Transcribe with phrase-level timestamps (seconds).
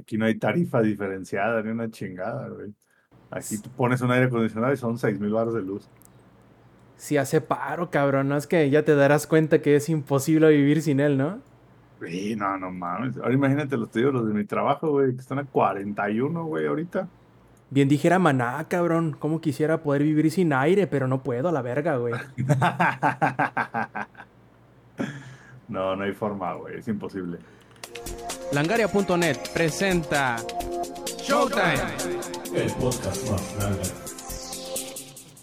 [0.00, 2.74] aquí no hay tarifa diferenciada ni una chingada, güey.
[3.30, 5.88] Aquí tú pones un aire acondicionado y son seis mil baros de luz.
[6.96, 10.82] Si hace paro, cabrón, no es que ya te darás cuenta que es imposible vivir
[10.82, 11.40] sin él, ¿no?
[12.00, 13.16] Sí, no, no mames.
[13.18, 17.08] Ahora imagínate los tíos, los de mi trabajo, güey, que están a 41, güey, ahorita.
[17.70, 19.16] Bien dijera maná, cabrón.
[19.18, 22.14] Como quisiera poder vivir sin aire, pero no puedo, a la verga, güey.
[25.68, 26.78] no, no hay forma, güey.
[26.78, 27.38] Es imposible.
[28.52, 30.36] Langaria.net presenta
[31.22, 31.78] Showtime.
[32.52, 33.82] El podcast más grande.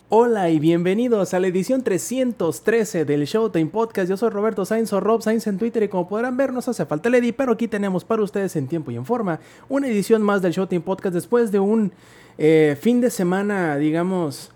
[0.09, 4.09] Hola y bienvenidos a la edición 313 del Showtime Podcast.
[4.09, 6.85] Yo soy Roberto Sainz o Rob Sainz en Twitter y como podrán ver nos hace
[6.85, 10.41] falta el pero aquí tenemos para ustedes en tiempo y en forma una edición más
[10.41, 11.93] del Showtime Podcast después de un
[12.37, 14.51] eh, fin de semana, digamos,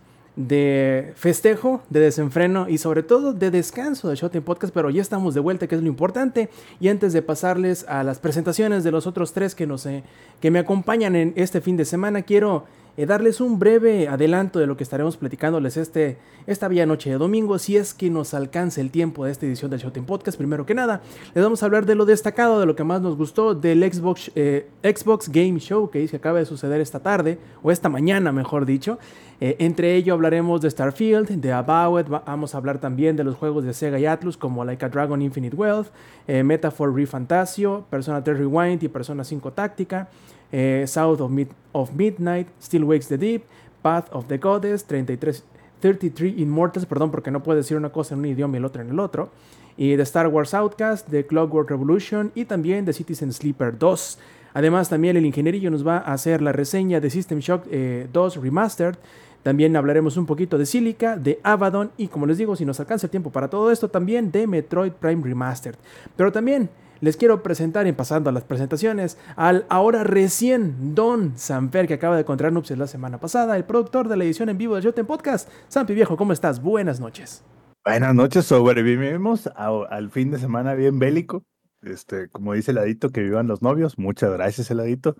[0.47, 5.33] de festejo, de desenfreno y sobre todo de descanso del Showtime Podcast, pero ya estamos
[5.33, 6.49] de vuelta, que es lo importante.
[6.79, 10.03] Y antes de pasarles a las presentaciones de los otros tres que, nos, eh,
[10.39, 12.65] que me acompañan en este fin de semana, quiero
[12.97, 17.17] eh, darles un breve adelanto de lo que estaremos platicándoles este, esta bella noche de
[17.17, 20.37] domingo, si es que nos alcance el tiempo de esta edición del Showtime Podcast.
[20.37, 21.01] Primero que nada,
[21.33, 24.31] les vamos a hablar de lo destacado, de lo que más nos gustó del Xbox,
[24.35, 28.99] eh, Xbox Game Show que acaba de suceder esta tarde, o esta mañana, mejor dicho.
[29.39, 33.63] Eh, entre ello hablaremos de Starfield, de About vamos a hablar también de los juegos
[33.63, 35.87] de Sega y Atlus como Like a Dragon Infinite Wealth,
[36.27, 40.09] Metaphor ReFantasio, Persona 3 Rewind y Persona 5 Táctica.
[40.51, 41.31] Eh, South of,
[41.71, 43.43] of, Midnight, Still Wakes the Deep,
[43.81, 45.43] Path of the Goddess, 33,
[45.79, 48.81] 33 Immortals, perdón, porque no puedo decir una cosa en un idioma y el otro
[48.81, 49.29] en el otro,
[49.77, 54.19] y de Star Wars Outcast, de Clockwork Revolution y también de Citizen Sleeper 2.
[54.53, 58.39] Además, también el ingenierillo nos va a hacer la reseña de System Shock 2 eh,
[58.41, 58.95] Remastered.
[59.43, 63.07] También hablaremos un poquito de Silica, de Abaddon y como les digo, si nos alcanza
[63.07, 65.77] el tiempo para todo esto, también de Metroid Prime Remastered.
[66.15, 66.69] Pero también
[67.01, 72.15] les quiero presentar, y pasando a las presentaciones, al ahora recién Don Samper, que acaba
[72.15, 75.05] de encontrar Nupcias la semana pasada, el productor de la edición en vivo de Joten
[75.05, 75.49] Podcast.
[75.67, 76.61] Sampi Viejo, ¿cómo estás?
[76.61, 77.43] Buenas noches.
[77.83, 81.43] Buenas noches, sobrevivimos al fin de semana bien bélico.
[81.81, 83.97] Este, como dice el Ladito, que vivan los novios.
[83.97, 85.15] Muchas gracias, Heladito.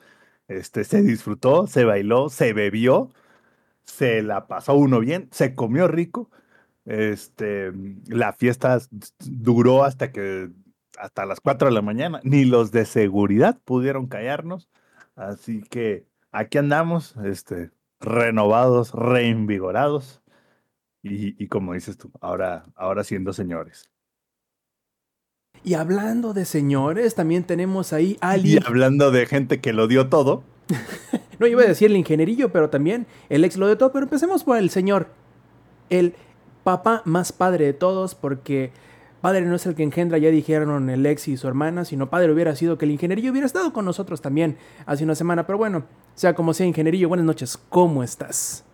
[0.48, 3.09] Este, se disfrutó, se bailó, se bebió,
[3.84, 6.30] se la pasó uno bien, se comió rico.
[6.86, 7.72] Este,
[8.08, 8.80] la fiesta
[9.19, 10.52] duró hasta que
[11.01, 12.19] hasta las 4 de la mañana.
[12.23, 14.69] Ni los de seguridad pudieron callarnos.
[15.16, 20.22] Así que aquí andamos, este, renovados, reinvigorados.
[21.03, 23.89] Y, como dices tú, ahora, ahora siendo señores.
[25.63, 28.62] Y hablando de señores, también tenemos ahí a alguien.
[28.62, 30.44] Y hablando de gente que lo dio todo.
[31.39, 33.91] no iba a decir el ingenierillo, pero también el ex lo dio todo.
[33.91, 35.07] Pero empecemos por el señor.
[35.89, 36.13] El
[36.63, 38.72] papá más padre de todos, porque
[39.22, 42.32] Padre no es el que engendra, ya dijeron el ex y su hermana, sino padre
[42.32, 45.46] hubiera sido que el ingenierillo hubiera estado con nosotros también hace una semana.
[45.46, 48.66] Pero bueno, sea como sea, ingenierillo, buenas noches, ¿cómo estás?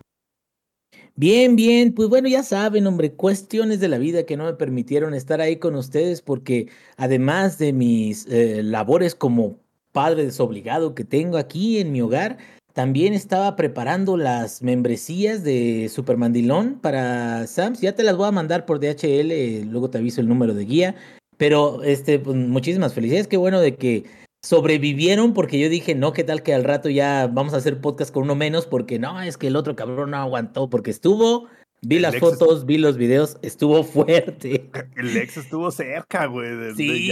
[1.16, 5.14] Bien, bien, pues bueno, ya saben, hombre, cuestiones de la vida que no me permitieron
[5.14, 9.58] estar ahí con ustedes porque además de mis eh, labores como
[9.92, 12.38] padre desobligado que tengo aquí en mi hogar,
[12.78, 17.80] también estaba preparando las membresías de Supermandilón para Sams.
[17.80, 20.94] Ya te las voy a mandar por DHL, luego te aviso el número de guía.
[21.36, 23.26] Pero este, pues, muchísimas felicidades.
[23.26, 24.04] Qué bueno de que
[24.44, 28.14] sobrevivieron porque yo dije, no, qué tal que al rato ya vamos a hacer podcast
[28.14, 31.48] con uno menos porque no, es que el otro cabrón no aguantó porque estuvo
[31.80, 34.68] Vi las fotos, vi los videos, estuvo fuerte.
[34.96, 36.74] El ex estuvo cerca, güey.
[36.76, 37.10] sí,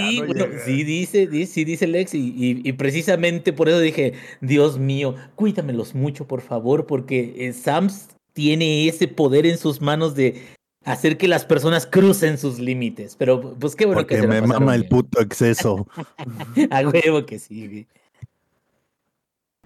[0.64, 5.14] sí dice, dice, sí dice el ex y, y, precisamente por eso dije, Dios mío,
[5.36, 10.42] cuídamelos mucho, por favor, porque eh, Sams tiene ese poder en sus manos de
[10.84, 13.16] hacer que las personas crucen sus límites.
[13.16, 15.86] Pero pues qué bueno que se me mama el puto exceso.
[16.70, 17.86] A huevo que sí.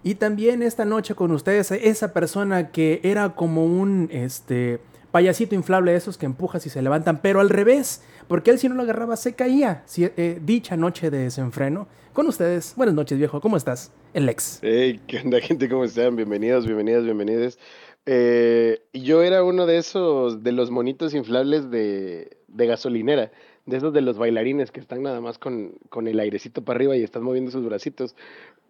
[0.03, 4.79] Y también esta noche con ustedes, esa persona que era como un, este,
[5.11, 8.69] payasito inflable de esos que empujas y se levantan, pero al revés, porque él si
[8.69, 9.83] no lo agarraba se caía.
[9.97, 11.87] Eh, dicha noche de desenfreno.
[12.13, 13.93] Con ustedes, buenas noches viejo, ¿cómo estás?
[14.13, 14.59] El ex.
[14.61, 15.69] Hey, ¿qué onda gente?
[15.69, 16.15] ¿Cómo están?
[16.15, 17.59] Bienvenidos, bienvenidas, bienvenidos.
[18.05, 23.31] Eh, yo era uno de esos, de los monitos inflables de, de gasolinera
[23.65, 26.97] de esos de los bailarines que están nada más con, con el airecito para arriba
[26.97, 28.15] y están moviendo sus bracitos.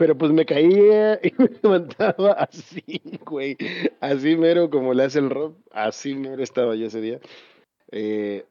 [0.02, 3.56] Pero pues me caía y me levantaba así, güey.
[4.00, 5.56] Así mero como le hace el rock.
[5.70, 7.20] Así mero estaba yo ese día.
[7.92, 8.44] Eh,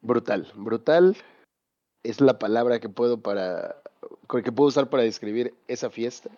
[0.00, 1.16] brutal, brutal
[2.04, 3.82] es la palabra que puedo para
[4.44, 6.30] que puedo usar para describir esa fiesta.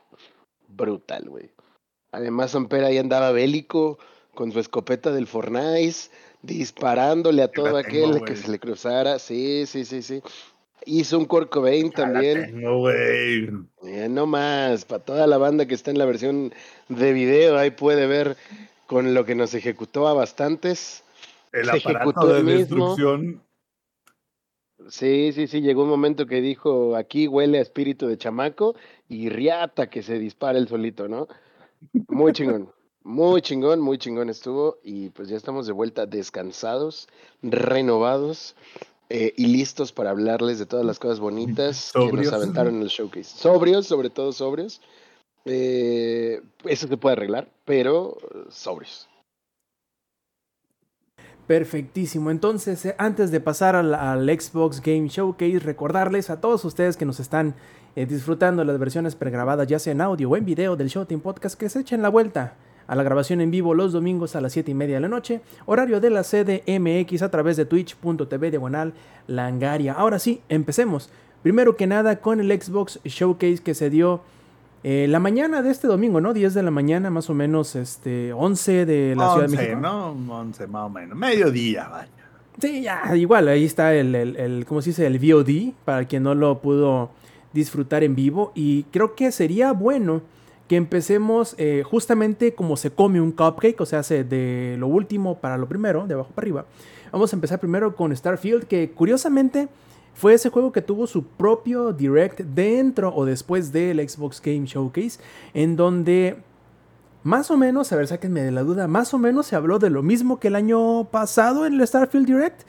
[0.69, 1.51] Brutal, güey.
[2.13, 3.99] Además, Ampera ahí andaba bélico
[4.35, 9.19] con su escopeta del Fornais disparándole a todo aquel que se le cruzara.
[9.19, 10.23] Sí, sí, sí, sí.
[10.87, 12.47] Hizo un Kurt Cobain también.
[12.47, 13.49] tengo, güey.
[13.87, 16.53] Eh, no más, para toda la banda que está en la versión
[16.89, 18.37] de video, ahí puede ver
[18.87, 21.05] con lo que nos ejecutó a bastantes.
[21.53, 23.43] El Se aparato de destrucción.
[24.89, 28.75] Sí, sí, sí, llegó un momento que dijo, aquí huele a espíritu de chamaco
[29.09, 31.27] y riata que se dispara el solito, ¿no?
[32.09, 32.71] Muy chingón,
[33.03, 37.09] muy chingón, muy chingón estuvo y pues ya estamos de vuelta descansados,
[37.43, 38.57] renovados
[39.17, 42.89] eh, y listos para hablarles de todas las cosas bonitas que nos aventaron en el
[42.89, 43.37] showcase.
[43.37, 44.81] Sobrios, sobre todo sobrios.
[45.45, 49.09] Eh, eso se puede arreglar, pero eh, sobrios.
[51.47, 52.33] Perfectísimo.
[52.33, 57.05] Entonces, eh, antes de pasar al, al Xbox Game Showcase, recordarles a todos ustedes que
[57.05, 57.55] nos están
[57.95, 61.21] eh, disfrutando de las versiones pregrabadas, ya sea en audio o en video del Showtime
[61.21, 62.57] Podcast, que se echen la vuelta
[62.87, 65.41] a la grabación en vivo los domingos a las 7 y media de la noche,
[65.67, 68.95] horario de la CDMX a través de twitch.tv diagonal
[69.27, 69.95] langaria.
[69.95, 71.11] Ahora sí, empecemos.
[71.43, 74.23] Primero que nada con el Xbox Showcase que se dio
[74.83, 76.35] eh, la mañana de este domingo, ¿no?
[76.35, 79.81] 10 de la mañana, más o menos, este, 11 de la Ciudad de 11, México.
[79.81, 80.11] ¿no?
[80.11, 81.17] 11 más o menos.
[81.17, 82.11] Mediodía, vaya.
[82.61, 85.07] Sí, ya, igual, ahí está el, el, el, ¿cómo se dice?
[85.07, 87.11] El VOD, para quien no lo pudo
[87.53, 88.53] disfrutar en vivo.
[88.55, 90.21] Y creo que sería bueno
[90.69, 95.39] que empecemos eh, justamente como se come un cupcake, o sea, hace de lo último
[95.39, 96.67] para lo primero, de abajo para arriba.
[97.13, 99.69] Vamos a empezar primero con Starfield, que curiosamente
[100.15, 105.21] fue ese juego que tuvo su propio direct dentro o después del Xbox Game Showcase,
[105.53, 106.37] en donde
[107.25, 109.91] más o menos, a ver, sáquenme de la duda, más o menos se habló de
[109.91, 112.63] lo mismo que el año pasado en el Starfield Direct,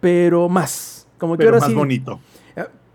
[0.00, 1.06] pero más.
[1.18, 1.74] Como que Pero ahora más sí.
[1.74, 2.20] bonito.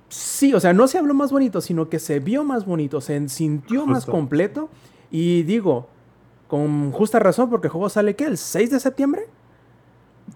[0.10, 3.30] Sí, o sea, no se habló más bonito, sino que se vio más bonito, se
[3.30, 4.70] sintió más completo.
[5.12, 5.88] Y digo,
[6.48, 8.26] con justa razón, porque el juego sale, ¿qué?
[8.26, 9.24] ¿El 6 de septiembre?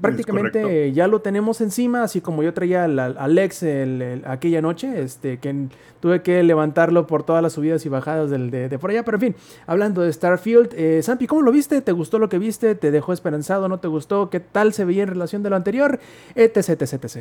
[0.01, 4.59] Prácticamente ya lo tenemos encima, así como yo traía al, al Alex el- el- aquella
[4.59, 5.67] noche, este, que
[5.99, 9.03] tuve que levantarlo por todas las subidas y bajadas del, de, de por allá.
[9.05, 9.35] Pero en fin,
[9.67, 11.79] hablando de Starfield, eh, Sampi, ¿cómo lo viste?
[11.81, 12.73] ¿Te gustó lo que viste?
[12.73, 13.69] ¿Te dejó esperanzado?
[13.69, 14.31] ¿No te gustó?
[14.31, 15.99] ¿Qué tal se veía en relación de lo anterior?
[16.33, 17.17] Etc, etc, etc.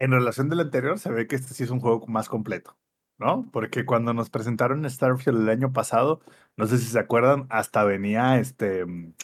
[0.00, 2.76] En relación del anterior, se ve que este sí es un juego más completo,
[3.18, 3.48] ¿no?
[3.52, 6.20] Porque cuando nos presentaron Starfield el año pasado,
[6.56, 9.14] no sé si se acuerdan, hasta venía este mm,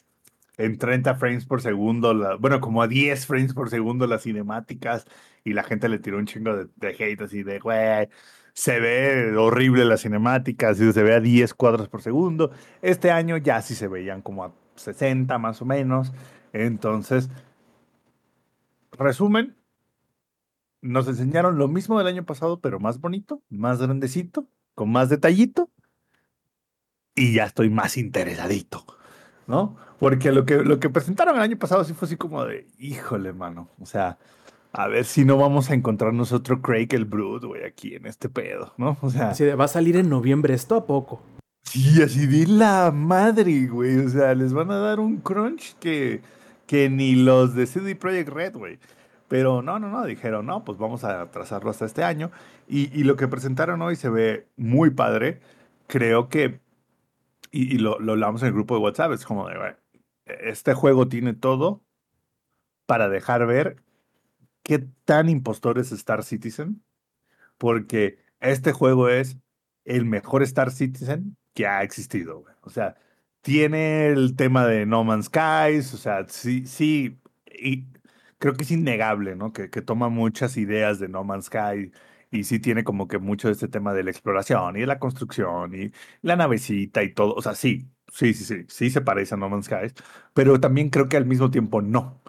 [0.58, 5.06] en 30 frames por segundo, bueno, como a 10 frames por segundo las cinemáticas
[5.44, 8.08] y la gente le tiró un chingo de, de hate así de, güey,
[8.56, 12.52] se ve horrible las cinemáticas se ve a 10 cuadros por segundo.
[12.82, 16.12] Este año ya sí se veían como a 60 más o menos.
[16.52, 17.28] Entonces,
[18.92, 19.56] resumen,
[20.82, 25.70] nos enseñaron lo mismo del año pasado, pero más bonito, más grandecito, con más detallito.
[27.14, 28.84] Y ya estoy más interesadito,
[29.46, 29.76] ¿no?
[29.98, 33.32] Porque lo que, lo que presentaron el año pasado sí fue así como de, híjole,
[33.32, 33.68] mano.
[33.80, 34.18] O sea,
[34.72, 38.28] a ver si no vamos a encontrarnos otro Craig el Brood, güey, aquí en este
[38.28, 38.98] pedo, ¿no?
[39.00, 41.22] O sea, de, va a salir en noviembre esto a poco.
[41.62, 43.98] Sí, así de la madre, güey.
[43.98, 46.20] O sea, les van a dar un crunch que,
[46.66, 48.78] que ni los de CD Projekt Red, güey.
[49.28, 52.30] Pero no, no, no, dijeron, no, pues vamos a trazarlo hasta este año.
[52.68, 55.40] Y, y lo que presentaron hoy se ve muy padre.
[55.88, 56.60] Creo que,
[57.50, 59.76] y, y lo, lo hablamos en el grupo de WhatsApp, es como de,
[60.26, 61.82] este juego tiene todo
[62.86, 63.82] para dejar ver
[64.62, 66.82] qué tan impostor es Star Citizen.
[67.58, 69.38] Porque este juego es
[69.84, 72.44] el mejor Star Citizen que ha existido.
[72.62, 72.96] O sea,
[73.40, 77.86] tiene el tema de No Man's Skies, o sea, sí, sí, y
[78.38, 79.52] creo que es innegable, ¿no?
[79.52, 81.92] Que, que toma muchas ideas de No Man's Sky
[82.30, 84.98] y sí tiene como que mucho de este tema de la exploración y de la
[84.98, 87.34] construcción y la navecita y todo.
[87.34, 89.92] O sea, sí, sí, sí, sí, sí se parece a No Man's Sky,
[90.34, 92.20] pero también creo que al mismo tiempo no.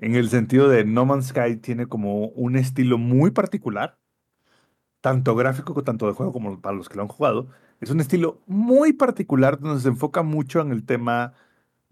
[0.00, 3.98] En el sentido de No Man's Sky tiene como un estilo muy particular
[5.00, 7.48] tanto gráfico tanto de juego como para los que lo han jugado,
[7.80, 11.34] es un estilo muy particular donde se enfoca mucho en el tema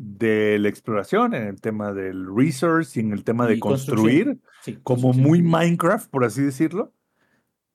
[0.03, 4.41] de la exploración, en el tema del resource y en el tema de Y construir,
[4.63, 6.95] Sí, como muy Minecraft, por así decirlo.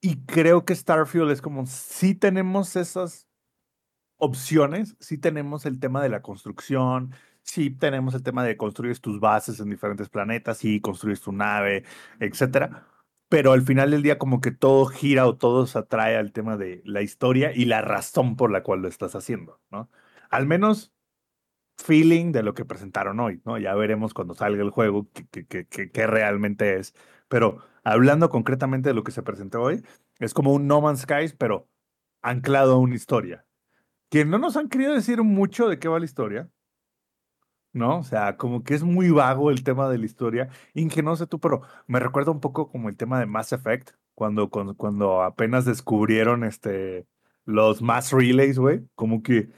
[0.01, 3.27] Y creo que Starfield es como, sí tenemos esas
[4.17, 7.13] opciones, sí tenemos el tema de la construcción,
[7.44, 11.84] sí tenemos el tema de construir tus bases en diferentes planetas, sí construir tu nave,
[12.20, 12.88] etcétera
[13.27, 16.58] pero al final del día como que todo gira o todo se atrae al tema
[16.58, 19.89] de la historia y la razón por la cual lo estás haciendo, ¿no?
[20.29, 20.95] Al menos
[21.77, 23.58] feeling de lo que presentaron hoy, ¿no?
[23.58, 26.94] Ya veremos cuando salga el juego qué que, que, que realmente es.
[27.27, 29.84] Pero hablando concretamente de lo que se presentó hoy,
[30.20, 31.67] es como un No Man's Skies, pero
[32.22, 33.46] anclado a una historia.
[34.10, 36.50] Que no nos han querido decir mucho de qué va la historia,
[37.74, 38.00] ¿no?
[38.00, 40.50] O sea, como que es muy vago el tema de la historia.
[40.74, 43.91] Y no sé tú, pero me recuerda un poco como el tema de Mass Effect,
[44.15, 47.05] cuando, cuando, cuando apenas descubrieron este,
[47.46, 49.50] los mass relays, güey, como que,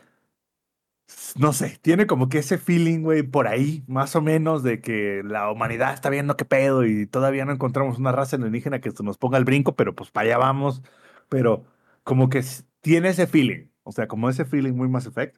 [1.38, 5.22] no sé, tiene como que ese feeling, güey, por ahí, más o menos, de que
[5.24, 9.18] la humanidad está viendo qué pedo y todavía no encontramos una raza alienígena que nos
[9.18, 10.82] ponga el brinco, pero pues para allá vamos,
[11.30, 11.66] pero
[12.04, 12.44] como que
[12.82, 15.38] tiene ese feeling, o sea, como ese feeling muy Mass Effect.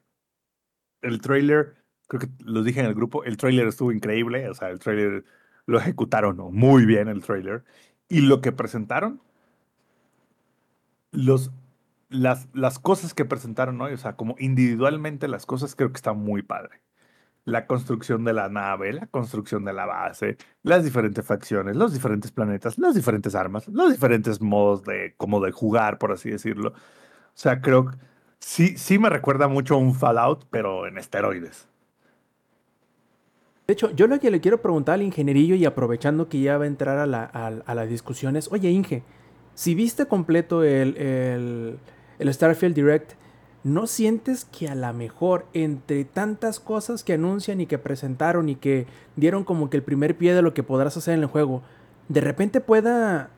[1.02, 1.76] El trailer,
[2.08, 5.24] creo que lo dije en el grupo, el trailer estuvo increíble, o sea, el trailer
[5.66, 7.64] lo ejecutaron muy bien el trailer.
[8.10, 9.22] Y lo que presentaron,
[11.12, 11.52] los,
[12.10, 13.86] las, las cosas que presentaron, ¿no?
[13.86, 16.82] O sea, como individualmente las cosas creo que está muy padre.
[17.46, 22.32] La construcción de la nave, la construcción de la base, las diferentes facciones, los diferentes
[22.32, 26.70] planetas, las diferentes armas, los diferentes modos de como de jugar, por así decirlo.
[26.70, 27.98] O sea, creo que
[28.40, 31.68] sí, sí me recuerda mucho a un Fallout, pero en esteroides.
[33.66, 36.64] De hecho, yo lo que le quiero preguntar al ingenierillo y aprovechando que ya va
[36.64, 39.04] a entrar a, la, a las discusiones, oye Inge,
[39.60, 41.80] si viste completo el, el,
[42.20, 43.14] el Starfield Direct,
[43.64, 48.56] ¿no sientes que a lo mejor entre tantas cosas que anuncian y que presentaron y
[48.56, 51.64] que dieron como que el primer pie de lo que podrás hacer en el juego,
[52.08, 53.30] de repente pueda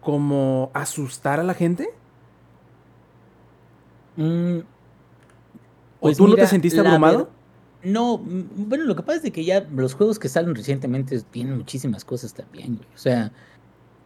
[0.00, 1.90] como asustar a la gente?
[4.16, 4.60] Mm,
[6.00, 7.30] ¿O tú no te sentiste abrumado?
[7.82, 11.20] No, mm, bueno, lo que pasa es de que ya los juegos que salen recientemente
[11.30, 12.88] tienen muchísimas cosas también, güey.
[12.94, 13.32] O sea,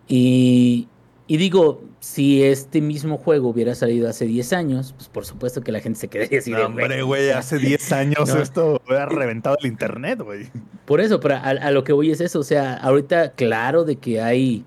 [0.08, 0.88] y,
[1.28, 5.72] y digo, si este mismo juego hubiera salido hace 10 años, pues por supuesto que
[5.72, 8.42] la gente se quedaría así de, hombre, güey, hace 10 años no.
[8.42, 10.48] esto hubiera reventado el internet, güey.
[10.84, 13.96] Por eso, pero a, a lo que voy es eso, o sea, ahorita claro de
[13.96, 14.64] que hay,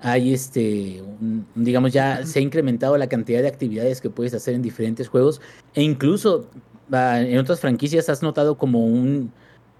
[0.00, 4.54] hay este, un- digamos ya se ha incrementado la cantidad de actividades que puedes hacer
[4.54, 5.40] en diferentes juegos
[5.74, 6.48] e incluso
[6.92, 9.32] ah, en otras franquicias has notado como un,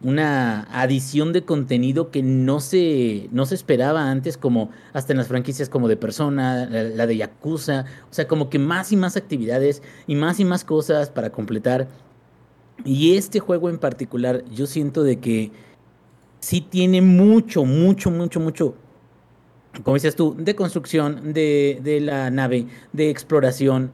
[0.03, 5.29] una adición de contenido que no se, no se esperaba antes, como hasta en las
[5.29, 9.83] franquicias como de Persona, la, de Yakuza, o sea, como que más y más actividades
[10.07, 11.89] y más y más cosas para completar.
[12.85, 15.51] Y este juego en particular, yo siento de que
[16.41, 18.75] sí tiene mucho, mucho, mucho, mucho,
[19.83, 23.93] como dices tú, de construcción de, de la nave, de exploración.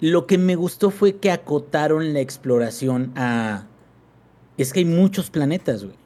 [0.00, 3.66] Lo que me gustó fue que acotaron la exploración a...
[4.58, 5.96] Es que hay muchos planetas, güey.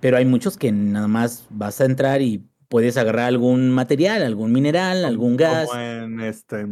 [0.00, 4.52] Pero hay muchos que nada más vas a entrar y puedes agarrar algún material, algún
[4.52, 5.68] mineral, algún gas.
[5.68, 6.66] Como en este.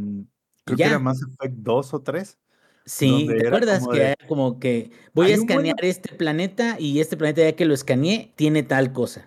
[0.65, 0.85] Creo Ya.
[0.87, 2.39] que era Mass Effect 2 o 3.
[2.85, 7.01] Sí, ¿te acuerdas como que de- era como que voy a escanear este planeta y
[7.01, 9.27] este planeta ya que lo escaneé tiene tal cosa?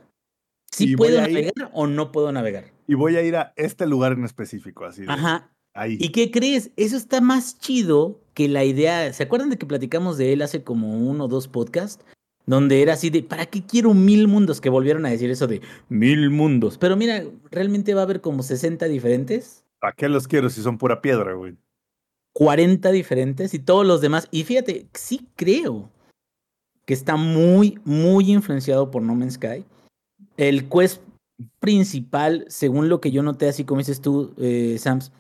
[0.72, 2.66] ¿Sí Y voy puedo ir- navegar o no puedo navegar?
[2.88, 5.02] Y voy a ir a este lugar en específico, así.
[5.02, 5.50] de- Ajá.
[5.80, 5.98] Ahí.
[6.00, 6.72] ¿Y qué crees?
[6.76, 9.14] Eso está más chido que la idea.
[9.14, 12.04] ¿Se acuerdan de que platicamos de él hace como uno o dos podcasts?
[12.46, 14.60] Donde era así de, ¿para qué quiero mil mundos?
[14.60, 16.78] Que volvieron a decir eso de mil mundos.
[16.78, 19.64] Pero mira, realmente va a haber como 60 diferentes.
[19.80, 21.56] ¿Para qué los quiero si son pura piedra, güey?
[22.34, 24.28] 40 diferentes y todos los demás.
[24.32, 25.90] Y fíjate, sí creo
[26.86, 29.64] que está muy, muy influenciado por No Man's Sky.
[30.36, 31.02] El quest
[31.60, 35.12] principal, según lo que yo noté, así como dices tú, eh, Sams,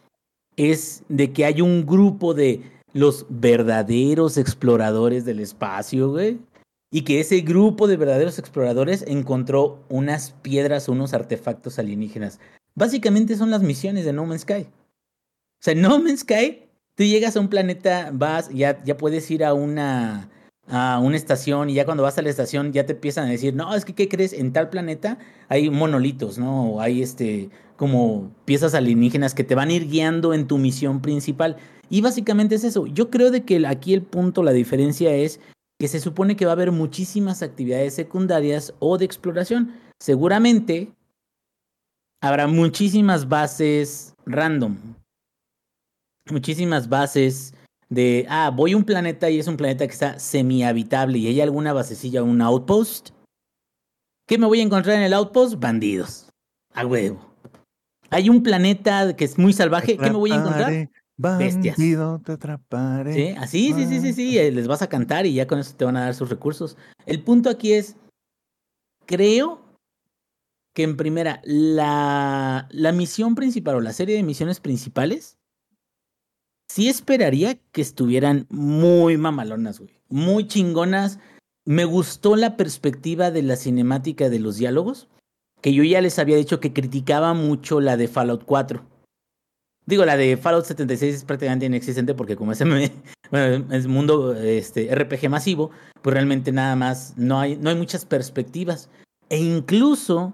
[0.59, 2.61] es de que hay un grupo de
[2.91, 6.37] los verdaderos exploradores del espacio, güey.
[6.91, 12.39] Y que ese grupo de verdaderos exploradores encontró unas piedras, unos artefactos alienígenas.
[12.75, 14.63] Básicamente son las misiones de No Man's Sky.
[14.63, 16.63] O sea, No Man's Sky,
[16.95, 20.29] tú llegas a un planeta, vas, ya, ya puedes ir a una,
[20.69, 23.55] a una estación y ya cuando vas a la estación ya te empiezan a decir,
[23.55, 24.33] no, es que, ¿qué crees?
[24.33, 26.71] En tal planeta hay monolitos, ¿no?
[26.71, 31.01] O hay este, como piezas alienígenas que te van a ir guiando en tu misión
[31.01, 31.57] principal.
[31.89, 32.85] Y básicamente es eso.
[32.85, 35.39] Yo creo de que aquí el punto, la diferencia es
[35.79, 39.73] que se supone que va a haber muchísimas actividades secundarias o de exploración.
[39.99, 40.91] Seguramente
[42.21, 44.77] habrá muchísimas bases random.
[46.29, 47.55] Muchísimas bases
[47.89, 51.41] de, ah, voy a un planeta y es un planeta que está semi-habitable y hay
[51.41, 53.09] alguna basecilla, un outpost.
[54.27, 55.55] ¿Qué me voy a encontrar en el outpost?
[55.59, 56.29] Bandidos.
[56.73, 57.19] A huevo.
[58.11, 59.97] Hay un planeta que es muy salvaje.
[59.97, 60.89] ¿Qué me voy a encontrar?
[61.17, 61.77] Bestias.
[61.77, 63.13] Bandido, te atraparé.
[63.13, 65.75] Sí, así, sí, sí, sí, sí, eh, les vas a cantar y ya con eso
[65.75, 66.77] te van a dar sus recursos.
[67.05, 67.97] El punto aquí es,
[69.05, 69.61] creo
[70.73, 75.38] que en primera, la, la misión principal o la serie de misiones principales,
[76.79, 81.19] sí esperaría que estuvieran muy mamalonas, güey, muy chingonas.
[81.65, 85.09] Me gustó la perspectiva de la cinemática de los diálogos,
[85.59, 88.81] que yo ya les había dicho que criticaba mucho la de Fallout 4.
[89.87, 92.63] Digo, la de Fallout 76 es prácticamente inexistente porque como es,
[93.29, 95.71] bueno, mundo este, RPG masivo,
[96.01, 98.89] pues realmente nada más no hay, no hay muchas perspectivas.
[99.27, 100.33] E incluso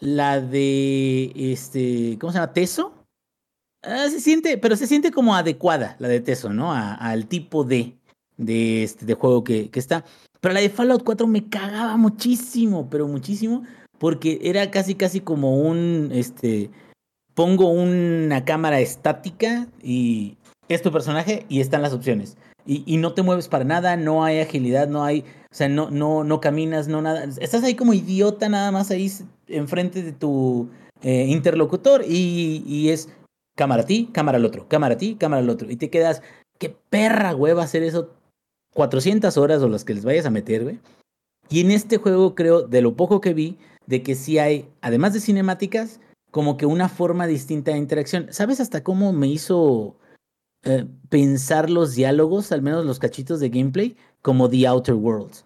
[0.00, 2.54] la de este, ¿cómo se llama?
[2.54, 2.94] Teso.
[3.82, 6.72] Ah, se siente, pero se siente como adecuada la de Teso, ¿no?
[6.72, 7.96] Al tipo de,
[8.36, 10.04] de, este, de juego que, que está.
[10.40, 13.64] Pero la de Fallout 4 me cagaba muchísimo, pero muchísimo,
[13.98, 16.70] porque era casi, casi como un, este,
[17.34, 20.36] pongo una cámara estática y
[20.68, 22.36] es tu personaje y están las opciones.
[22.64, 25.90] Y, y no te mueves para nada, no hay agilidad, no hay, o sea, no,
[25.90, 27.24] no, no caminas, no nada.
[27.40, 29.10] Estás ahí como idiota nada más ahí
[29.48, 30.68] enfrente de tu
[31.02, 33.08] eh, interlocutor y, y es
[33.62, 35.70] cámara a ti, cámara al otro, cámara a ti, cámara al otro.
[35.70, 36.20] Y te quedas,
[36.58, 38.10] qué perra hueva hacer eso
[38.74, 40.80] 400 horas o las que les vayas a meter, güey.
[41.48, 45.12] Y en este juego creo, de lo poco que vi, de que sí hay, además
[45.12, 46.00] de cinemáticas,
[46.32, 48.26] como que una forma distinta de interacción.
[48.30, 49.94] ¿Sabes hasta cómo me hizo
[50.64, 55.44] eh, pensar los diálogos, al menos los cachitos de gameplay, como The Outer Worlds?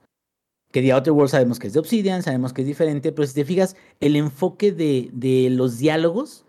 [0.73, 3.35] Que The Outer Worlds sabemos que es de Obsidian, sabemos que es diferente, pero si
[3.35, 6.46] te fijas, el enfoque de, de los diálogos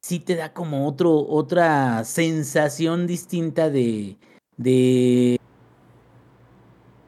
[0.00, 4.16] sí te da como otro, otra sensación distinta de,
[4.56, 5.38] de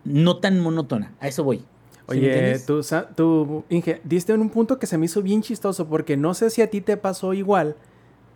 [0.04, 1.14] no tan monótona.
[1.20, 1.64] A eso voy.
[2.08, 2.82] ¿Sí me Oye, tú,
[3.16, 6.50] tú, Inge, diste en un punto que se me hizo bien chistoso porque no sé
[6.50, 7.76] si a ti te pasó igual,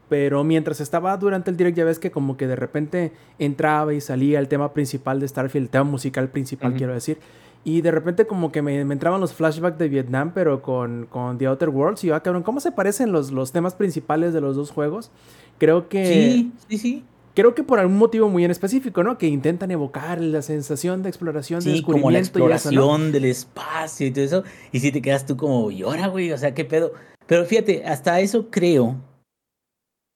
[0.09, 4.01] pero mientras estaba durante el direct ya ves que como que de repente entraba y
[4.01, 7.19] salía el tema principal de Starfield, el tema musical principal quiero decir,
[7.67, 11.37] y de repente como que me, me entraban los flashbacks de Vietnam, pero con, con
[11.37, 14.41] The Outer Worlds, y yo, ah, cabrón, ¿cómo se parecen los, los temas principales de
[14.41, 15.11] los dos juegos?
[15.59, 16.07] Creo que...
[16.07, 17.05] Sí, sí, sí.
[17.35, 19.19] Creo que por algún motivo muy en específico, ¿no?
[19.19, 22.83] Que intentan evocar la sensación de exploración, de Sí, como la descubrimiento y eso, ¿no?
[22.83, 24.45] exploración del espacio y todo eso.
[24.71, 26.93] Y si te quedas tú como, y ahora, güey, o sea, qué pedo.
[27.27, 29.03] Pero fíjate, hasta eso creo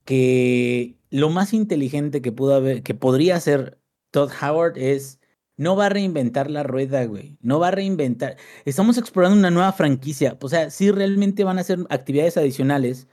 [0.04, 3.80] que lo más inteligente que pudo haber, que podría hacer
[4.12, 5.19] Todd Howard es
[5.60, 7.36] no va a reinventar la rueda, güey.
[7.42, 8.36] No va a reinventar.
[8.64, 10.36] Estamos explorando una nueva franquicia.
[10.40, 13.06] O sea, sí realmente van a hacer actividades adicionales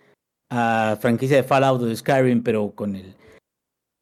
[0.49, 3.15] a franquicia de Fallout o de Skyrim, pero con el,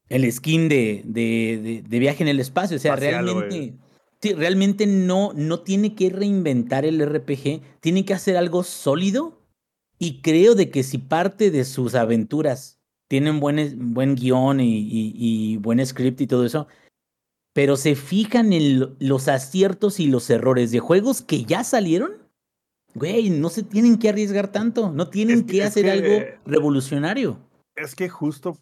[0.10, 2.78] el skin de, de, de- de viaje en el espacio.
[2.78, 3.74] O sea, realmente.
[4.22, 9.41] Sí, realmente no, no tiene que reinventar el RPG, tiene que hacer algo sólido.
[9.98, 15.13] Y creo de que si parte de sus aventuras tienen buen, buen guion y, y-
[15.15, 16.67] y buen script y todo eso,
[17.56, 22.12] pero se fijan en lo- los aciertos y los errores de juegos que ya salieron,
[22.96, 27.39] güey, no se tienen que arriesgar tanto, no tienen Es que- hacer que- algo revolucionario.
[27.78, 28.58] Es que justo,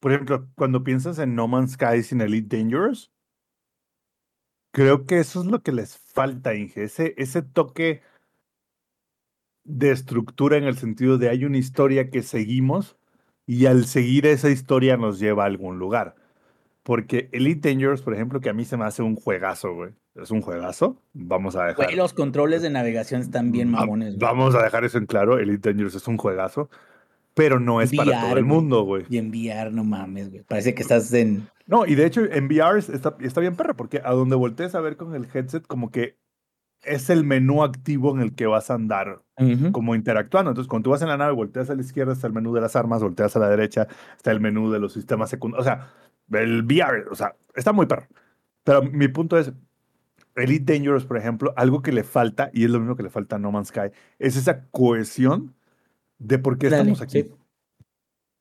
[0.00, 3.12] por ejemplo, cuando piensas en No Man's Sky sin Elite Dangerous,
[4.74, 8.02] creo que eso es lo que les falta, Inge, ese, ese toque
[9.64, 12.96] de estructura en el sentido de hay una historia que seguimos
[13.46, 16.16] y al seguir esa historia nos lleva a algún lugar.
[16.88, 19.90] Porque Elite Dangerous, por ejemplo, que a mí se me hace un juegazo, güey.
[20.14, 20.96] Es un juegazo.
[21.12, 21.84] Vamos a dejar.
[21.84, 24.14] Güey, los controles de navegación están bien Va- mamones.
[24.16, 24.20] güey.
[24.20, 25.38] Vamos a dejar eso en claro.
[25.38, 26.70] Elite Dangerous es un juegazo.
[27.34, 29.04] Pero no es para todo VR, el mundo, güey.
[29.10, 30.44] Y enviar, no mames, güey.
[30.44, 31.46] Parece que estás en.
[31.66, 34.80] No, y de hecho en VR está, está bien perra, porque a donde voltees a
[34.80, 36.16] ver con el headset, como que
[36.84, 39.72] es el menú activo en el que vas a andar Ujú.
[39.72, 40.52] como interactuando.
[40.52, 42.62] Entonces, cuando tú vas en la nave, volteas a la izquierda, está el menú de
[42.62, 45.66] las armas, volteas a la derecha, está el menú de los sistemas secundarios.
[45.66, 45.90] O sea,
[46.32, 48.06] el VR, o sea, está muy perro.
[48.64, 49.52] Pero mi punto es,
[50.36, 53.36] Elite Dangerous, por ejemplo, algo que le falta, y es lo mismo que le falta
[53.36, 55.54] a No Man's Sky, es esa cohesión
[56.18, 57.22] de por qué Dale, estamos aquí.
[57.22, 57.34] sí.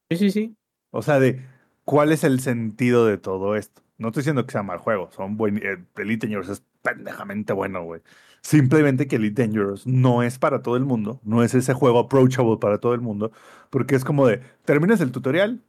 [0.10, 0.56] Sí, sí, sí.
[0.91, 1.41] O sea, de
[1.84, 3.82] cuál es el sentido de todo esto.
[3.97, 7.84] No estoy diciendo que sea mal juego, son buen, eh, Elite Dangerous es pendejamente bueno,
[7.84, 8.02] güey.
[8.41, 12.58] Simplemente que Elite Dangerous no es para todo el mundo, no es ese juego approachable
[12.58, 13.32] para todo el mundo,
[13.69, 15.63] porque es como de, terminas el tutorial,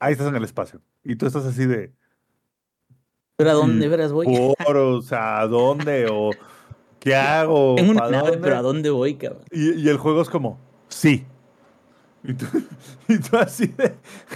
[0.00, 1.92] ahí estás en el espacio, y tú estás así de,
[3.36, 4.26] Pero a dónde verás voy.
[4.26, 6.06] por, o sea, ¿a dónde?
[6.10, 6.30] ¿O
[6.98, 7.74] qué hago?
[7.76, 8.42] Tengo una ¿Pa' nave, dónde?
[8.42, 9.42] pero ¿a dónde voy, cabrón?
[9.50, 10.58] Y, y el juego es como,
[10.88, 11.24] sí.
[12.22, 12.46] Y tú,
[13.08, 13.94] y tú así de,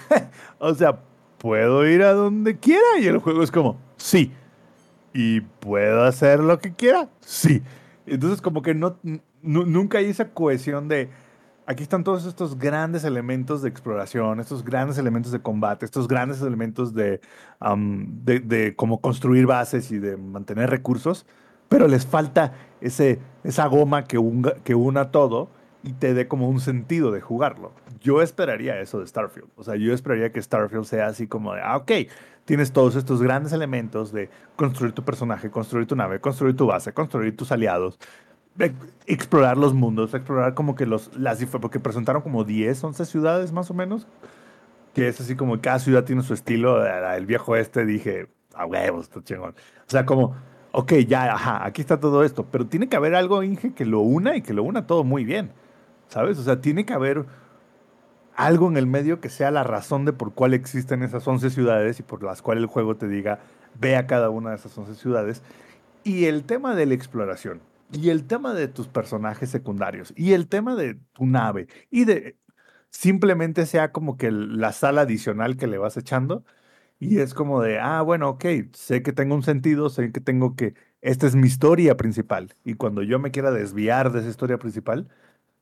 [0.59, 1.01] o sea,
[1.39, 2.99] puedo ir a donde quiera.
[3.01, 4.33] Y el juego es como, sí.
[5.13, 7.63] Y puedo hacer lo que quiera, sí.
[8.07, 8.99] Entonces como que no,
[9.43, 11.11] nu- nunca hay esa cohesión de,
[11.67, 16.41] aquí están todos estos grandes elementos de exploración, estos grandes elementos de combate, estos grandes
[16.43, 17.21] elementos de,
[18.25, 21.27] de, de cómo construir bases y de mantener recursos,
[21.69, 25.49] pero les falta ese, esa goma que, unga- que una todo
[25.83, 27.73] y te dé como un sentido de jugarlo.
[28.01, 29.49] Yo esperaría eso de Starfield.
[29.57, 31.91] O sea, yo esperaría que Starfield sea así como de, ah, ok,
[32.45, 36.93] tienes todos estos grandes elementos de construir tu personaje, construir tu nave, construir tu base,
[36.93, 37.99] construir tus aliados,
[39.07, 43.71] explorar los mundos, explorar como que los, las, porque presentaron como 10, 11 ciudades más
[43.71, 44.07] o menos,
[44.95, 49.07] que es así como cada ciudad tiene su estilo, el viejo este dije, a huevos,
[49.07, 49.55] está chingón.
[49.87, 50.35] O sea, como
[50.75, 54.01] ok, ya, ajá, aquí está todo esto, pero tiene que haber algo, Inge, que lo
[54.01, 55.53] una y que lo una todo muy bien,
[56.09, 56.37] ¿sabes?
[56.39, 57.27] O sea, tiene que haber
[58.35, 62.01] algo en el medio que sea la razón de por cuál existen esas 11 ciudades
[62.01, 63.39] y por las cuales el juego te diga,
[63.79, 65.43] ve a cada una de esas 11 ciudades.
[66.03, 67.61] Y el tema de la exploración,
[67.95, 72.37] y el tema de tus personajes secundarios, y el tema de tu nave, y de
[72.91, 76.45] simplemente sea como que la sala adicional que le vas echando,
[77.01, 80.57] y es como de, ah, bueno, ok, sé que tengo un sentido, sé que tengo
[80.57, 84.59] que, esta es mi historia principal, y cuando yo me quiera desviar de esa historia
[84.59, 85.09] principal,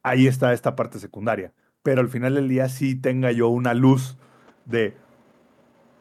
[0.02, 1.52] ahí está esta parte secundaria.
[1.82, 4.16] Pero al final del día sí tenga yo una luz
[4.66, 4.96] de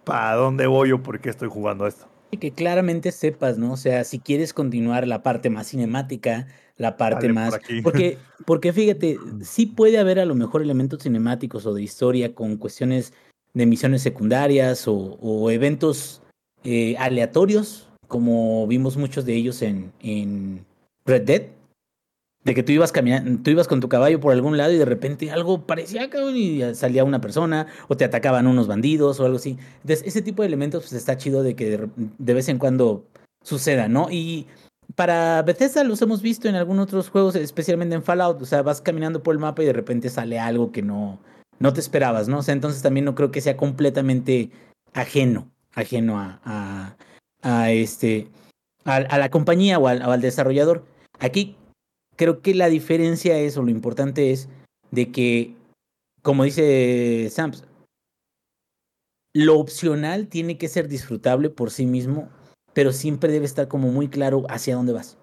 [0.03, 2.10] para dónde voy o por qué estoy jugando esto.
[2.31, 3.73] Y que claramente sepas, ¿no?
[3.73, 7.49] O sea, si quieres continuar la parte más cinemática, la parte Dale más...
[7.49, 7.83] por.
[7.83, 12.57] Porque, porque fíjate, sí puede haber a lo mejor elementos cinemáticos o de historia con
[12.57, 13.13] cuestiones
[13.53, 16.21] de misiones secundarias o, o eventos
[16.63, 20.65] eh, aleatorios, como vimos muchos de ellos en, en
[21.05, 21.41] Red Dead,
[22.43, 24.85] de que tú ibas caminando, tú ibas con tu caballo por algún lado y de
[24.85, 29.57] repente algo parecía y salía una persona o te atacaban unos bandidos o algo así.
[29.81, 33.05] Entonces, ese tipo de elementos pues está chido de que de, vez en cuando
[33.43, 34.07] suceda, ¿no?
[34.09, 34.47] Y
[34.95, 38.81] para Bethesda los hemos visto en algunos otros juegos, especialmente en Fallout, o sea, vas
[38.81, 41.19] caminando por el mapa y de repente sale algo que no
[41.59, 42.39] no te esperabas, ¿no?
[42.39, 44.49] O sea, entonces también no creo que sea completamente
[44.93, 46.97] ajeno, ajeno a,
[47.43, 48.29] a, este
[48.83, 50.83] a, la compañía o al desarrollador.
[51.19, 51.55] Aquí
[52.21, 54.47] creo que la diferencia es, o lo importante es,
[54.91, 55.55] de que,
[56.21, 57.63] como dice Sams,
[59.33, 62.29] lo opcional tiene que ser disfrutable por sí mismo,
[62.73, 65.17] pero siempre debe estar como muy claro hacia dónde vas,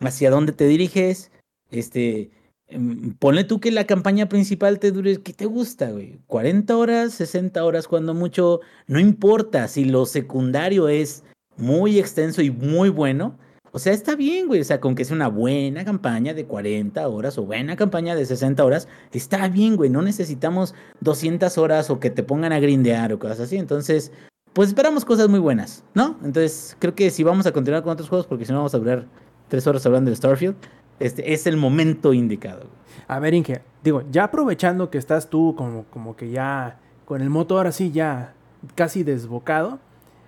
[0.00, 1.30] hacia dónde te diriges,
[1.70, 2.30] este,
[2.66, 6.18] em, ponle tú que la campaña principal te dure, ¿qué te gusta, güey?
[6.26, 11.24] 40 horas, 60 horas, cuando mucho, no importa si lo secundario es
[11.56, 13.38] muy extenso y muy bueno,
[13.74, 14.60] o sea, está bien, güey.
[14.60, 18.24] O sea, con que sea una buena campaña de 40 horas o buena campaña de
[18.24, 19.90] 60 horas, está bien, güey.
[19.90, 23.56] No necesitamos 200 horas o que te pongan a grindear o cosas así.
[23.56, 24.12] Entonces,
[24.52, 26.16] pues esperamos cosas muy buenas, ¿no?
[26.22, 28.78] Entonces, creo que si vamos a continuar con otros juegos, porque si no vamos a
[28.78, 29.08] durar
[29.48, 30.54] tres horas hablando de Starfield,
[31.00, 32.68] este es el momento indicado.
[33.08, 37.28] A ver, Inge, digo, ya aprovechando que estás tú como, como que ya con el
[37.28, 38.34] motor así ya
[38.76, 39.80] casi desbocado,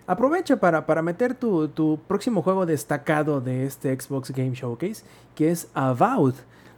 [0.07, 5.51] aprovecha para, para meter tu, tu próximo juego destacado de este Xbox Game Showcase, que
[5.51, 6.35] es Avowed.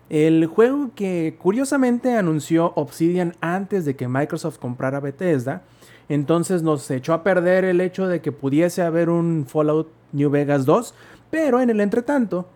[0.08, 5.62] El juego que curiosamente anunció Obsidian antes de que Microsoft comprara Bethesda.
[6.08, 10.64] Entonces nos echó a perder el hecho de que pudiese haber un Fallout New Vegas
[10.64, 10.94] 2.
[11.30, 12.48] Pero en el entretanto,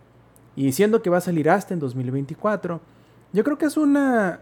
[0.56, 2.80] y siendo que va a salir hasta en 2024,
[3.34, 4.40] yo creo que es una,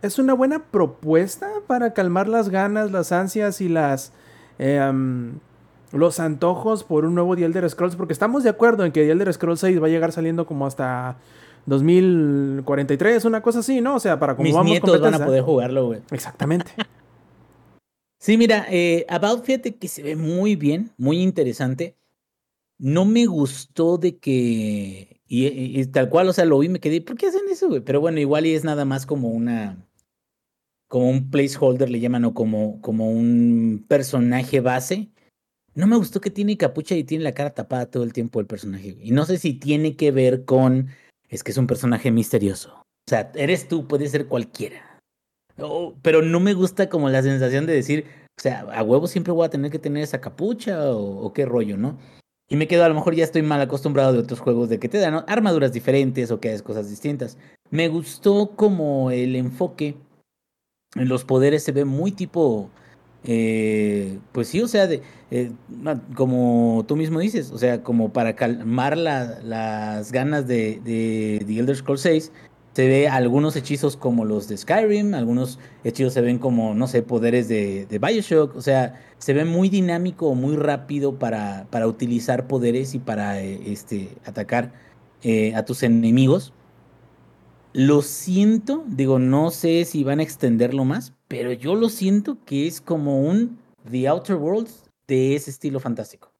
[0.00, 4.12] es una buena propuesta para calmar las ganas, las ansias y las...
[4.60, 5.32] eh,
[5.92, 9.10] los antojos por un nuevo The Elder Scrolls, porque estamos de acuerdo en que The
[9.12, 11.18] Elder Scrolls 6 va a llegar saliendo como hasta
[11.66, 13.96] 2043, una cosa así, ¿no?
[13.96, 16.00] O sea, para como Mis vamos nietos van a poder jugarlo, güey.
[16.10, 16.72] Exactamente.
[18.18, 21.96] Sí, mira, eh, About, fíjate que se ve muy bien, muy interesante.
[22.78, 25.20] No me gustó de que.
[25.26, 27.00] Y, y- y tal cual, o sea, lo vi y me quedé.
[27.00, 27.80] ¿Por qué hacen eso, güey?
[27.80, 29.84] Pero bueno, igual y es nada más como una.
[30.86, 35.10] Como un placeholder, le llaman, o como, como un personaje base.
[35.74, 38.46] No me gustó que tiene capucha y tiene la cara tapada todo el tiempo el
[38.46, 38.96] personaje.
[39.00, 40.88] Y no sé si tiene que ver con.
[41.28, 42.74] Es que es un personaje misterioso.
[42.74, 44.98] O sea, eres tú, puede ser cualquiera.
[46.02, 48.06] Pero no me gusta como la sensación de decir,
[48.38, 51.46] o sea, a huevo siempre voy a tener que tener esa capucha o, o qué
[51.46, 51.98] rollo, ¿no?
[52.48, 54.88] Y me quedo, a lo mejor ya estoy mal acostumbrado de otros juegos de que
[54.88, 55.24] te dan ¿no?
[55.26, 57.38] armaduras diferentes o que haces cosas distintas.
[57.70, 59.96] Me gustó como el enfoque
[60.94, 62.70] en los poderes se ve muy tipo,
[63.24, 65.52] eh, pues sí, o sea, de, eh,
[66.14, 71.58] como tú mismo dices, o sea, como para calmar la- las ganas de, de The
[71.60, 72.32] Elder Scrolls 6,
[72.74, 77.02] se ve algunos hechizos como los de Skyrim, algunos hechizos se ven como, no sé,
[77.02, 82.46] poderes de, de Bioshock, o sea, se ve muy dinámico, muy rápido para, para utilizar
[82.48, 84.72] poderes y para eh, este, atacar
[85.22, 86.54] eh, a tus enemigos.
[87.74, 92.66] Lo siento, digo, no sé si van a extenderlo más, pero yo lo siento que
[92.66, 93.58] es como un
[93.90, 96.30] The Outer Worlds de ese estilo fantástico.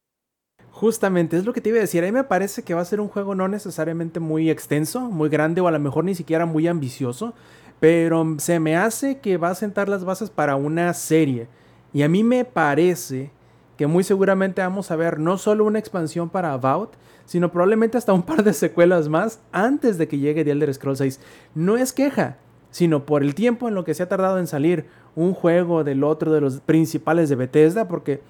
[0.71, 2.03] Justamente, es lo que te iba a decir.
[2.03, 5.31] A mí me parece que va a ser un juego no necesariamente muy extenso, muy
[5.31, 7.33] grande o a lo mejor ni siquiera muy ambicioso,
[7.81, 11.49] pero se me hace que va a sentar las bases para una serie.
[11.95, 13.31] Y a mí me parece
[13.79, 16.91] que muy seguramente vamos a ver no solo una expansión para Avowed,
[17.33, 20.99] sino probablemente hasta un par de secuelas más antes de que llegue The Elder Scrolls
[20.99, 21.19] 6.
[21.55, 22.37] No es queja,
[22.71, 24.85] sino por el tiempo en lo que se ha tardado en salir
[25.17, 28.21] un juego del otro de los principales de Bethesda, porque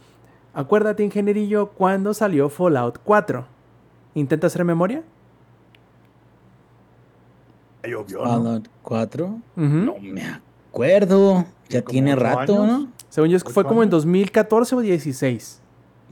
[0.55, 3.45] acuérdate, ingenierillo, cuando salió Fallout 4.
[4.15, 5.03] ¿Intenta hacer memoria?
[7.83, 8.31] Ay, obvio, ¿no?
[8.31, 9.27] Fallout 4.
[9.27, 9.67] Ujú.
[9.67, 10.23] No me
[10.69, 11.45] acuerdo.
[11.69, 12.83] Ya tiene rato, años.
[12.83, 12.93] ¿no?
[13.09, 14.05] Según yo, es que ¿Ocho fue como en años?
[14.05, 15.61] 2014 o 16.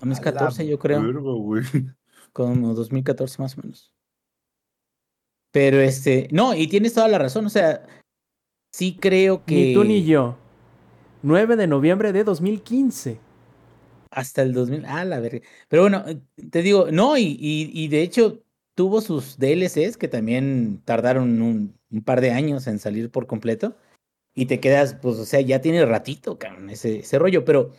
[0.02, 1.00] A mis A la 14, yo creo.
[1.00, 1.94] verga.
[2.32, 3.94] Como 2014 más o menos.
[5.52, 7.86] Pero este, no, y tienes toda la razón, o sea,
[8.72, 10.38] sí creo que Ni tú ni yo.
[11.22, 13.20] 9 de noviembre de 2015.
[14.10, 15.40] hasta el 2000, ah, la verga.
[15.68, 16.04] Pero bueno,
[16.50, 18.42] te digo, no, y, y, y de hecho
[18.74, 23.76] tuvo sus DLCs que también tardaron un, un par de años en salir por completo.
[24.34, 27.44] Y te quedas, pues, o sea, ya tiene ratito, cabrón, ese, ese rollo.
[27.44, 27.72] Pero,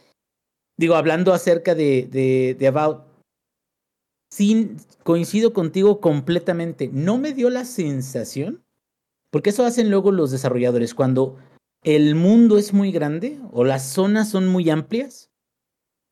[0.78, 3.06] digo, hablando acerca de, de, de About,
[4.32, 6.90] sí coincido contigo completamente.
[6.92, 8.64] No me dio la sensación,
[9.30, 11.38] porque eso hacen luego los desarrolladores, cuando
[11.84, 15.32] el mundo es muy grande o las zonas son muy amplias,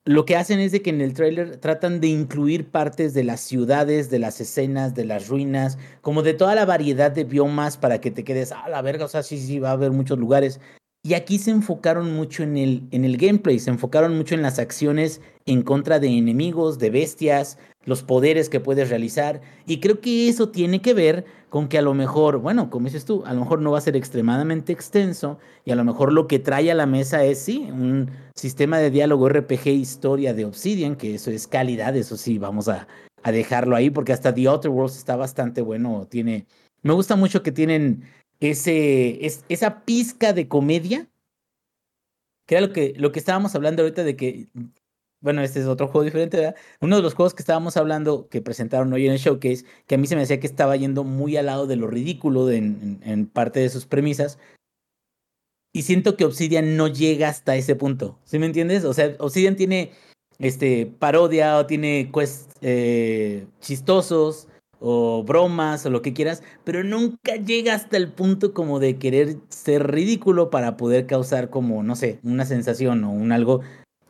[0.06, 3.40] lo que hacen es de que en el tráiler tratan de incluir partes de las
[3.40, 8.00] ciudades, de las escenas, de las ruinas, como de toda la variedad de biomas para
[8.00, 10.58] que te quedes, ah, la verga, o sea, sí, sí, va a haber muchos lugares.
[11.02, 14.58] Y aquí se enfocaron mucho en el, en el gameplay, se enfocaron mucho en las
[14.58, 19.40] acciones en contra de enemigos, de bestias, los poderes que puedes realizar.
[19.66, 23.04] Y creo que eso tiene que ver con que a lo mejor, bueno, como dices
[23.04, 26.28] tú, a lo mejor no va a ser extremadamente extenso y a lo mejor lo
[26.28, 30.96] que trae a la mesa es, sí, un sistema de diálogo RPG historia de Obsidian,
[30.96, 32.86] que eso es calidad, eso sí, vamos a,
[33.22, 36.46] a dejarlo ahí porque hasta The Outer Worlds está bastante bueno, tiene...
[36.82, 38.04] Me gusta mucho que tienen
[38.40, 41.08] ese, es, esa pizca de comedia,
[42.46, 44.48] que era lo que, lo que estábamos hablando ahorita de que,
[45.20, 46.56] bueno, este es otro juego diferente, ¿verdad?
[46.80, 49.98] Uno de los juegos que estábamos hablando, que presentaron hoy en el showcase, que a
[49.98, 53.60] mí se me decía que estaba yendo muy al lado de lo ridículo en parte
[53.60, 54.38] de sus premisas,
[55.72, 58.84] y siento que Obsidian no llega hasta ese punto, ¿sí me entiendes?
[58.84, 59.92] O sea, Obsidian tiene
[60.38, 64.48] este, parodia o tiene quests eh, chistosos,
[64.80, 69.36] o bromas o lo que quieras, pero nunca llega hasta el punto como de querer
[69.50, 73.60] ser ridículo para poder causar como, no sé, una sensación o un algo.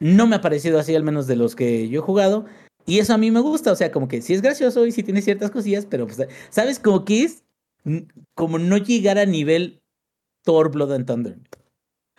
[0.00, 2.46] No me ha parecido así, al menos de los que yo he jugado.
[2.86, 5.02] Y eso a mí me gusta, o sea, como que sí es gracioso y sí
[5.02, 6.80] tiene ciertas cosillas, pero pues, ¿sabes?
[6.80, 7.44] Como que es
[8.34, 9.80] como no llegar a nivel
[10.42, 11.38] Thor Blood and Thunder.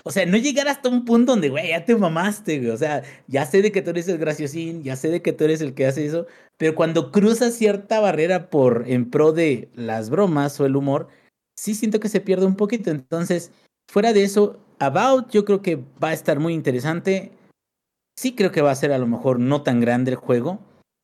[0.04, 2.72] O sea, no llegar hasta un punto donde, güey, ya te mamaste, güey.
[2.72, 5.44] O sea, ya sé de que tú eres el graciosín, ya sé de que tú
[5.44, 6.26] eres el que hace eso,
[6.58, 11.08] pero cuando cruzas cierta barrera por en pro de las bromas o el humor,
[11.56, 12.90] sí siento que se pierde un poquito.
[12.90, 13.52] Entonces,
[13.88, 17.32] fuera de eso, About yo creo que va a estar muy interesante.
[18.16, 20.60] Sí creo que va a ser a lo mejor no tan grande el juego.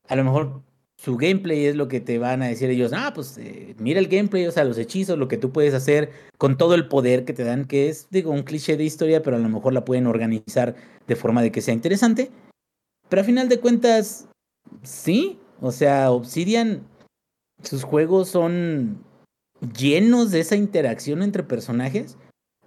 [0.08, 0.62] A lo mejor
[0.98, 4.08] su gameplay es lo que te van a decir ellos, ah, pues eh, mira el
[4.08, 7.34] gameplay, o sea, los hechizos, lo que tú puedes hacer con todo el poder que
[7.34, 10.08] te dan, que es, digo, un cliché de historia, pero a lo mejor la pueden
[10.08, 12.32] organizar de forma de que sea interesante.
[13.10, 14.28] Pero a final de cuentas,
[14.82, 16.82] sí, o sea, Obsidian,
[17.64, 19.04] sus juegos son
[19.78, 22.18] llenos de esa interacción entre personajes.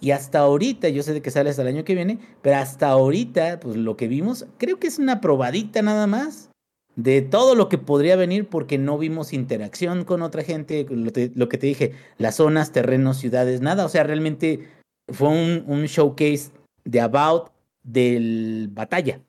[0.01, 2.89] Y hasta ahorita, yo sé de que sale hasta el año que viene, pero hasta
[2.89, 6.51] ahorita, pues lo que vimos, creo que es una probadita nada más
[6.97, 11.59] de todo lo que podría venir porque no vimos interacción con otra gente, lo, que
[11.59, 13.85] te dije, las zonas, terrenos, ciudades, nada.
[13.85, 14.69] O sea, realmente
[15.09, 16.51] fue un, un showcase
[16.85, 17.51] de About
[17.83, 19.21] del batalla.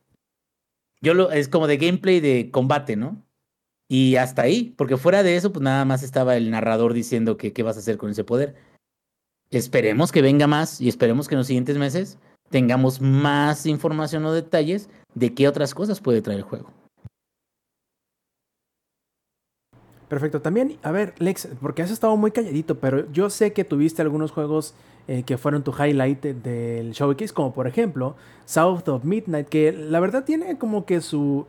[1.02, 3.26] Yo lo, es como de gameplay de combate, ¿no?
[3.90, 7.52] Y hasta ahí, porque fuera de eso, pues nada más estaba el narrador diciendo que
[7.52, 8.56] qué vas a hacer con ese poder.
[9.52, 12.18] Esperemos que venga más y esperemos que en los siguientes meses
[12.50, 16.72] tengamos más información o detalles de qué otras cosas puede traer el juego.
[20.08, 20.42] Perfecto.
[20.42, 24.32] También, a ver, Lex, porque has estado muy calladito, pero yo sé que tuviste algunos
[24.32, 24.74] juegos
[25.08, 30.00] eh, que fueron tu highlight del showcase, como por ejemplo South of Midnight, que la
[30.00, 31.46] verdad tiene como que su.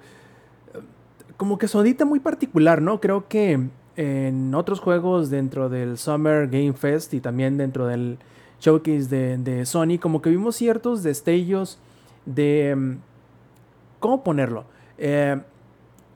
[1.36, 3.00] como que su muy particular, ¿no?
[3.00, 8.18] Creo que en otros juegos dentro del Summer Game Fest y también dentro del
[8.60, 11.78] showcase de, de Sony, como que vimos ciertos destellos
[12.26, 12.96] de.
[13.98, 14.64] ¿Cómo ponerlo?
[14.98, 15.40] Eh,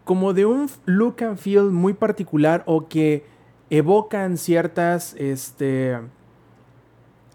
[0.04, 3.24] como de un look and feel muy particular o que
[3.70, 5.96] evocan ciertas, este,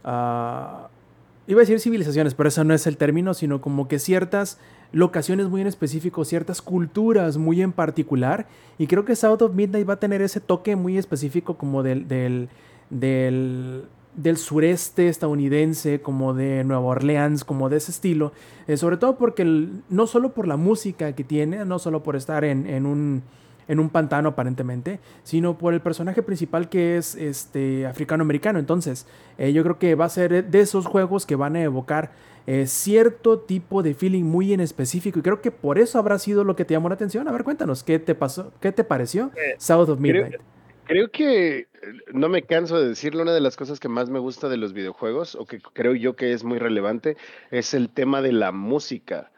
[0.05, 0.87] uh,
[1.47, 4.57] iba a decir civilizaciones, pero eso no es el término, sino como que ciertas
[4.93, 9.87] locaciones muy en específico, ciertas culturas muy en particular, y creo que South of Midnight
[9.87, 12.49] va a tener ese toque muy específico como del, del,
[12.89, 18.33] del sureste estadounidense, como de Nueva Orleans, como de ese estilo,
[18.67, 22.17] eh, sobre todo porque el, no solo por la música que tiene, no solo por
[22.17, 23.23] estar en, en, un,
[23.69, 28.59] en un pantano aparentemente, sino por el personaje principal que es este africano-americano.
[28.59, 32.11] Entonces, eh, yo creo que va a ser de esos juegos que van a evocar
[32.47, 36.43] eh, cierto tipo de feeling muy en específico y creo que por eso habrá sido
[36.43, 37.27] lo que te llamó la atención.
[37.27, 38.51] A ver, cuéntanos, ¿qué te pasó?
[38.61, 40.35] ¿Qué te pareció Eh, South of Midnight?
[40.85, 41.67] Creo que eh,
[42.13, 44.73] no me canso de decirlo, una de las cosas que más me gusta de los
[44.73, 47.15] videojuegos, o que creo yo que es muy relevante,
[47.51, 49.31] es el tema de la música.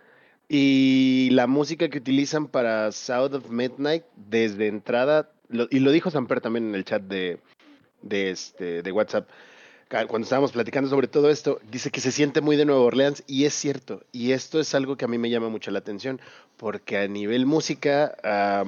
[0.50, 6.10] Y la música que utilizan para South of Midnight desde entrada, lo- y lo dijo
[6.12, 7.40] Samper también en el chat de,
[8.02, 9.30] de, este, de WhatsApp,
[10.08, 13.46] cuando estábamos platicando sobre todo esto, dice que se siente muy de Nueva Orleans, y
[13.46, 16.20] es cierto, y esto es algo que a mí me llama mucho la atención,
[16.58, 18.66] porque a nivel música, a-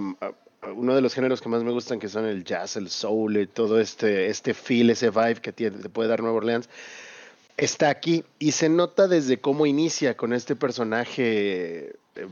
[0.76, 3.48] uno de los géneros que más me gustan, que son el jazz, el soul, y
[3.48, 6.70] todo este, este feel, ese vibe que te puede dar Nueva Orleans,
[7.58, 12.28] está aquí y se nota desde cómo inicia con este personaje, eh,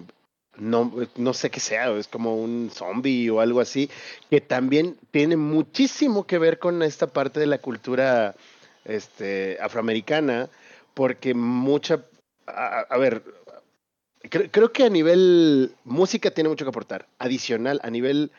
[0.58, 3.90] no, no sé qué sea, es como un zombie o algo así,
[4.30, 8.36] que también tiene muchísimo que ver con esta parte de la cultura
[8.86, 10.50] este, afroamericana,
[10.94, 12.06] porque mucha,
[12.46, 13.24] a, ver,
[14.30, 18.32] creo, creo que a nivel música tiene mucho que aportar, adicional, a nivel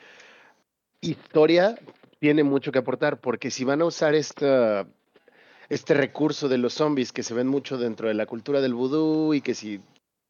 [1.00, 1.78] historia
[2.20, 4.87] tiene mucho que aportar, porque si van a usar esta
[5.68, 9.35] este recurso de los zombies que se ven mucho dentro de la cultura del vudú
[9.35, 9.80] y que si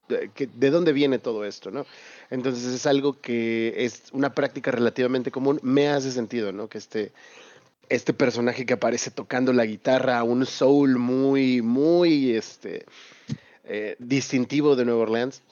[0.09, 1.87] de, dónde viene todo esto, ¿no?
[2.31, 6.69] Entonces es algo que es una práctica relativamente común, me hace sentido, ¿no?
[6.69, 7.13] Que este
[7.89, 12.87] este personaje que aparece tocando la guitarra, un soul muy muy este
[13.65, 15.43] eh, distintivo de Nueva Orleans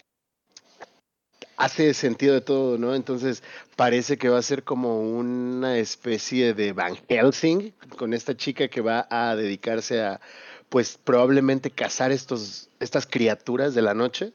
[1.57, 2.95] hace sentido de todo, ¿no?
[2.95, 3.43] Entonces
[3.77, 8.81] parece que va a ser como una especie de Van Helsing con esta chica que
[8.81, 10.21] va a dedicarse a,
[10.69, 14.33] pues probablemente cazar estos, estas criaturas de la noche.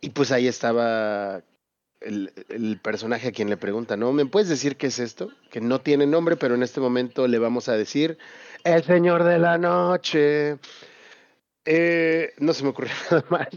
[0.00, 1.42] Y pues ahí estaba
[2.06, 4.12] el, personaje a quien le pregunta, ¿no?
[4.12, 5.30] ¿Me puedes decir qué es esto?
[5.50, 8.18] Que no tiene nombre, pero en este momento le vamos a decir,
[8.64, 10.58] el Señor de la Noche.
[11.64, 13.48] Eh, no se me ocurrió nada más.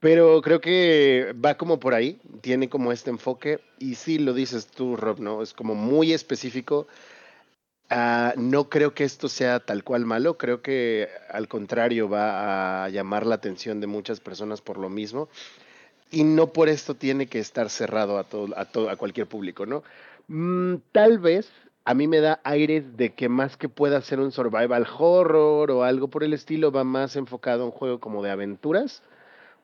[0.00, 4.66] Pero creo que va como por ahí, tiene como este enfoque, y sí lo dices
[4.66, 5.42] tú, Rob, ¿no?
[5.42, 6.88] Es como muy específico.
[7.88, 12.88] Ah, no creo que esto sea tal cual malo, creo que al contrario va a
[12.88, 15.28] llamar la atención de muchas personas por lo mismo,
[16.12, 19.66] y no por esto tiene que estar cerrado a, todo, a, todo, a cualquier público,
[19.66, 19.82] ¿no?
[20.28, 21.50] Mm, tal vez
[21.84, 25.82] a mí me da aires de que más que pueda ser un survival horror o
[25.82, 29.02] algo por el estilo, va más enfocado a un juego como de aventuras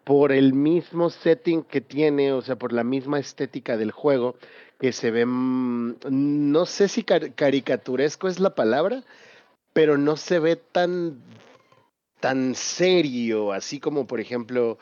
[0.04, 4.36] por el mismo setting que tiene, o sea, por la misma estética del juego,
[4.80, 9.04] que se ve, mm, no sé si car- caricaturesco es la palabra,
[9.74, 11.20] pero no se ve tan,
[12.20, 14.78] tan serio, así como por ejemplo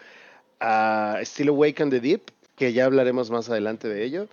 [0.60, 4.28] a Still Awake on the Deep, que ya hablaremos más adelante de ello.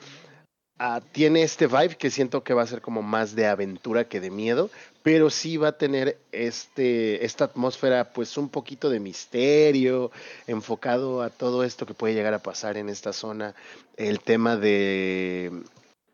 [0.79, 4.19] Ah, tiene este vibe que siento que va a ser como más de aventura que
[4.19, 4.69] de miedo,
[5.03, 10.12] pero sí va a tener este, esta atmósfera pues un poquito de misterio,
[10.47, 13.53] enfocado a todo esto que puede llegar a pasar en esta zona,
[13.97, 15.51] el tema de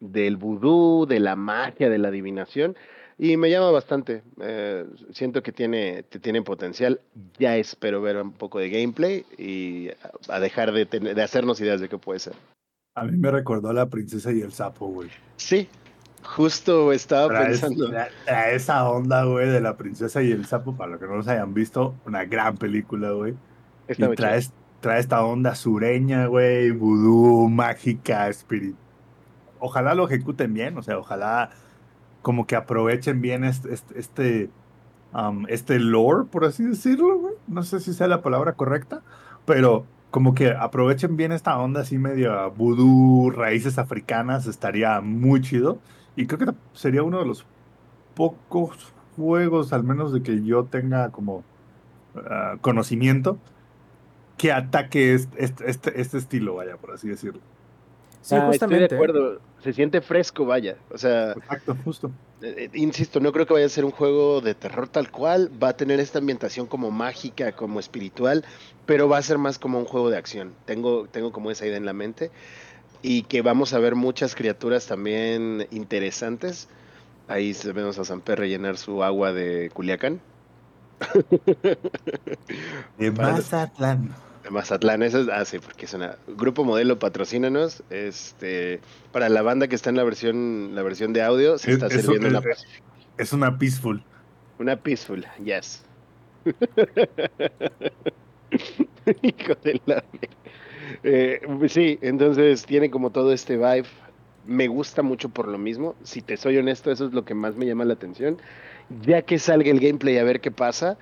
[0.02, 2.78] del vudú, de la magia, de la adivinación,
[3.20, 7.02] y me llama bastante, eh, siento que tiene, que tiene potencial,
[7.38, 11.60] ya espero ver un poco de gameplay y a, a dejar de, tener- de hacernos
[11.62, 12.34] ideas de qué puede ser.
[12.96, 15.10] A mí me recordó a la princesa y el sapo, güey.
[15.38, 15.68] Sí,
[16.24, 17.92] justo estaba Trae, pensando.
[18.26, 21.28] trae esa onda, güey, de la princesa y el sapo, para los que no los
[21.28, 23.36] hayan visto, una gran película, güey.
[23.88, 24.42] Y trae,
[24.82, 28.78] trae esta onda sureña, güey, vudú, mágica, espíritu.
[29.60, 31.52] Ojalá lo ejecuten bien, o sea, ojalá
[32.22, 34.50] como que aprovechen bien este, este, este,
[35.14, 37.34] um, este lore, por así decirlo, güey.
[37.48, 39.02] No sé si sea la palabra correcta,
[39.46, 45.80] pero como que aprovechen bien esta onda así medio vudú, raíces africanas, estaría muy chido.
[46.16, 47.46] Y creo que sería uno de los
[48.16, 51.44] pocos juegos, al menos de que yo tenga como
[52.16, 53.38] ah, conocimiento,
[54.38, 57.42] que ataque este, este, este, este estilo, vaya, por así decirlo.
[58.22, 58.86] Sí, Ah, justamente.
[58.86, 59.42] Estoy de acuerdo.
[59.64, 60.78] Se siente fresco, vaya.
[60.92, 62.12] O sea, Exacto, justo.
[62.42, 65.52] eh, eh, insisto, no creo que vaya a ser un juego de terror tal cual.
[65.62, 68.46] Va a tener esta ambientación como mágica, como espiritual,
[68.86, 70.54] pero va a ser más como un juego de acción.
[70.66, 72.32] Tengo, tengo como esa idea en la mente.
[73.02, 76.68] Y que vamos a ver muchas criaturas también interesantes.
[77.28, 80.20] Ahí se- vemos a Samper rellenar su agua de Culiacán.
[82.98, 84.14] De Para- Mazatlán.
[84.50, 87.84] Mazatlán, eso es, ah, sí, porque es una grupo modelo, patrocínanos.
[87.90, 88.80] Este,
[89.12, 91.88] para la banda que está en la versión, la versión de audio, se Es- está
[91.88, 92.66] eso sirviendo una, es-
[93.18, 94.04] Es una peaceful.
[94.60, 95.84] una peaceful, yes.
[99.22, 100.04] Hijo de la.
[101.04, 103.86] Eh, sí, entonces tiene como todo este vibe.
[104.46, 105.96] Me gusta mucho por lo mismo.
[106.04, 108.38] Si te soy honesto, eso es lo que más me llama la atención.
[109.06, 110.98] Ya que salga el gameplay a ver qué pasa.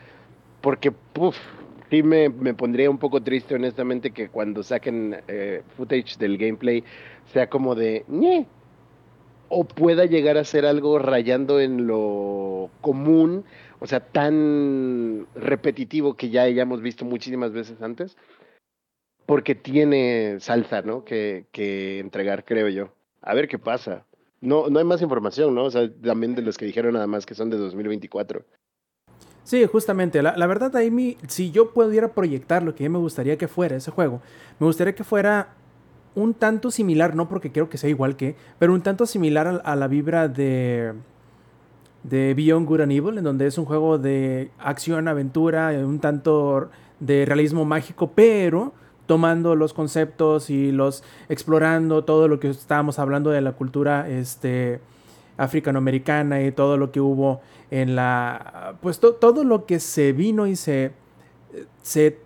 [0.61, 1.37] Porque, puff,
[1.89, 6.83] sí me, me pondría un poco triste, honestamente, que cuando saquen eh, footage del gameplay
[7.33, 8.47] sea como de, "Ñe",
[9.49, 13.45] o pueda llegar a ser algo rayando en lo común,
[13.79, 18.17] o sea, tan repetitivo que ya hayamos visto muchísimas veces antes,
[19.25, 21.03] porque tiene salsa, ¿no?
[21.05, 22.89] Que, que entregar, creo yo.
[23.21, 24.05] A ver qué pasa.
[24.41, 25.65] No, no hay más información, ¿no?
[25.65, 28.45] O sea, también de los que dijeron nada más que son de 2024.
[29.47, 30.21] Sí, justamente.
[30.21, 33.91] La, la verdad, mi, si yo pudiera proyectar lo que me gustaría que fuera ese
[33.91, 34.19] juego,
[34.59, 35.53] me gustaría que fuera
[36.15, 39.55] un tanto similar, no porque quiero que sea igual que, pero un tanto similar a,
[39.55, 40.91] a la vibra de,
[42.03, 45.99] de Beyond Good and Evil, en donde es un juego de acción, aventura, eh, un
[45.99, 46.69] tanto
[46.99, 48.73] de realismo mágico, pero
[49.05, 54.81] tomando los conceptos y los explorando todo lo que estábamos hablando de la cultura este
[55.37, 57.39] africanoamericana y todo lo que hubo
[57.71, 60.91] en la pues to- todo lo que se vino y se
[61.81, 62.17] se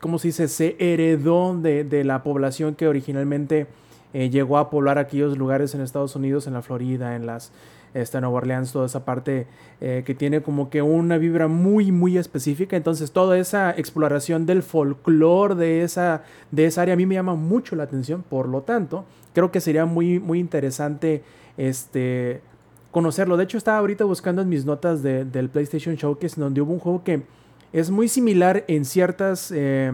[0.00, 0.48] ¿cómo se dice?
[0.48, 3.66] se heredó de, de la población que originalmente
[4.12, 7.52] eh, llegó a poblar aquellos lugares en Estados Unidos, en la Florida, en las
[7.94, 9.46] esta Nueva Orleans, toda esa parte
[9.80, 12.76] eh, que tiene como que una vibra muy, muy específica.
[12.76, 17.36] Entonces, toda esa exploración del folclore de esa, de esa área a mí me llama
[17.36, 18.22] mucho la atención.
[18.22, 21.22] Por lo tanto, creo que sería muy, muy interesante
[21.56, 22.42] este,
[22.90, 23.36] conocerlo.
[23.36, 26.78] De hecho, estaba ahorita buscando en mis notas de- del PlayStation Showcase, donde hubo un
[26.78, 27.22] juego que
[27.72, 29.92] es muy similar en ciertas, eh,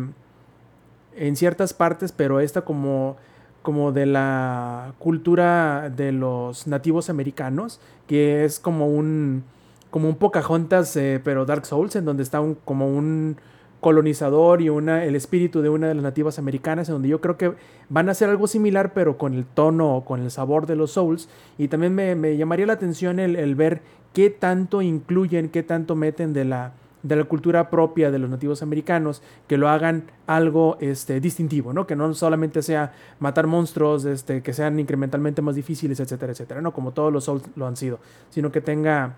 [1.17, 3.17] en ciertas partes, pero esta como
[3.63, 7.79] como de la cultura de los nativos americanos,
[8.09, 9.45] que es como un
[9.91, 13.37] como un Pocahontas, eh, pero Dark Souls, en donde está un, como un
[13.83, 17.37] colonizador y una, el espíritu de una de las nativas americanas, en donde yo creo
[17.37, 17.53] que
[17.89, 20.93] van a hacer algo similar, pero con el tono o con el sabor de los
[20.93, 21.29] Souls.
[21.59, 23.83] Y también me, me llamaría la atención el, ver
[24.15, 28.63] qué tanto incluyen, qué tanto meten de la, de la cultura propia de los nativos
[28.63, 31.85] americanos, que lo hagan algo este, distintivo, ¿no?
[31.85, 36.73] Que no solamente sea matar monstruos, este, que sean incrementalmente más difíciles, etcétera, etcétera, ¿no?
[36.73, 37.99] Como todos los Souls lo han sido,
[38.31, 39.17] sino que tenga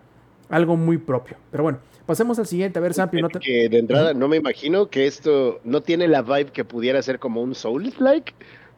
[0.48, 1.36] algo muy propio.
[1.50, 2.78] Pero bueno, pasemos al siguiente.
[2.78, 3.38] A ver, Sampi, no te...
[3.40, 7.18] Que de entrada no me imagino que esto no tiene la vibe que pudiera ser
[7.18, 8.32] como un Souls-like,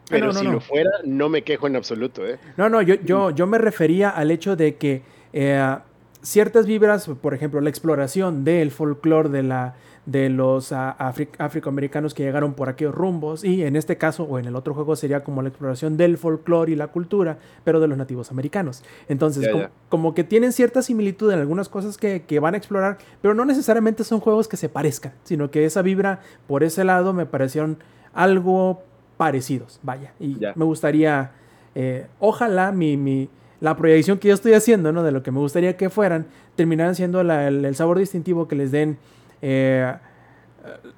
[0.09, 2.39] pero no, no, si lo fuera, no me quejo en absoluto, ¿eh?
[2.55, 5.01] No, no, yo, yo, yo me refería al hecho de que
[5.33, 5.77] eh,
[6.21, 9.75] ciertas vibras, por ejemplo, la exploración del folclore de, la,
[10.07, 10.95] de los ah,
[11.37, 14.95] afroamericanos que llegaron por aquellos rumbos, y en este caso o en el otro juego
[14.95, 18.83] sería como la exploración del folclore y la cultura, pero de los nativos americanos.
[19.09, 19.43] Entonces,
[19.89, 23.43] como, que tienen cierta similitud en algunas cosas que, que van a explorar, pero no
[23.43, 27.77] necesariamente son juegos que se parezcan, sino que esa vibra por ese lado me parecieron
[28.13, 28.81] algo
[29.17, 31.31] parecidos, vaya, y me gustaría,
[31.75, 33.29] eh, ojalá mi, mi-
[33.59, 35.03] la proyección que yo estoy haciendo, ¿no?
[35.03, 38.55] De lo que me gustaría que fueran, terminaran siendo la- el, el sabor distintivo que
[38.55, 38.97] les den
[39.41, 39.93] eh,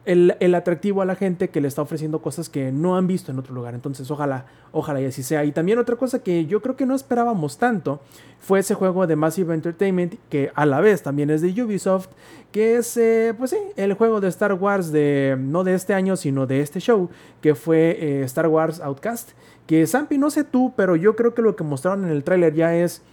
[0.06, 3.32] el, el atractivo a la gente que le está ofreciendo cosas que no han visto
[3.32, 3.76] en otro lugar.
[3.76, 5.46] Entonces, ojalá, ojalá y así sea.
[5.46, 8.02] Y también otra cosa que yo creo que no esperábamos tanto
[8.40, 12.08] fue ese juego de Massive Entertainment, que a la vez también es de Ubisoft,
[12.52, 16.16] que es, eh, pues sí, el juego de Star Wars de, no de este año,
[16.16, 17.10] sino de este show,
[17.42, 19.32] que fue eh, Star Wars Outcast.
[19.68, 22.56] Que Zampi, no sé tú, pero yo creo que lo que mostraron en el tráiler
[22.56, 23.04] ya es...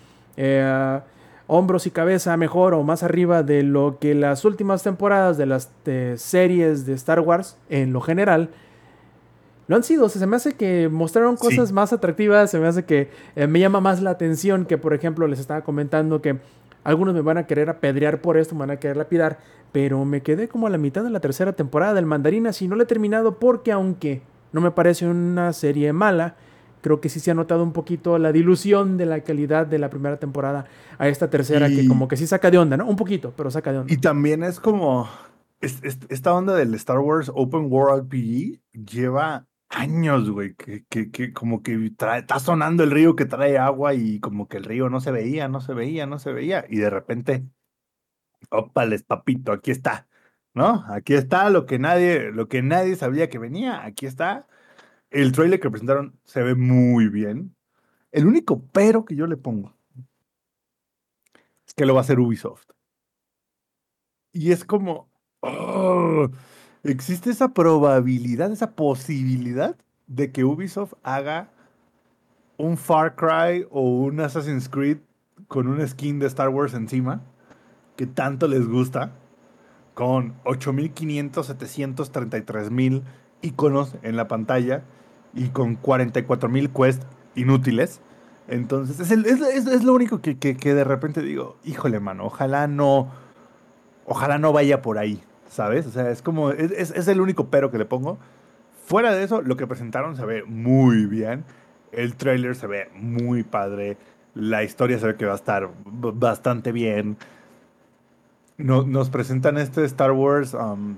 [1.49, 5.71] hombros y cabeza mejor o más arriba de lo que las últimas temporadas de las
[6.17, 8.51] series de Star Wars en lo general
[9.69, 10.07] lo han sido.
[10.07, 11.47] O sea, se me hace que mostraron Sí.
[11.49, 14.95] cosas más atractivas, se me hace que eh, me llama más la atención que, por
[14.95, 16.39] ejemplo, les estaba comentando que
[16.85, 19.39] algunos me van a querer apedrear por esto, me van a querer lapidar,
[19.73, 22.77] pero me quedé como a la mitad de la tercera temporada del Mandarina, si no
[22.77, 24.23] la he terminado porque aunque
[24.53, 26.37] no me parece una serie mala,
[26.87, 29.91] creo que sí se ha notado un poquito la dilución de la calidad de la
[29.91, 30.67] primera temporada
[30.99, 32.87] a esta tercera, que como que sí saca de onda, ¿no?
[32.87, 33.93] Un poquito, pero saca de onda.
[33.93, 35.09] Y también es como
[35.61, 41.11] es- es- esta onda del Star Wars Open World RPG lleva años, güey, que, que,
[41.11, 44.65] que como que trae- está sonando el río que trae agua y como que el
[44.65, 46.67] río no se veía, no se veía, no se veía.
[46.69, 47.43] Y de repente,
[48.51, 50.07] ópales, papito, aquí está,
[50.55, 50.85] ¿no?
[50.89, 54.47] Aquí está lo que nadie, lo que nadie sabía que venía, aquí está.
[55.17, 57.57] El trailer que presentaron se ve muy bien.
[58.13, 59.75] El único pero que yo le pongo
[61.67, 62.67] es que lo va a hacer Ubisoft.
[64.31, 65.09] Y es como,
[65.41, 66.29] oh,
[66.83, 69.75] existe esa probabilidad, esa posibilidad
[70.07, 71.51] de que Ubisoft haga
[72.59, 74.99] un Far Cry o un Assassin's Creed
[75.49, 77.23] con un skin de Star Wars encima,
[77.97, 79.13] que tanto les gusta,
[79.95, 83.03] con 8.500, 733.000
[83.41, 84.85] iconos en la pantalla
[85.37, 87.07] y con 44 mil quests
[87.37, 88.01] inútiles.
[88.49, 92.67] Entonces, es, es- es- lo único que, que- que de repente digo, híjole, mano, ojalá
[92.67, 93.11] no,
[94.07, 95.87] ojalá no vaya por ahí, ¿sabes?
[95.87, 98.19] O sea, es como, es, el único pero que le pongo.
[98.87, 101.45] Fuera de eso, lo que presentaron se ve muy bien.
[101.93, 103.97] El trailer se ve muy padre.
[104.35, 107.17] La historia se ve que va a estar bastante bien.
[108.59, 110.55] No- nos presentan este Star Wars.
[110.55, 110.97] um,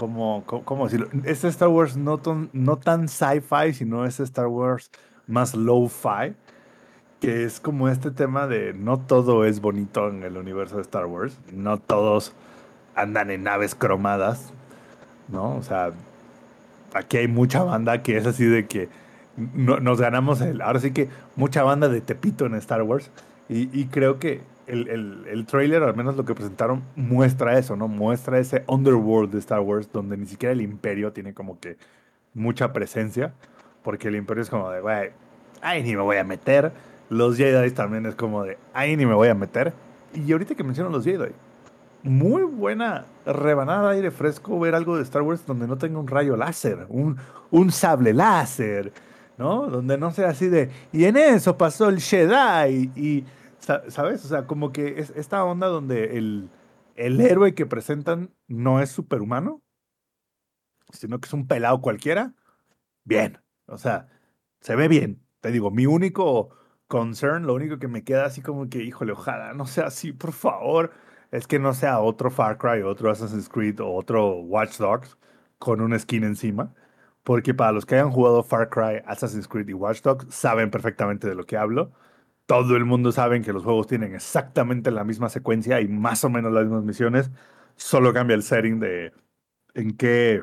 [0.00, 1.08] como, co- ¿Cómo decirlo?
[1.24, 4.90] Este Star Wars no, tan- no tan sci-fi, sino este Star Wars
[5.26, 6.34] más low-fi.
[7.20, 11.04] Que es como este tema de no todo es bonito en el universo de Star
[11.04, 11.38] Wars.
[11.52, 12.32] No todos
[12.94, 14.54] andan en naves cromadas.
[15.28, 15.54] ¿No?
[15.56, 15.92] O sea,
[16.94, 18.88] aquí hay mucha banda que es así de que
[19.36, 20.62] no- nos ganamos el.
[20.62, 23.10] Ahora sí que mucha banda de Tepito en Star Wars.
[23.50, 24.40] Y creo que
[24.70, 27.88] el, el, el trailer, al menos lo que presentaron, muestra eso, ¿no?
[27.88, 31.76] Muestra ese underworld de Star Wars donde ni siquiera el Imperio tiene como que
[32.34, 33.34] mucha presencia.
[33.82, 35.10] Porque el Imperio es como de, güey,
[35.62, 36.72] ahí ni me voy a meter.
[37.08, 39.72] Los Jedi también es como de, ahí ni me voy a meter.
[40.14, 41.32] Y ahorita que menciono los Jedi,
[42.02, 46.08] muy buena rebanada de aire fresco ver algo de Star Wars donde no tenga un
[46.08, 47.16] rayo láser, un,
[47.50, 48.92] un sable láser,
[49.38, 49.66] ¿no?
[49.66, 53.24] Donde no sea así de, y en eso pasó el Jedi, y,
[53.60, 54.24] ¿sabes?
[54.24, 56.50] O sea, como que es esta onda donde el,
[56.96, 59.62] el héroe que presentan no es superhumano,
[60.92, 62.34] sino que es un pelado cualquiera,
[63.04, 64.08] bien, o sea,
[64.60, 65.22] se ve bien.
[65.40, 66.50] Te digo, mi único
[66.88, 70.32] concern, lo único que me queda así como que, híjole, ojalá no sea así, por
[70.32, 70.92] favor,
[71.30, 75.16] es que no sea otro Far Cry, otro Assassin's Creed o otro Watch Dogs
[75.58, 76.74] con un skin encima.
[77.22, 81.28] Porque para los que hayan jugado Far Cry, Assassin's Creed y Watch Dogs, saben perfectamente
[81.28, 81.92] de lo que hablo.
[82.50, 86.30] Todo el mundo sabe que los juegos tienen exactamente la misma secuencia y más o
[86.30, 87.30] menos las mismas misiones.
[87.76, 89.12] Solo cambia el setting de
[89.74, 90.42] en qué,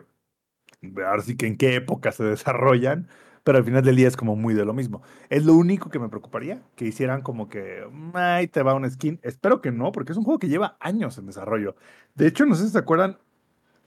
[1.06, 3.10] ahora sí que en qué época se desarrollan,
[3.44, 5.02] pero al final del día es como muy de lo mismo.
[5.30, 9.20] Es lo único que me preocuparía, que hicieran como que, ay, te va un skin.
[9.22, 11.76] Espero que no, porque es un juego que lleva años en desarrollo.
[12.16, 13.18] De hecho, no sé si se acuerdan,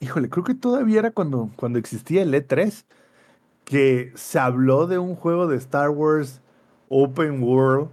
[0.00, 2.84] híjole, creo que todavía era cuando, cuando existía el E3,
[3.64, 6.42] que se habló de un juego de Star Wars
[6.90, 7.90] Open World,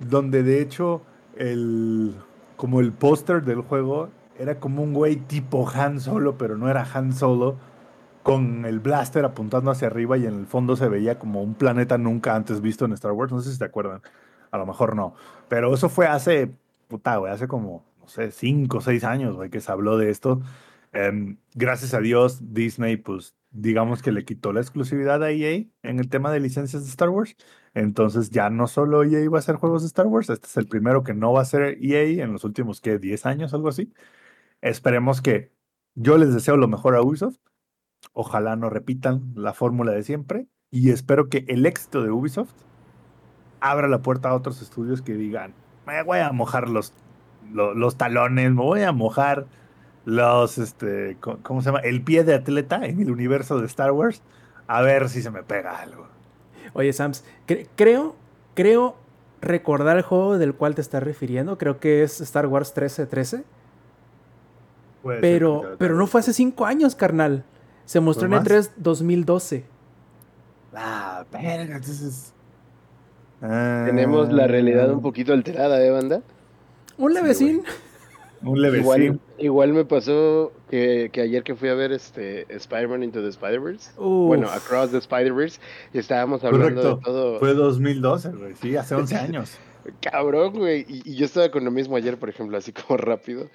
[0.00, 1.02] donde de hecho
[1.36, 2.14] el,
[2.56, 6.86] como el póster del juego era como un güey tipo Han Solo, pero no era
[6.94, 7.56] Han Solo,
[8.22, 11.98] con el blaster apuntando hacia arriba y en el fondo se veía como un planeta
[11.98, 13.32] nunca antes visto en Star Wars.
[13.32, 14.02] No sé si te acuerdan,
[14.50, 15.14] a lo mejor no,
[15.48, 16.50] pero eso fue hace,
[16.88, 20.10] puta, güey, hace como, no sé, cinco o seis años, güey, que se habló de
[20.10, 20.40] esto.
[20.92, 25.98] Em, gracias a Dios, Disney, pues, digamos que le quitó la exclusividad a EA en
[26.00, 27.36] el tema de licencias de Star Wars.
[27.74, 30.66] Entonces ya no solo EA va a hacer juegos de Star Wars, este es el
[30.66, 32.98] primero que no va a ser EA en los últimos, ¿qué?
[32.98, 33.92] 10 años, algo así.
[34.62, 35.52] Esperemos que
[35.94, 37.36] yo les deseo lo mejor a Ubisoft.
[38.12, 40.48] Ojalá no repitan la fórmula de siempre.
[40.70, 42.52] Y espero que el éxito de Ubisoft
[43.60, 45.54] abra la puerta a otros estudios que digan,
[45.86, 46.94] me voy a mojar los,
[47.52, 49.46] lo- los, talones, me voy a mojar
[50.04, 51.80] los, este, ¿cómo se llama?
[51.80, 54.22] El pie de atleta en el universo de Star Wars.
[54.66, 56.06] A ver si se me pega algo.
[56.74, 58.14] Oye, Sams, cre- creo,
[58.54, 58.96] creo
[59.40, 61.58] recordar el juego del cual te estás refiriendo.
[61.58, 63.44] Creo que es Star Wars 1313.
[65.02, 67.44] Puede Pero, pero no fue hace cinco años, carnal.
[67.86, 68.48] Se mostró en ¿Fue el más?
[68.48, 69.64] 3 2012.
[70.74, 72.32] Ah, verga, entonces...
[73.40, 76.20] Tenemos la realidad un poquito alterada, ¿eh, banda?
[76.98, 77.62] Un levecín.
[78.42, 83.20] Un Igual, igual me pasó que, que ayer que fui a ver este Spider-Man Into
[83.20, 85.60] the Spider-Verse, bueno, Across the Spider-Verse,
[85.92, 86.96] y estábamos hablando Correcto.
[86.96, 87.38] de todo.
[87.38, 88.54] Fue 2012, güey.
[88.54, 89.58] Sí, hace 11 años.
[90.00, 90.86] Cabrón, güey.
[90.88, 93.50] Y, y yo estaba con lo mismo ayer, por ejemplo, así como rápido.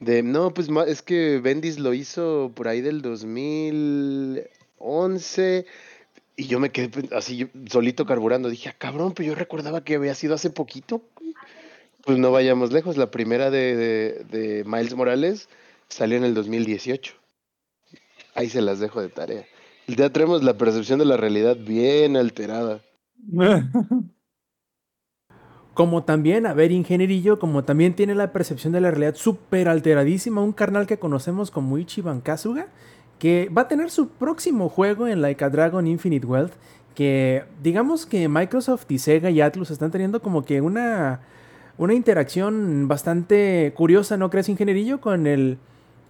[0.00, 5.66] De, no, pues es que Bendis lo hizo por ahí del 2011.
[6.36, 8.48] Y yo me quedé así solito carburando.
[8.48, 11.02] Dije, ah, cabrón, pues yo recordaba que había sido hace poquito.
[12.08, 12.96] Pues no vayamos lejos.
[12.96, 15.50] La primera de, Miles Morales
[15.88, 17.12] salió en el 2018.
[18.34, 19.44] Ahí se las dejo de tarea.
[19.88, 22.80] Ya tenemos la percepción de la realidad bien alterada.
[25.74, 30.42] Como también, a ver, ingenierillo, como también tiene la percepción de la realidad súper alteradísima,
[30.42, 32.68] un carnal que conocemos como Ichiban Kasuga,
[33.20, 36.54] que va a tener su próximo juego en Like a Dragon Infinite Wealth,
[36.96, 41.20] que digamos que Microsoft y Sega y Atlus están teniendo como que una,
[41.78, 45.00] una interacción bastante curiosa, ¿no crees, ingenierillo?
[45.00, 45.58] Con el...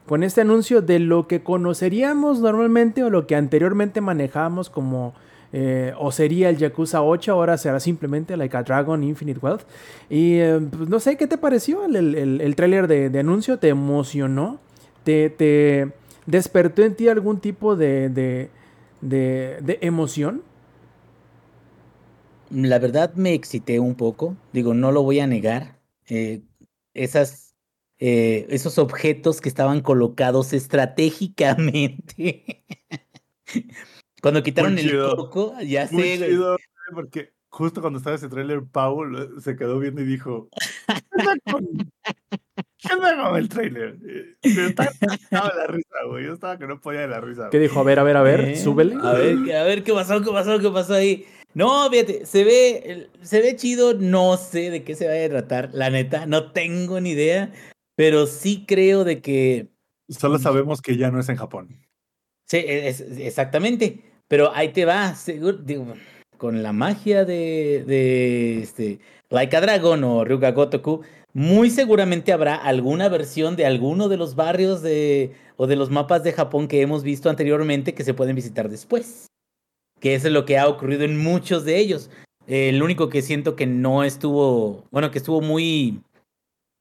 [0.07, 5.13] Con este anuncio de lo que conoceríamos normalmente o lo que anteriormente manejábamos como
[5.53, 9.63] eh, o sería el Yakuza 8, ahora será simplemente Like a Dragon Infinite Wealth.
[10.11, 13.59] Y eh, pues, no sé, ¿qué te pareció el, el, el tráiler de, anuncio?
[13.59, 14.59] ¿Te emocionó?
[15.05, 15.93] ¿Te, te
[16.27, 18.51] ¿despertó en ti algún tipo de, de,
[19.01, 20.43] de, de emoción?
[22.51, 25.79] La verdad me excité un poco, digo, no lo voy a negar.
[26.09, 26.43] Eh,
[26.95, 27.55] esas,
[27.99, 32.65] eh, esos objetos que estaban colocados estratégicamente.
[34.23, 35.17] Cuando quitaron Muy el chido.
[35.17, 36.57] coco, ya Muy sé, chido,
[36.93, 40.49] porque justo cuando estaba ese tráiler, Paul eh, se quedó viendo y dijo,
[42.79, 43.97] ¿qué onda con, el tráiler?
[44.43, 46.27] Yo estaba, estaba de la risa, güey.
[46.27, 47.49] Yo estaba que no podía de la risa.
[47.51, 47.81] ¿Qué dijo?
[47.81, 48.97] A ver, a ver, a ver, Eh, súbele.
[49.01, 51.25] A ver, a ver qué pasó, qué pasó, qué pasó ahí.
[51.59, 55.71] No, fíjate, se ve, se ve chido, no sé de qué se vaya a tratar,
[55.73, 57.53] la neta, no tengo ni idea,
[57.97, 59.67] pero sí creo de que
[60.09, 61.85] Solo sabemos que ya no es en Japón.
[62.47, 64.05] Sí, e, es- exactamente.
[64.29, 65.95] Pero ahí te va, seguro, digo,
[66.37, 71.01] con la magia de, de este, Like a Dragon o Ryuga Gotoku,
[71.33, 76.23] muy seguramente habrá alguna versión de alguno de los barrios de, o de los mapas
[76.23, 79.27] de Japón que hemos visto anteriormente que se pueden visitar después.
[80.01, 82.11] Que eso es lo que ha ocurrido en muchos de ellos.
[82.47, 86.01] Eh, el único que siento que no estuvo, bueno, que estuvo muy,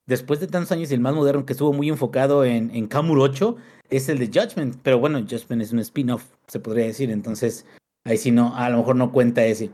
[0.05, 3.57] después de tantos años, el más moderno que estuvo muy enfocado en, en Kamurocho
[3.89, 7.65] es el de Judgment, pero bueno, Judgment es un spin-off, se podría decir, entonces
[8.05, 9.69] ahí sí no, a lo mejor no cuenta ese.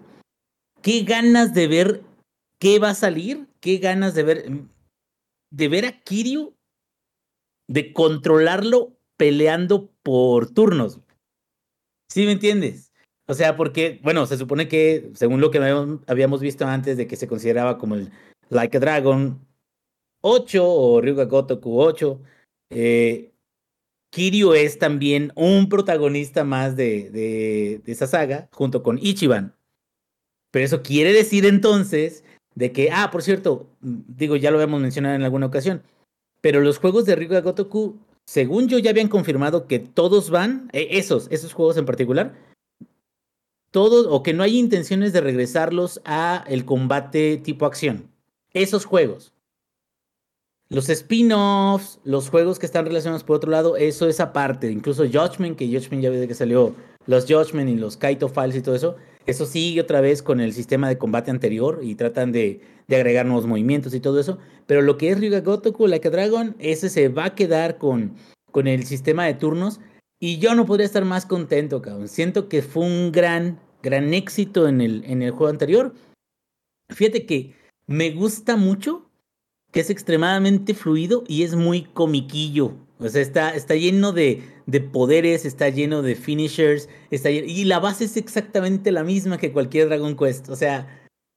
[0.81, 2.03] ¿Qué ganas de ver
[2.59, 3.47] qué va a salir?
[3.59, 4.51] ¿Qué ganas de ver
[5.49, 6.55] de ver a Kiryu
[7.67, 10.99] de controlarlo peleando por turnos?
[12.09, 12.92] ¿Sí me entiendes?
[13.28, 15.59] O sea, porque, bueno, se supone que, según lo que
[16.07, 18.11] habíamos- visto antes de que se consideraba como el
[18.49, 19.39] Like a Dragon
[20.21, 22.21] 8 o Ryuga Gotoku 8,
[22.69, 23.32] eh,
[24.13, 29.55] Kiryu es también un protagonista más de, de, esa saga, junto con Ichiban.
[30.51, 35.15] Pero eso quiere decir entonces de que, ah, por cierto, digo, ya lo habíamos mencionado
[35.15, 35.82] en alguna ocasión,
[36.41, 37.97] pero los juegos de Ryuga Gotoku,
[38.28, 42.36] según yo, ya habían confirmado que todos van, eh, esos, esos juegos en particular,
[43.74, 48.11] todos, o que no hay intenciones de regresarlos a el combate tipo acción.
[48.53, 49.34] Esos juegos.
[50.69, 54.71] Los spin-offs, los juegos que están relacionados por otro lado, eso es aparte.
[54.71, 56.76] Incluso Judgment, que Judgment ya ves que salió
[57.07, 58.95] los Judgment y los Kaito Files y todo eso.
[59.26, 63.26] Eso sigue otra vez con el sistema de combate anterior y tratan de, de agregar
[63.26, 64.38] nuevos movimientos y todo eso.
[64.67, 68.13] Pero lo que es Ryuga Gotoku, Like a Dragon, ese se va a quedar con,
[68.51, 69.80] con el sistema de turnos.
[70.19, 72.07] Y yo no podría estar más contento, cabrón.
[72.07, 75.93] Siento que fue un gran, gran éxito en el, en el juego anterior.
[76.89, 77.53] Fíjate que
[77.86, 79.09] me gusta mucho
[79.71, 82.73] que es extremadamente fluido y es muy comiquillo.
[82.99, 87.79] O sea, está, está lleno de, de poderes, está lleno de finishers, está y la
[87.79, 90.47] base es exactamente la misma que cualquier Dragon Quest.
[90.49, 90.88] O sea,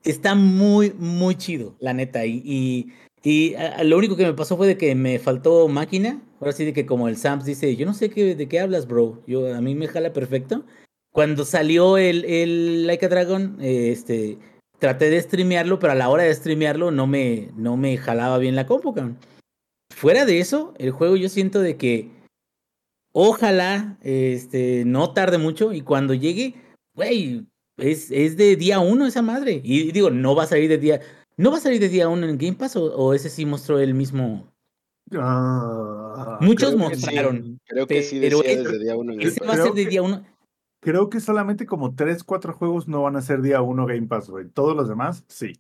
[0.05, 2.27] está muy, muy chido, la neta.
[2.27, 2.93] Y, y,
[3.25, 6.23] y, lo único que me pasó fue de que me faltó máquina.
[6.39, 8.87] Ahora sí de que como el Sams dice, yo no sé qué, de qué hablas,
[8.87, 9.23] bro.
[9.27, 10.65] Yo, a mí me jala perfecto.
[11.17, 14.37] Cuando salió el, el Like a Dragon, eh, este,
[14.79, 18.55] traté de streamearlo, pero a la hora de streamearlo no me, no me jalaba bien
[18.55, 19.17] la compu, cabrón.
[19.95, 22.11] Fuera de eso, el juego yo siento de que
[23.15, 26.55] ojalá este, no tarde mucho y cuando llegue,
[26.95, 27.47] güey,
[27.79, 29.63] es, es de día uno esa madre.
[29.65, 31.01] Y digo, no va a salir de día,
[31.39, 33.79] no va a salir de día uno en Game Pass o, o ese sí mostró
[33.81, 34.53] el mismo.
[35.15, 37.07] Ah, Muchos creo que sí.
[37.07, 37.59] mostraron.
[37.65, 39.15] Creo que sí Pero decía desde día uno.
[39.15, 40.23] en Ese va a ser de día uno.
[40.87, 44.31] Creo que solamente como 3, 4 juegos no van a ser día 1 Game Pass,
[44.31, 44.47] güey.
[44.49, 45.55] Todos los demás, sí.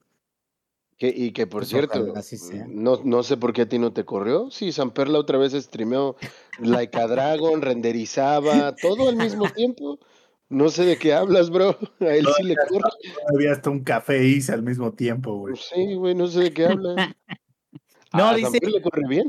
[0.98, 2.64] Que- y que por Pues cierto, sea.
[2.68, 4.52] no, no sé por qué a ti no te corrió.
[4.52, 6.14] Sí, Samperla otra vez streameó
[6.60, 9.98] Like a Dragon, renderizaba, todo al mismo tiempo.
[10.48, 11.76] No sé de qué hablas, bro.
[11.98, 12.88] A él sí le corre.
[13.26, 15.56] Todavía hasta un café hice al mismo tiempo, güey.
[15.56, 16.94] Sí, güey, no sé de qué hablas.
[18.12, 19.28] No, dice- le corre bien.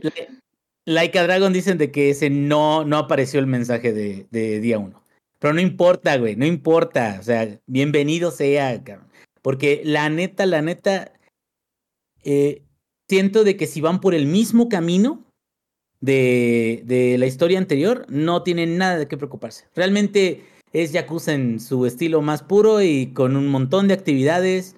[0.85, 4.77] Like a Dragon dicen de que ese no, no apareció el mensaje de, de día
[4.77, 5.01] uno.
[5.39, 7.17] Pero no importa, güey, no importa.
[7.19, 9.07] O sea, bienvenido sea, cabrón.
[9.41, 11.13] Porque la neta, la neta,
[12.23, 12.63] eh,
[13.07, 15.23] siento de que si van por el mismo camino
[16.01, 19.65] de, de la historia anterior, no tienen nada de qué preocuparse.
[19.75, 24.75] Realmente es Yakuza en su estilo más puro y con un montón de actividades.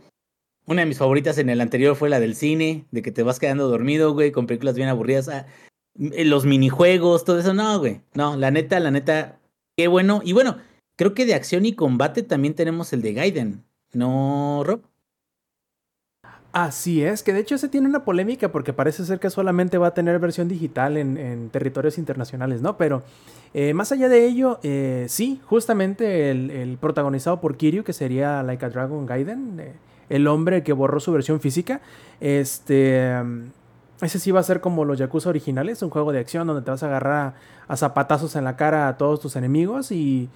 [0.66, 3.39] Una de mis favoritas en el anterior fue la del cine, de que te vas
[3.39, 5.30] quedando dormido, güey, con películas bien aburridas.
[5.30, 5.47] Ah,
[5.95, 8.01] los minijuegos, todo eso, no, güey.
[8.14, 9.38] No, la neta, la neta,
[9.80, 10.19] qué bueno.
[10.25, 10.57] Y bueno,
[10.97, 13.63] creo que de acción y combate también tenemos el de Gaiden,
[13.93, 14.82] ¿no, Rob?
[16.51, 19.88] Así es, que de hecho ese tiene una polémica porque parece ser que solamente va
[19.88, 22.75] a tener versión digital en, territorios internacionales, ¿no?
[22.75, 23.03] Pero
[23.53, 28.43] eh, más allá de ello, eh, sí, justamente el, el protagonizado por Kiryu, que sería
[28.43, 29.73] Like a Dragon Gaiden, eh,
[30.09, 31.80] el hombre que borró su versión física,
[32.19, 33.13] este...
[34.01, 36.71] Ese sí va a ser como los Yakuza originales, un juego de acción donde te
[36.71, 37.35] vas a agarrar
[37.67, 40.29] a, a zapatazos en la cara a todos tus enemigos y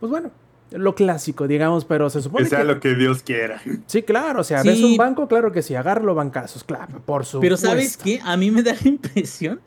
[0.00, 0.30] pues bueno,
[0.72, 2.64] lo clásico, digamos, pero se supone Que sea que...
[2.64, 3.62] lo que Dios quiera.
[3.86, 4.68] Sí, claro, o sea, Sí.
[4.68, 7.40] ves un banco, claro que sí, agárralo bancazos, claro, por supuesto.
[7.40, 8.20] Pero ¿sabes qué?
[8.24, 9.60] A mí me da la impresión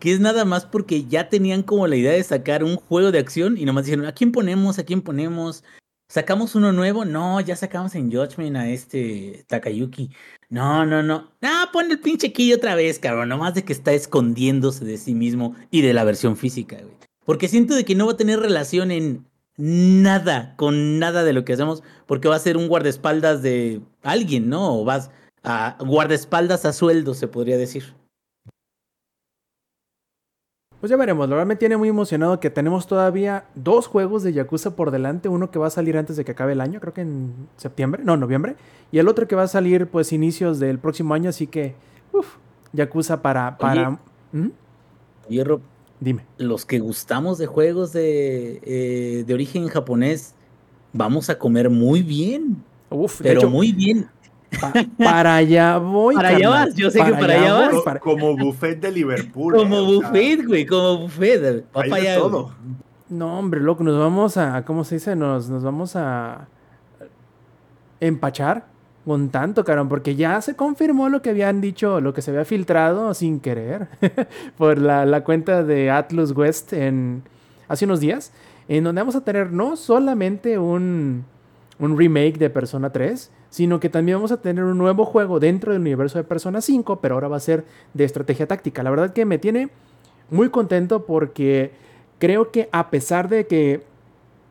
[0.00, 3.18] que es nada más porque ya tenían como la idea de sacar un juego de
[3.18, 4.78] acción y nomás dijeron, ¿a quién ponemos?
[4.78, 5.62] ¿A quién ponemos?
[6.10, 7.04] ¿Sacamos uno nuevo?
[7.04, 10.10] No, ya sacamos en Judgment a este Takayuki.
[10.48, 11.30] No, no, no.
[11.40, 13.28] Ah, pon el pinche Key otra vez, cabrón.
[13.28, 16.96] Nomás de que está escondiéndose de sí mismo y de la versión física, güey.
[17.24, 19.24] Porque siento de que no va a tener relación en
[19.56, 24.48] nada con nada de lo que hacemos, porque va a ser un guardaespaldas de alguien,
[24.48, 24.80] ¿no?
[24.80, 25.12] O vas
[25.44, 27.94] a guardaespaldas a sueldo, se podría decir.
[30.80, 34.32] Pues ya veremos, la verdad me tiene muy emocionado que tenemos todavía dos juegos de
[34.32, 36.94] Yakuza por delante, uno que va a salir antes de que acabe el año, creo
[36.94, 38.56] que en septiembre, no, noviembre,
[38.90, 41.74] y el otro que va a salir pues inicios del próximo año, así que,
[42.12, 42.36] uff,
[42.72, 43.58] Yakuza para...
[43.58, 43.98] para...
[44.32, 44.48] ¿Mm?
[45.28, 45.60] Oye, Rob,
[46.00, 46.24] Dime.
[46.38, 50.34] los que gustamos de juegos de, eh, de origen japonés,
[50.94, 54.08] vamos a comer muy bien, Uf, de pero hecho, muy bien.
[54.60, 56.14] Pa- para allá voy.
[56.14, 57.84] Para allá vas, yo sé que para allá voy, vas.
[57.84, 59.54] Para- Como buffet de Liverpool.
[59.54, 61.64] Como eh, buffet, güey, como buffet.
[61.76, 62.50] Va hay para de allá, todo.
[63.08, 65.16] No, hombre, loco, nos vamos a, ¿cómo se dice?
[65.16, 66.46] Nos, nos vamos a
[68.00, 68.64] empachar
[69.04, 72.44] con tanto, carón, porque ya se confirmó lo que habían dicho, lo que se había
[72.44, 73.88] filtrado sin querer
[74.58, 77.22] por la, la cuenta de Atlus West en
[77.66, 78.32] hace unos días,
[78.68, 81.24] en donde vamos a tener no solamente un,
[81.78, 85.72] un remake de Persona 3, sino que también vamos a tener un nuevo juego dentro
[85.72, 88.82] del universo de Persona 5, pero ahora va a ser de estrategia táctica.
[88.82, 89.68] La verdad que me tiene
[90.30, 91.72] muy contento porque
[92.18, 93.82] creo que a pesar de que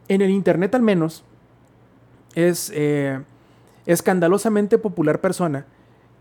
[0.09, 1.23] en el internet al menos
[2.35, 3.19] es eh,
[3.85, 5.65] escandalosamente popular persona,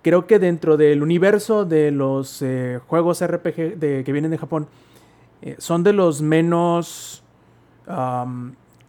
[0.02, 4.68] creo que dentro del universo de los eh, juegos RPG de- que vienen de Japón,
[5.42, 7.22] eh, son de los menos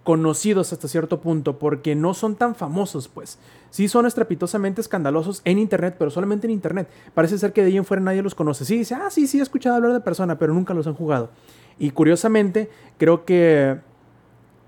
[0.04, 3.38] conocidos hasta cierto punto, porque no son tan famosos, pues.
[3.70, 6.90] Sí son estrepitosamente escandalosos en internet, pero solamente en internet.
[7.14, 8.66] Parece ser que de ahí en fuera nadie los conoce.
[8.66, 11.30] Sí, dice, ah, sí, sí, he escuchado hablar de persona, pero nunca los han jugado.
[11.78, 13.80] Y curiosamente, creo que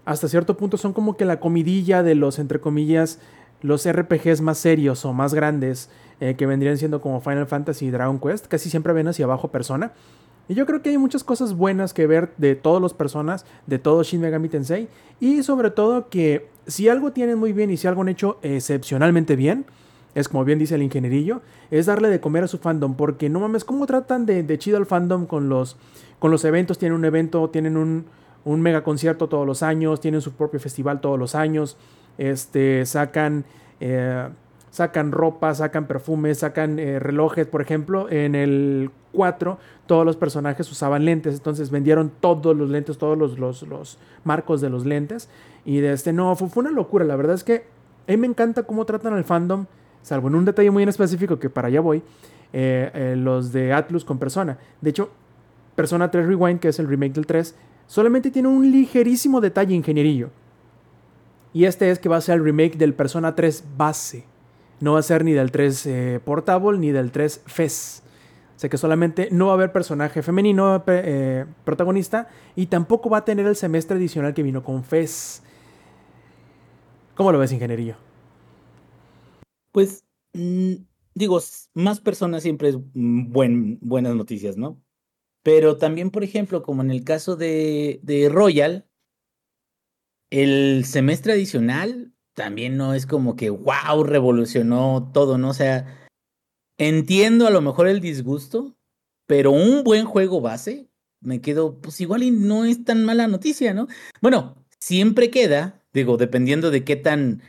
[0.06, 3.20] hasta cierto punto son como que la comidilla de los, entre comillas,
[3.62, 5.90] los RPGs más serios o más grandes,
[6.20, 8.48] eh, que vendrían siendo como Final Fantasy y Dragon Quest.
[8.48, 9.94] Casi siempre ven hacia abajo persona.
[10.52, 13.80] Y yo creo que hay muchas cosas buenas que ver de todas las personas, de
[13.80, 14.90] todo Shin Megami Tensei.
[15.22, 19.38] Y sobre todo que si algo tienen muy bien y si algo han hecho excepcionalmente
[19.38, 19.64] bien,
[20.14, 22.96] es como bien dice el ingenierillo, es darle de comer a su fandom.
[22.96, 25.78] Porque no mames, ¿cómo tratan de, chido al fandom con los,
[26.20, 26.78] con los eventos?
[26.78, 28.04] Tienen un evento, tienen un,
[28.44, 31.78] un mega concierto todos los años, tienen su propio festival todos los años,
[32.18, 33.46] este, sacan,
[33.80, 34.28] eh,
[34.72, 40.72] sacan ropa, sacan perfumes, sacan eh, relojes, por ejemplo, en el 4 todos los personajes
[40.72, 45.30] usaban lentes, entonces vendieron todos los lentes, todos los, los, los marcos de los lentes,
[45.66, 47.66] y de este, no, fue, fue una locura, la verdad es que
[48.08, 49.66] a mí me encanta cómo tratan al fandom,
[50.02, 52.02] salvo en un detalle muy en específico que para allá voy,
[52.54, 54.58] eh, eh, los de Atlus con Persona.
[54.80, 55.10] De hecho,
[55.76, 57.56] Persona 3 Rewind, que es el remake del 3,
[57.88, 60.30] solamente tiene un ligerísimo detalle ingenierillo.
[61.54, 64.31] Y este es que va a ser el remake del Persona 3 base.
[64.82, 68.04] No va a ser ni del 3 eh, Portable ni del 3 FES.
[68.56, 73.20] O sea que solamente no va a haber personaje femenino eh, protagonista y tampoco va
[73.20, 75.44] a tener el semestre adicional que vino con FES.
[77.16, 77.96] ¿Cómo lo ves, ingenierillo?
[79.72, 80.04] Pues,
[80.34, 80.74] mm,
[81.14, 81.40] digo,
[81.74, 84.82] más personas siempre es buen, buenas noticias, ¿no?
[85.44, 88.88] Pero también, por ejemplo, como en el caso de, de Royal,
[90.30, 95.50] el semestre adicional también no es como que, wow, revolucionó todo, ¿no?
[95.50, 96.10] O sea,
[96.78, 98.76] entiendo a lo mejor el disgusto,
[99.28, 100.88] pero un buen juego base,
[101.22, 103.88] me quedo, pues igual y no es tan mala noticia, ¿no?
[104.22, 107.42] Bueno, siempre queda, digo, dependiendo de qué tan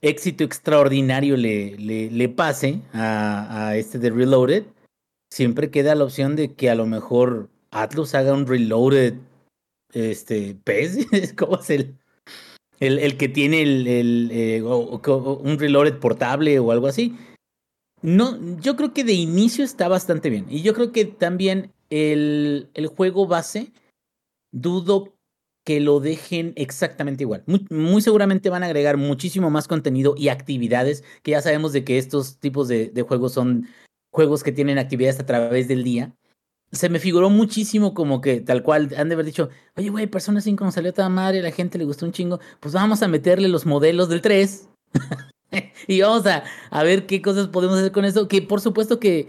[0.00, 4.64] éxito extraordinario le, le, le pase a, a este de Reloaded,
[5.30, 9.14] siempre queda la opción de que a lo mejor Atlus haga un Reloaded
[9.92, 11.70] este PES, ¿cómo es
[12.80, 17.16] el, el, que tiene el, el eh, un Reloaded portable o algo así?
[18.02, 20.46] No, yo creo que de inicio está bastante bien.
[20.48, 23.72] Y yo creo que también el, el juego base,
[24.52, 25.14] dudo
[25.64, 27.42] que lo dejen exactamente igual.
[27.46, 31.98] Muy, seguramente van a agregar muchísimo más contenido y actividades, que ya sabemos de que
[31.98, 33.66] estos tipos de juegos son
[34.12, 36.14] juegos que tienen actividades a través del día.
[36.72, 40.40] Se me figuró muchísimo como que tal cual han de haber dicho, oye, güey, Persona
[40.40, 43.48] 5 nos salió toda madre, la gente le gustó un chingo, pues vamos a meterle
[43.48, 44.68] los modelos del 3
[45.86, 49.28] y vamos a, a ver qué cosas podemos hacer con eso, que por supuesto que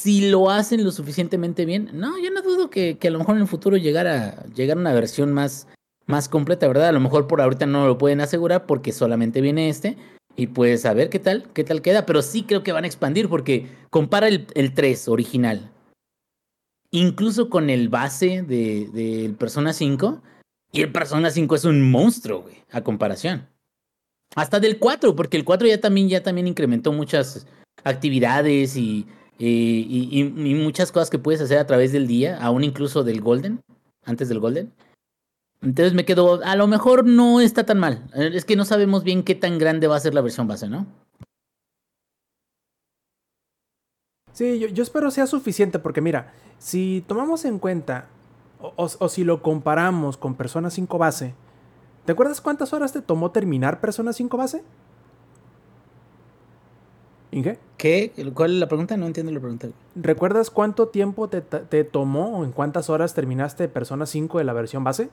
[0.00, 3.36] si lo hacen lo suficientemente bien, no, yo no dudo que, que a lo mejor
[3.36, 5.66] en el futuro llegara, llegar una versión más,
[6.06, 6.88] más completa, ¿verdad?
[6.88, 9.98] A lo mejor por ahorita no lo pueden asegurar porque solamente viene este.
[10.36, 12.06] Y pues a ver qué tal, qué tal queda.
[12.06, 15.70] Pero sí creo que van a expandir porque compara el, el 3 original.
[16.92, 20.22] Incluso con el base del de, Persona 5.
[20.72, 23.48] Y el Persona 5 es un monstruo, güey, a comparación.
[24.36, 27.46] Hasta del 4, porque el 4 ya también, ya también incrementó muchas
[27.82, 29.06] actividades y,
[29.38, 33.20] y, y, y, muchas cosas que puedes hacer a través del día, aún incluso del
[33.20, 33.60] Golden,
[34.04, 34.72] antes del Golden.
[35.62, 38.08] Entonces me quedo, a lo mejor no está tan mal.
[38.14, 40.86] Es que no sabemos bien qué tan grande va a ser la versión base, ¿no?
[44.40, 48.06] Sí, yo, yo espero sea suficiente porque mira, si tomamos en cuenta
[48.58, 51.34] o, o, o, si lo comparamos con Persona 5 base,
[52.06, 54.62] ¿te acuerdas cuántas horas te tomó terminar Persona 5 base?
[57.32, 57.58] ¿Inge?
[57.76, 58.12] ¿Qué?
[58.32, 58.96] ¿Cuál es la pregunta?
[58.96, 59.68] No entiendo la pregunta.
[59.94, 64.54] ¿Recuerdas cuánto tiempo te, te tomó o en cuántas horas terminaste Persona 5 de la
[64.54, 65.10] versión base?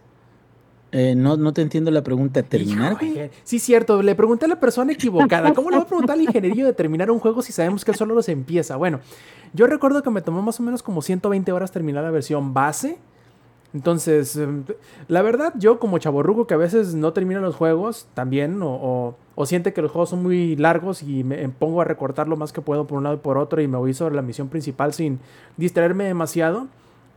[0.92, 2.44] Eh, no, no te entiendo la pregunta.
[2.44, 2.98] ¿Terminar?
[3.02, 4.02] Hijo, sí, cierto.
[4.02, 5.54] Le pregunté a la persona equivocada.
[5.54, 7.98] ¿Cómo le voy a preguntar al ingeniero de terminar un juego si sabemos que él
[7.98, 8.76] solo los empieza?
[8.78, 9.00] Bueno,
[9.54, 12.98] yo recuerdo que me tomó más o menos como 120 horas terminar la versión base.
[13.74, 14.40] Entonces,
[15.10, 19.16] la verdad, yo como chaborrugo que a veces no termina los juegos también, o, o,
[19.36, 22.54] o, siente que los juegos son muy largos y me pongo a recortar lo más
[22.54, 24.94] que puedo por un lado y por otro y me voy sobre la misión principal
[24.94, 25.20] sin
[25.58, 26.68] distraerme demasiado.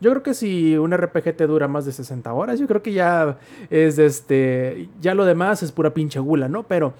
[0.00, 2.92] Yo creo que si un RPG te dura más de 60 horas, yo creo que
[2.92, 3.38] ya
[3.68, 4.88] es este.
[5.00, 6.62] Ya lo demás es pura pinche gula, ¿no?
[6.62, 6.94] Pero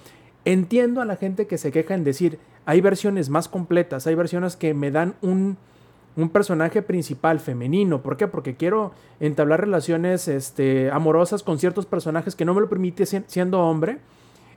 [0.44, 4.57] entiendo a la gente que se queja en decir, hay versiones más completas, hay versiones
[4.57, 5.57] que me dan un,
[6.16, 8.03] un personaje principal femenino.
[8.03, 8.28] ¿Por qué?
[8.28, 13.61] Porque quiero entablar relaciones este, amorosas con ciertos personajes que no me lo permite siendo
[13.61, 13.98] hombre.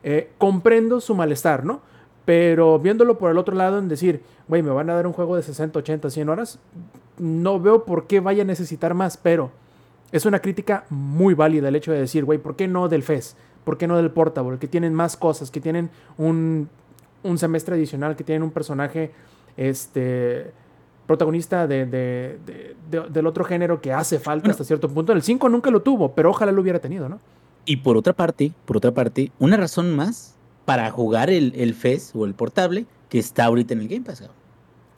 [0.04, 1.80] Eh, comprendo su malestar, ¿no?
[2.26, 5.36] Pero viéndolo por el otro lado, en decir, güey, me van a dar un juego
[5.38, 6.60] de 60, 80, 100 horas,
[7.18, 9.52] no veo por qué vaya a necesitar más, pero
[10.12, 13.36] es una crítica muy válida el hecho de decir, güey, ¿por qué no del FES?
[13.64, 14.60] ¿Por qué no del Portable?
[14.60, 16.70] Que tienen más cosas, que tienen un,
[17.24, 19.12] un semestre adicional, que tienen un personaje
[19.58, 20.52] este,
[21.08, 22.40] protagonista de, de,
[22.90, 25.14] de, del otro género que hace falta hasta cierto punto.
[25.14, 27.20] El 5 nunca lo tuvo, pero ojalá lo hubiera tenido, ¿no?
[27.66, 30.36] Y por otra parte, por otra parte, una razón más
[30.66, 34.24] para jugar el, el FES o el portable que está ahorita en el Game Pass.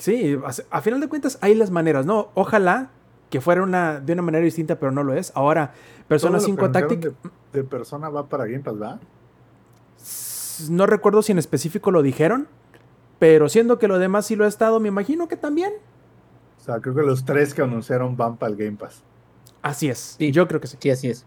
[0.06, 2.30] Sí, a, a, final de cuentas hay las maneras, ¿no?
[2.36, 2.91] Ojalá
[3.32, 5.32] que fuera una, de una manera distinta, pero no lo es.
[5.34, 5.74] Ahora,
[6.08, 6.99] Persona 5 Tactic...
[6.99, 7.14] De,
[7.53, 8.99] de, Persona va para Game Pass, ¿verdad?
[10.70, 12.47] No recuerdo si en específico lo dijeron,
[13.18, 15.74] pero siendo que lo demás sí lo ha estado, me imagino que también.
[16.60, 19.01] O sea, creo que los tres que anunciaron van para el Game Pass.
[19.64, 20.18] Así es.
[20.20, 20.78] Sí, yo creo que sí.
[20.80, 21.26] Sí, así es.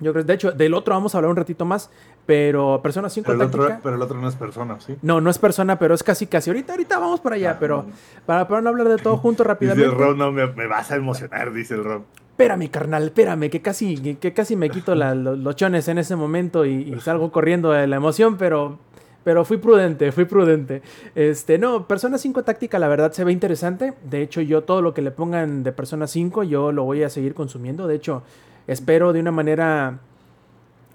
[0.00, 1.90] Yo creo, de hecho, del otro vamos a hablar un ratito más,
[2.26, 4.96] pero Persona 5 pero el, otro, pero el otro no es Persona, ¿sí?
[5.02, 6.50] No, no es Persona, pero es casi, casi.
[6.50, 7.92] Ahorita, ahorita vamos para allá, ah, pero no.
[8.26, 9.88] Para, para, no hablar de todo junto rápidamente.
[9.88, 12.02] Dice el Rob, no, me, me, vas a emocionar, dice el Rob.
[12.30, 16.16] Espérame, carnal, espérame, que casi, que casi me quito la, los, los, chones en ese
[16.16, 18.78] momento y, y, salgo corriendo de la emoción, pero...
[19.22, 20.80] Pero fui prudente, fui prudente.
[21.14, 23.92] Este, no, Persona 5 Táctica la verdad se ve interesante.
[24.02, 27.10] De hecho, yo todo lo que le pongan de Persona 5, yo lo voy a
[27.10, 27.86] seguir consumiendo.
[27.86, 28.22] De hecho,
[28.66, 29.98] espero de una manera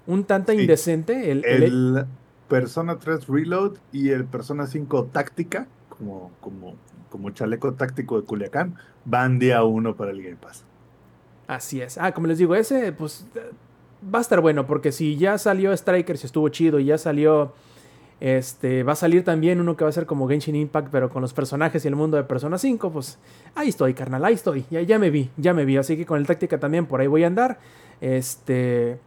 [0.06, 0.60] un tanto sí.
[0.60, 1.30] indecente.
[1.30, 2.06] El, el, el,
[2.48, 6.74] Persona 3 Reload y el Persona 5 Táctica, como, como,
[7.10, 10.64] como chaleco táctico de Culiacán, van día uno para el Game Pass.
[11.46, 11.98] Así es.
[11.98, 13.26] Ah, como les digo, ese pues
[14.14, 17.52] va a estar bueno, porque si ya salió Strikers y estuvo chido, y ya salió.
[18.18, 21.20] Este, va a salir también uno que va a ser como Genshin Impact, pero con
[21.20, 23.18] los personajes y el mundo de Persona 5, pues
[23.54, 26.18] ahí estoy, carnal, ahí estoy, ya, ya me vi, ya me vi, así que con
[26.18, 27.58] el táctica también por ahí voy a andar.
[28.00, 28.98] Este,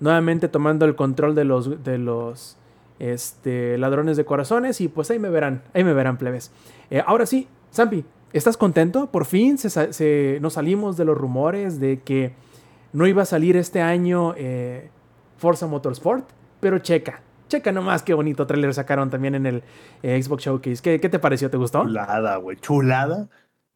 [0.00, 2.56] nuevamente tomando el control de los, de los
[2.98, 6.50] este, ladrones de corazones y pues ahí me verán, ahí me verán plebes.
[6.90, 9.10] Eh, ahora sí, Zampi, ¿estás contento?
[9.10, 12.34] Por fin se, se, nos salimos de los rumores de que
[12.92, 14.90] no iba a salir este año eh,
[15.36, 16.28] Forza Motorsport,
[16.60, 17.20] pero checa.
[17.48, 19.62] Checa nomás qué bonito trailer sacaron también en el
[20.02, 20.82] eh, Xbox Showcase.
[20.82, 21.48] ¿Qué, ¿Qué, te pareció?
[21.50, 21.82] ¿Te gustó?
[21.82, 22.56] Chulada, güey.
[22.56, 23.28] Chulada.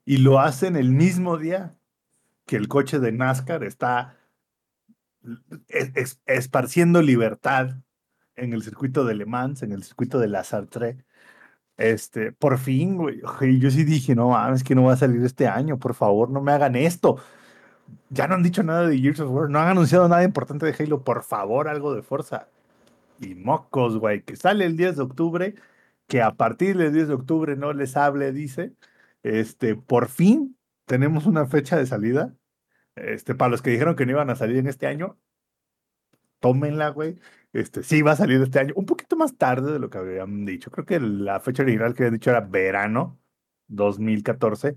[0.04, 1.76] Y lo hacen el mismo día
[2.46, 4.16] que el coche de NASCAR está
[5.68, 7.76] es, esparciendo libertad
[8.36, 11.04] en el circuito de Le Mans, en el circuito de la Sartre.
[11.76, 13.22] Este, por fin, güey.
[13.60, 16.42] Yo sí dije, no mames, que no va a salir este año, por favor, no
[16.42, 17.18] me hagan esto.
[18.10, 20.74] Ya no han dicho nada de Gears of War, no han anunciado nada importante de
[20.78, 22.48] Halo, por favor, algo de fuerza.
[23.20, 25.54] Y mocos, güey, que sale el 10 de octubre,
[26.08, 28.74] que a partir del 10 de octubre no les hable, dice.
[29.22, 32.34] Este, por fin tenemos una fecha de salida
[33.05, 35.18] este, para los que dijeron que no iban a salir en este año,
[36.40, 37.18] tómenla, güey.
[37.53, 40.44] Este, sí va a salir este año, un poquito más tarde de lo que habían
[40.46, 40.70] dicho.
[40.70, 43.18] Creo que la fecha original que habían dicho era verano
[43.68, 44.76] 2014.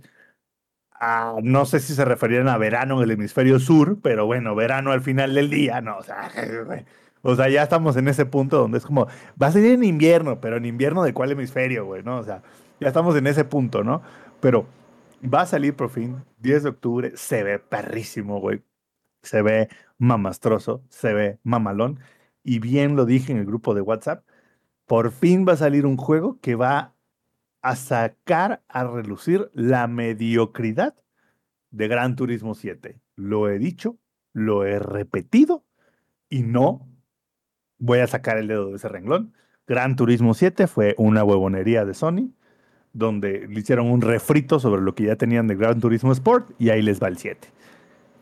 [0.92, 4.92] Ah, no sé si se referían a verano en el hemisferio sur, pero bueno, verano
[4.92, 6.32] al final del día, no, o sea.
[7.26, 9.08] O sea, ya estamos en ese punto donde es como,
[9.42, 12.18] va a salir en invierno, pero en invierno de cuál hemisferio, güey, ¿no?
[12.18, 12.44] O sea,
[12.82, 14.02] ya estamos en ese punto, ¿no?
[14.42, 14.66] Pero
[15.24, 18.64] va a salir por fin, 10 de octubre, se ve perrísimo, güey.
[19.22, 22.00] Se ve mamastroso, se ve mamalón.
[22.44, 24.26] Y bien lo dije en el grupo de WhatsApp,
[24.86, 26.94] por fin va a salir un juego que va
[27.62, 30.96] a sacar a relucir la mediocridad
[31.72, 33.00] de Gran Turismo 7.
[33.16, 33.98] Lo he dicho,
[34.34, 35.66] lo he repetido
[36.30, 36.88] y no
[37.78, 39.34] voy a sacar el dedo de ese renglón.
[39.66, 42.34] Gran Turismo 7 fue una huevonería de Sony,
[42.94, 46.70] donde le hicieron un refrito sobre lo que ya tenían de Gran Turismo Sport y
[46.70, 47.50] ahí les va el 7.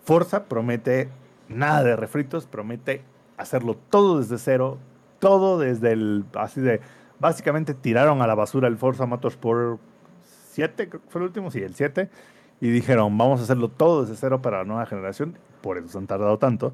[0.04, 1.10] Forza promete
[1.50, 3.04] nada de refritos, promete
[3.38, 4.78] hacerlo todo desde cero,
[5.20, 6.80] todo desde el, así de,
[7.20, 9.80] básicamente tiraron a la basura el Forza Motorsport
[10.52, 12.10] 7, creo que fue el último, sí, el 7,
[12.62, 16.08] y dijeron, vamos a hacerlo todo desde cero para la nueva generación, por eso han
[16.08, 16.74] tardado tanto,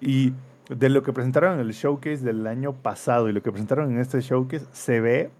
[0.00, 0.32] y
[0.68, 3.98] de lo que presentaron en el showcase del año pasado y lo que presentaron en
[3.98, 5.30] este showcase, se ve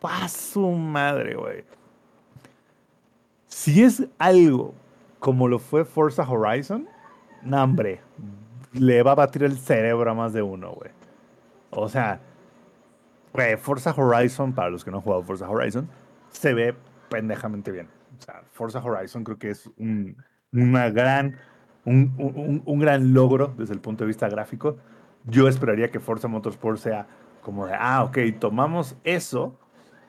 [0.00, 1.64] pa' su madre, güey.
[3.46, 4.74] Si es algo
[5.18, 6.88] como lo fue Forza Horizon,
[7.42, 8.00] no, hombre,
[8.72, 10.90] le va a batir el cerebro a más de uno, güey.
[11.70, 12.20] O sea,
[13.58, 15.88] Forza Horizon, para los que no han jugado Forza Horizon,
[16.30, 16.74] se ve
[17.08, 17.88] pendejamente bien.
[18.18, 20.16] O sea, Forza Horizon creo que es un,
[20.52, 21.36] una gran,
[21.84, 24.78] un, un, un gran logro desde el punto de vista gráfico.
[25.24, 27.06] Yo esperaría que Forza Motorsport sea
[27.42, 29.54] como de, ah, ok, tomamos eso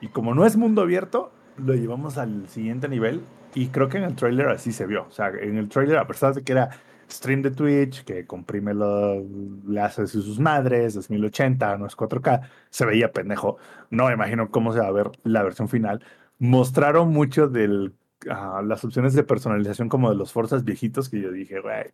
[0.02, 3.22] y como no es mundo abierto, lo llevamos al siguiente nivel.
[3.54, 5.06] Y creo que en el trailer así se vio.
[5.06, 6.70] O sea, en el trailer, a pesar de que era
[7.08, 9.22] stream de Twitch, que comprime lo,
[9.68, 13.58] le hace sus madres, es 1080, no es 4K, se veía pendejo.
[13.90, 16.04] No me imagino cómo se va a ver la versión final.
[16.38, 17.92] Mostraron mucho de
[18.24, 21.92] las opciones de personalización como de los Forzas viejitos que yo dije, güey,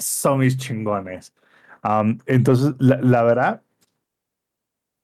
[0.00, 1.34] son mis chingones.
[1.82, 3.62] Um, entonces, la, la, verdad,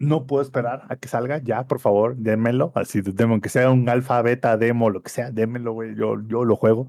[0.01, 2.73] no puedo esperar a que salga ya, por favor, démelo.
[2.75, 6.45] Así, demo, que sea un alfa, beta, demo, lo que sea, démelo, güey, yo, yo
[6.45, 6.89] lo juego.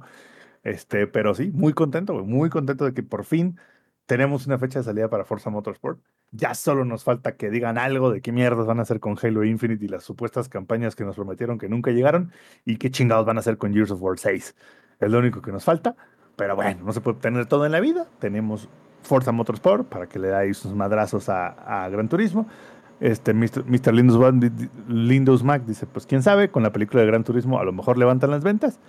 [0.64, 3.60] Este, pero sí, muy contento, güey, muy contento de que por fin
[4.06, 6.00] tenemos una fecha de salida para Forza Motorsport.
[6.32, 9.44] Ya solo nos falta que digan algo de qué mierdas van a hacer con Halo
[9.44, 12.32] Infinite y las supuestas campañas que nos prometieron que nunca llegaron
[12.64, 14.56] y qué chingados van a hacer con Gears of War 6.
[15.02, 15.96] Es lo único que nos falta,
[16.38, 18.08] pero bueno, no se puede tener todo en la vida.
[18.20, 18.70] Tenemos
[19.02, 22.48] Forza Motorsport para que le dais sus madrazos a, a Gran Turismo.
[23.02, 23.66] Este, Mr.
[23.66, 23.94] Mr.
[23.94, 24.34] Lindos,
[24.88, 27.98] Lindos Mac dice, pues quién sabe, con la película de Gran Turismo a lo mejor
[27.98, 28.80] levantan las ventas.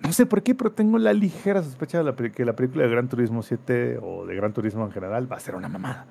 [0.00, 2.90] No sé por qué, pero tengo la ligera sospecha de la, que la película de
[2.90, 6.06] Gran Turismo 7 o de Gran Turismo en general va a ser una mamada.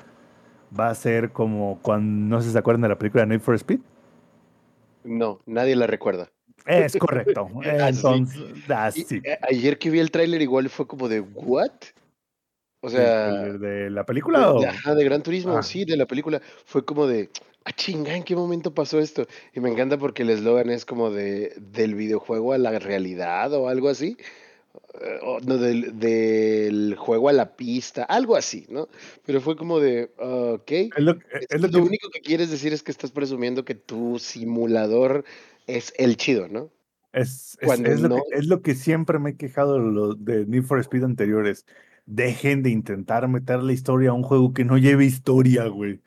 [0.77, 3.41] Va a ser como cuando, no sé si se acuerdan de la película de Need
[3.41, 3.79] for Speed.
[5.03, 6.31] No, nadie la recuerda.
[6.65, 7.47] Es correcto.
[7.63, 9.21] Entonces, así.
[9.47, 11.69] Ayer que vi el tráiler igual fue como de, ¿what?
[12.83, 13.31] O sea...
[13.31, 14.53] ¿De, de la película?
[14.59, 15.63] De, ajá, de Gran Turismo, ah.
[15.63, 16.41] sí, de la película.
[16.65, 17.29] Fue como de,
[17.63, 19.25] ah, chinga, ¿en qué momento pasó esto?
[19.53, 23.69] Y me encanta porque el eslogan es como de, del videojuego a la realidad o
[23.69, 24.17] algo así.
[25.21, 28.89] O, no, del, del, juego a la pista, algo así, ¿no?
[29.25, 30.71] Pero fue como de, uh, ok.
[30.71, 31.11] Es lo,
[31.49, 31.77] es lo, lo que...
[31.77, 35.23] único que quieres decir es que estás presumiendo que tu simulador
[35.67, 36.69] es el chido, ¿no?
[37.13, 38.09] Es, es, es no...
[38.09, 41.65] lo, que, es lo que siempre me he quejado de Need for Speed anteriores
[42.05, 46.01] dejen de intentar meter la historia a un juego que no lleve historia, güey.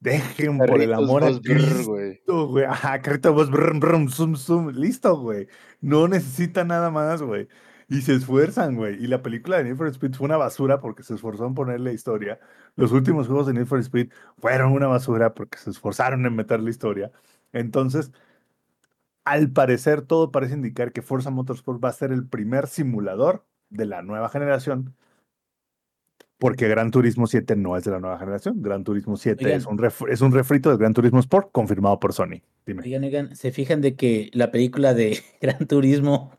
[0.00, 2.64] Dejen por el amor a Cristo, güey.
[2.66, 4.68] Ajá, carritos brum, brum, zoom, zoom.
[4.68, 5.48] Listo, güey.
[5.80, 7.48] No necesita nada más, güey.
[7.88, 9.02] Y se esfuerzan, güey.
[9.02, 11.94] Y la película de Need for Speed fue una basura porque se esforzó en ponerle
[11.94, 12.38] historia.
[12.76, 16.60] Los últimos juegos de Need for Speed fueron una basura porque se esforzaron en meter
[16.60, 17.10] la historia.
[17.52, 18.12] Entonces,
[19.24, 23.86] al parecer, todo parece indicar que Forza Motorsport va a ser el primer simulador de
[23.86, 24.94] la nueva generación
[26.44, 28.60] porque Gran Turismo 7 no es de la nueva generación.
[28.60, 32.42] Gran Turismo 7 es un, es un refrito de Gran Turismo Sport confirmado por Sony.
[32.66, 32.82] Dime.
[32.82, 36.32] Oigan, oigan, ¿se fijan de que la película de Gran Turismo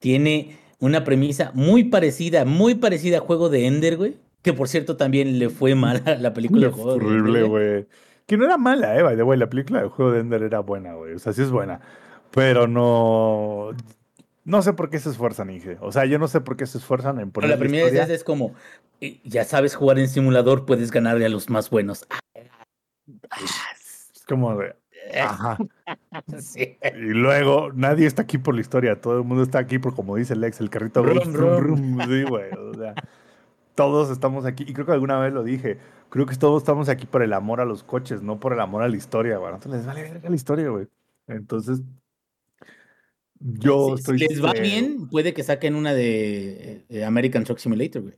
[0.00, 4.16] tiene una premisa muy parecida, muy parecida a Juego de Ender, güey?
[4.42, 7.86] Que por cierto también le fue mal a la película de Juego horrible, güey.
[8.26, 9.38] Que no era mala, eh, de güey.
[9.38, 11.14] La película de Juego de Ender era buena, güey.
[11.14, 11.80] O sea, sí es buena.
[12.32, 13.70] Pero no.
[14.48, 15.76] No sé por qué se esfuerzan, Inge.
[15.82, 17.50] O sea, yo no sé por qué se esfuerzan en poner.
[17.50, 18.06] La primera historia.
[18.06, 18.54] vez es como,
[19.22, 22.08] ya sabes jugar en simulador, puedes ganarle a los más buenos.
[24.14, 24.74] Es como de.
[25.20, 25.58] Ajá.
[26.38, 26.78] sí.
[26.82, 30.16] Y luego, nadie está aquí por la historia, todo el mundo está aquí por, como
[30.16, 31.02] dice Lex, el carrito.
[31.02, 32.00] Brum, brum, brum.
[32.08, 32.50] Sí, güey.
[32.52, 32.94] O sea,
[33.74, 35.76] todos estamos aquí, y creo que alguna vez lo dije,
[36.08, 38.82] creo que todos estamos aquí por el amor a los coches, no por el amor
[38.82, 39.52] a la historia, güey.
[39.52, 40.88] Entonces les vale verga la historia, güey.
[41.26, 41.82] Entonces,
[43.40, 47.58] Yo Si- estoy si les va bien, puede que saquen una de, de American Truck
[47.58, 48.14] Simulator, güey.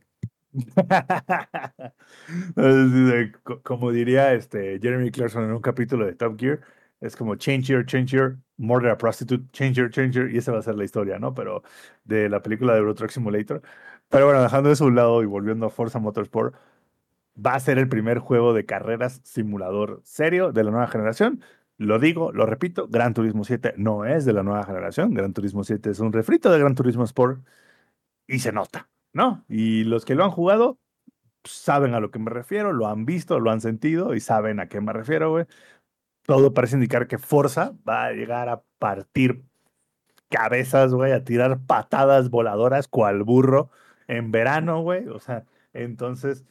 [3.63, 6.59] Como diría este Jeremy Clarkson en un capítulo de Top Gear,
[6.99, 10.51] es como change here, change here, murder a prostitute, change here, change here, y esa
[10.51, 11.33] va a ser la historia, ¿no?
[11.33, 11.63] Pero
[12.03, 13.61] de la película de Euro Truck Simulator.
[14.09, 16.53] Pero bueno, dejando eso a un lado y volviendo a Forza Motorsport,
[17.43, 21.41] va a ser el primer juego de carreras simulador serio de la nueva generación.
[21.81, 25.15] Lo digo, lo repito, Gran Turismo 7 no es de la nueva generación.
[25.15, 27.43] Gran Turismo 7 es un refrito de Gran Turismo Sport
[28.27, 29.43] y se nota, ¿no?
[29.49, 30.77] Y los que lo han jugado
[31.43, 34.69] saben a lo que me refiero, lo han visto, lo han sentido y saben a
[34.69, 35.45] qué me refiero, güey.
[36.21, 39.43] Todo parece indicar que Forza va a llegar a partir
[40.29, 43.71] cabezas, güey, a tirar patadas voladoras cual burro
[44.07, 45.07] en verano, güey.
[45.07, 46.45] O sea, entonces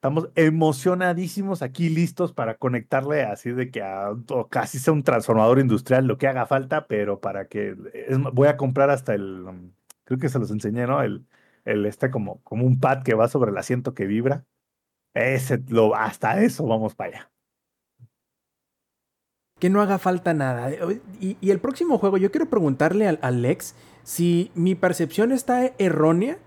[0.00, 4.14] estamos emocionadísimos aquí listos para conectarle así de que a,
[4.48, 7.76] casi sea un transformador industrial, lo que haga falta, pero para que
[8.32, 9.72] voy a comprar hasta el, um,
[10.04, 11.02] creo que se los enseñé, ¿no?
[11.02, 11.26] El,
[11.66, 14.46] este como, como un pad que va sobre el asiento que vibra.
[15.12, 17.30] Ese, lo, hasta eso vamos para allá.
[19.58, 20.70] Que no haga falta nada.
[20.70, 25.72] Eh, Y, el próximo juego, yo quiero preguntarle al, al Lex si mi percepción está
[25.76, 26.38] errónea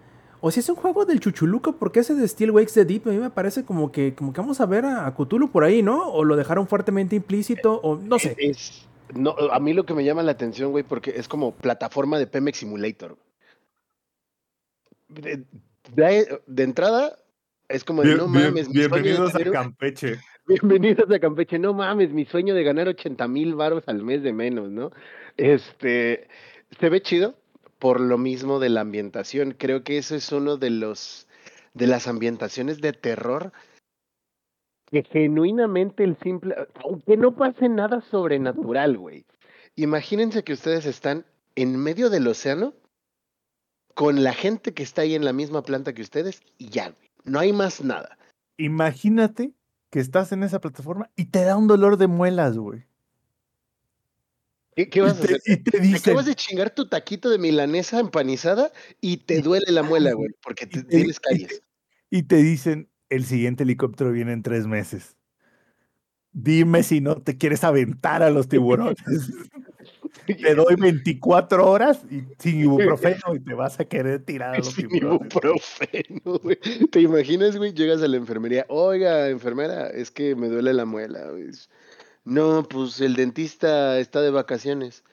[0.45, 3.11] o si es un juego del chuchuluco, porque ese de Steel Wakes the Deep a
[3.11, 5.81] mí me parece como que, como que vamos a ver a, a Cthulhu por ahí,
[5.81, 6.09] ¿no?
[6.11, 8.35] O lo dejaron fuertemente implícito, o no sé.
[8.37, 8.85] Es,
[9.15, 12.27] no, a mí lo que me llama la atención, güey, porque es como plataforma de
[12.27, 13.15] Pemex Simulator.
[15.07, 15.45] De,
[15.95, 17.17] de- de entrada,
[17.69, 20.19] es como de, Bien- no bien- mames, mi sueño de bienvenidos a Campeche.
[20.45, 21.57] Bienvenidos a Campeche.
[21.57, 24.91] No mames, mi sueño de ganar 80 mil baros al mes de menos, ¿no?
[25.37, 26.27] Este,
[26.81, 27.35] se ve chido
[27.83, 29.51] por lo mismo de la ambientación.
[29.51, 31.27] Creo que eso es uno de los,
[31.73, 33.51] de las ambientaciones de terror
[34.89, 39.25] que genuinamente el simple, aunque no pase nada sobrenatural, güey.
[39.75, 41.25] Imagínense que ustedes están
[41.55, 42.73] en medio del océano
[43.95, 47.09] con la gente que está ahí en la misma planta que ustedes y ya, güey.
[47.25, 48.17] No hay más nada.
[48.55, 49.51] Imagínate
[49.91, 52.85] que estás en esa plataforma y te da un dolor de muelas, güey.
[54.75, 55.41] ¿Qué, qué vas Y a hacer?
[55.45, 58.71] y te Te dicen, acabas de chingar tu taquito de milanesa empanizada
[59.01, 61.61] y te duele la muela, güey, porque te- te- tienes caries.
[62.09, 65.15] y te dicen, el siguiente helicóptero viene en tres meses.
[66.31, 68.97] Dime si no te quieres aventar a los tiburones.
[70.25, 74.73] te doy 24 horas y sin ibuprofeno y te vas a querer tirar a los
[74.73, 75.21] Sin tiburones.
[75.31, 76.57] ibuprofeno, güey.
[76.91, 77.73] ¿Te imaginas, güey?
[77.73, 78.65] Llegas a la enfermería.
[78.69, 81.49] Oiga, enfermera, es que me duele la muela, güey.
[82.25, 85.03] No, pues el dentista está de vacaciones.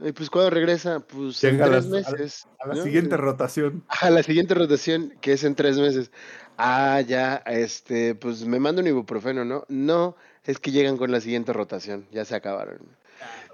[0.00, 2.46] "Ay, Pues cuando regresa, pues en a tres las- a la- meses.
[2.60, 2.82] A la ¿no?
[2.82, 3.84] siguiente rotación.
[3.88, 6.10] A la siguiente rotación, que es en tres meses.
[6.58, 9.64] Ah, ya, este, pues me manda un ibuprofeno, ¿no?
[9.68, 12.78] No, es que llegan con la siguiente rotación, ya se acabaron.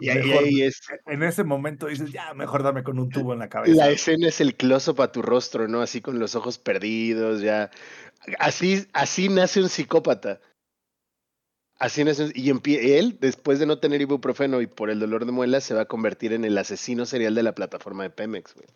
[0.01, 3.49] Y ahí es, En ese momento dices, ya, mejor dame con un tubo en la
[3.49, 3.75] cabeza.
[3.77, 5.81] la escena es el close-up a tu rostro, ¿no?
[5.83, 7.71] Así con los ojos perdidos, ya.
[8.41, 10.41] Así, así nace un psicópata.
[11.83, 12.05] Así
[12.37, 15.81] y él, después de no tener ibuprofeno y por el dolor de muelas, se va
[15.83, 18.69] a convertir en el asesino serial de la plataforma de Pemex, güey.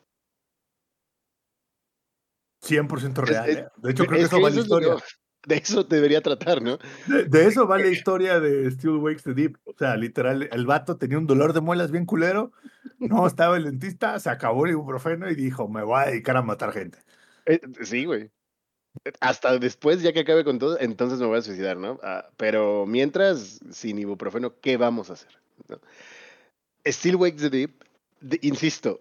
[2.62, 3.48] 100% real.
[3.48, 3.66] Es- ¿eh?
[3.76, 4.94] De hecho, creo que Es eso va la eso es historia.
[5.46, 6.78] de eso debería tratar, ¿no?
[7.06, 9.56] De, de eso va la historia de Still Wakes the Deep.
[9.64, 12.50] O sea, literal, el vato tenía un dolor de muelas bien culero.
[12.98, 16.42] No estaba el dentista, se acabó el ibuprofeno y dijo, me voy a dedicar a
[16.42, 16.98] matar gente.
[17.44, 18.32] Eh, sí, güey.
[19.20, 21.98] Hasta después, ya que acabe con todo, entonces me voy a suicidar, ¿no?
[22.02, 25.30] Ah, pero mientras, sin ibuprofeno, ¿qué vamos a hacer?
[25.68, 25.80] ¿No?
[26.84, 27.70] Still Wakes the Deep,
[28.20, 29.00] de- insisto,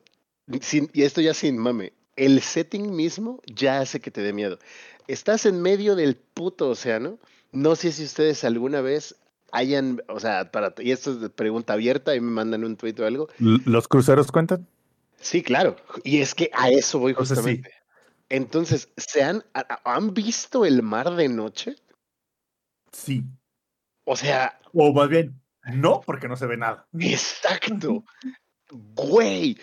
[0.62, 4.60] sin, y esto ya sin mame, el setting mismo ya hace que te dé miedo.
[5.08, 7.20] Estás en medio del puto océano.
[7.52, 9.16] No sé si ustedes alguna vez
[9.52, 12.96] hayan, o sea, para, y esto es de pregunta abierta, y me mandan un tweet
[13.00, 13.28] o algo.
[13.38, 14.68] ¿Los cruceros cuentan?
[15.20, 15.76] Sí, claro.
[16.04, 17.62] Y es que a eso voy sí.
[18.30, 21.76] Entonces, ¿se han, ha- han visto el mar de noche?
[22.92, 23.24] Sí.
[24.06, 25.40] O sea, O más bien,
[25.74, 26.88] no, porque no se ve nada.
[27.00, 28.04] exacto.
[28.70, 29.58] Güey.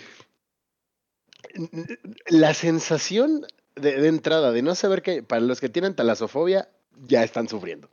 [2.29, 6.69] La sensación de, de entrada de no saber que para los que tienen talasofobia
[7.07, 7.91] ya están sufriendo.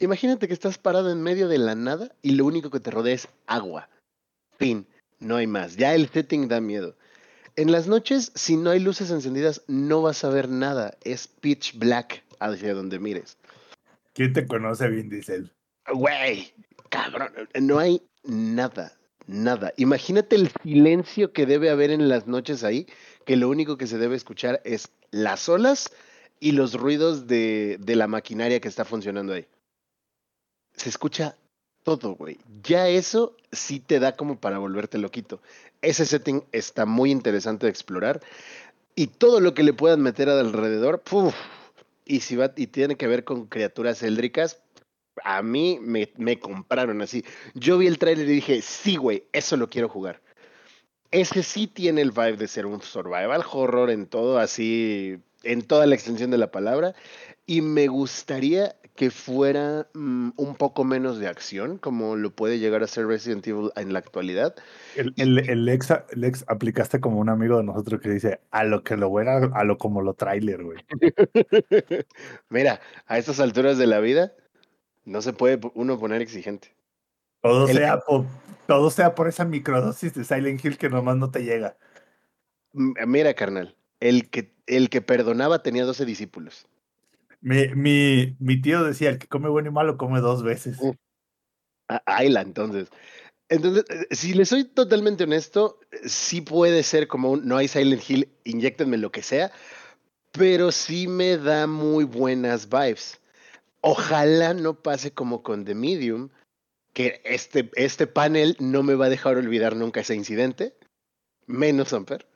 [0.00, 3.14] Imagínate que estás parado en medio de la nada y lo único que te rodea
[3.14, 3.88] es agua.
[4.58, 4.86] Fin,
[5.20, 5.76] no hay más.
[5.76, 6.96] Ya el setting da miedo.
[7.56, 10.96] En las noches, si no hay luces encendidas, no vas a ver nada.
[11.04, 13.38] Es pitch black hacia donde mires.
[14.12, 15.52] ¿Quién te conoce, Vin Diesel?
[15.92, 16.52] Güey,
[16.88, 19.72] cabrón, no hay nada, nada.
[19.76, 22.86] Imagínate el silencio que debe haber en las noches ahí,
[23.24, 25.92] que lo único que se debe escuchar es las olas
[26.40, 29.46] y los ruidos de, de la maquinaria que está funcionando ahí.
[30.74, 31.36] Se escucha
[31.84, 32.38] todo, güey.
[32.62, 35.40] Ya eso sí te da como para volverte loquito.
[35.82, 38.20] Ese setting está muy interesante de explorar.
[38.96, 41.34] Y todo lo que le puedan meter alrededor, ¡puf!
[42.04, 44.60] y si va y tiene que ver con criaturas éldricas,
[45.22, 47.24] a mí me, me compraron así.
[47.54, 50.20] Yo vi el trailer y dije, sí, güey, eso lo quiero jugar.
[51.10, 55.86] Ese sí tiene el vibe de ser un survival horror en todo, así, en toda
[55.86, 56.94] la extensión de la palabra.
[57.46, 62.82] Y me gustaría que fuera mm, un poco menos de acción, como lo puede llegar
[62.82, 64.54] a ser Resident Evil en la actualidad.
[64.94, 68.62] El, el, el ex, el ex aplicaste como un amigo de nosotros que dice a
[68.64, 70.78] lo que lo buena, a lo como lo trailer, güey.
[72.50, 74.32] Mira, a estas alturas de la vida,
[75.04, 76.74] no se puede uno poner exigente.
[77.42, 78.24] Todo, sea por,
[78.66, 81.76] todo sea por esa microdosis de Silent Hill que nomás no te llega.
[82.72, 86.66] Mira, carnal, el que, el que perdonaba tenía 12 discípulos.
[87.44, 90.78] Mi, mi, mi tío decía, el que come bueno y malo come dos veces.
[90.80, 90.94] Uh.
[91.88, 92.88] Ah, Ayla, entonces.
[93.50, 98.08] Entonces, eh, si le soy totalmente honesto, sí puede ser como un no hay Silent
[98.08, 99.52] Hill, inyectenme lo que sea,
[100.32, 103.20] pero sí me da muy buenas vibes.
[103.82, 106.30] Ojalá no pase como con The Medium,
[106.94, 110.74] que este, este panel no me va a dejar olvidar nunca ese incidente,
[111.46, 112.26] menos Amper,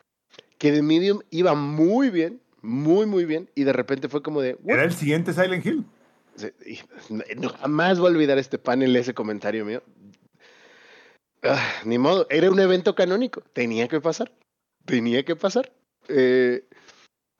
[0.58, 4.54] que The Medium iba muy bien, muy, muy bien, y de repente fue como de...
[4.62, 4.74] "What?".
[4.74, 5.84] Era el siguiente Silent Hill.
[6.66, 6.78] Y
[7.36, 9.82] no- jamás voy a olvidar este panel, ese comentario mío.
[11.42, 14.32] Ah, ni modo, era un evento canónico, tenía que pasar,
[14.84, 15.72] tenía que pasar.
[16.08, 16.64] Eh,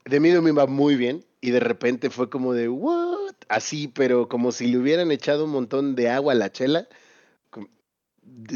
[0.05, 3.35] de mí me iba muy bien y de repente fue como de, ¿what?
[3.49, 6.89] Así, pero como si le hubieran echado un montón de agua a la chela.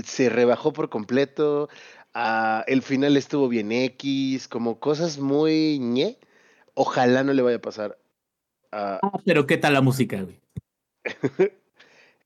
[0.05, 1.69] Se rebajó por completo.
[2.15, 6.19] ah, el final estuvo bien X, como cosas muy ñe.
[6.75, 7.99] Ojalá no le vaya a pasar
[8.71, 10.41] a, Ah, pero ¿qué tal la música, güey?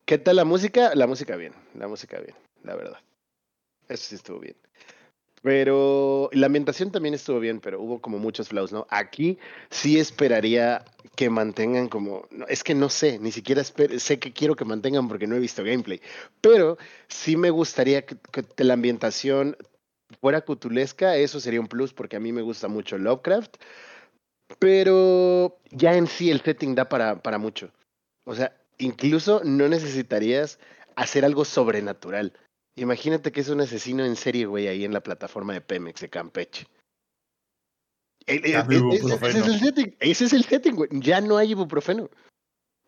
[0.04, 0.94] ¿Qué tal la música?
[0.94, 2.98] La música bien, la música bien, la verdad.
[3.88, 4.56] Eso sí estuvo bien.
[5.42, 8.86] Pero la ambientación también estuvo bien, pero hubo como muchos flaws, ¿no?
[8.90, 9.38] Aquí
[9.70, 14.56] sí esperaría que mantengan como, no, es que no sé, ni siquiera sé que quiero
[14.56, 16.00] que mantengan porque no he visto gameplay,
[16.40, 16.78] pero
[17.08, 19.56] sí me gustaría que, que la ambientación
[20.20, 23.56] fuera cutulesca, eso sería un plus porque a mí me gusta mucho Lovecraft,
[24.58, 27.70] pero ya en sí el setting da para, para mucho.
[28.24, 30.58] O sea, incluso no necesitarías
[30.96, 32.32] hacer algo sobrenatural.
[32.76, 36.08] Imagínate que es un asesino en serie, güey, ahí en la plataforma de Pemex de
[36.10, 36.66] Campeche.
[38.26, 40.88] El- el- Dame el- ese, ese es el setting, ese es el setting, güey.
[40.92, 42.10] Ya no hay ibuprofeno.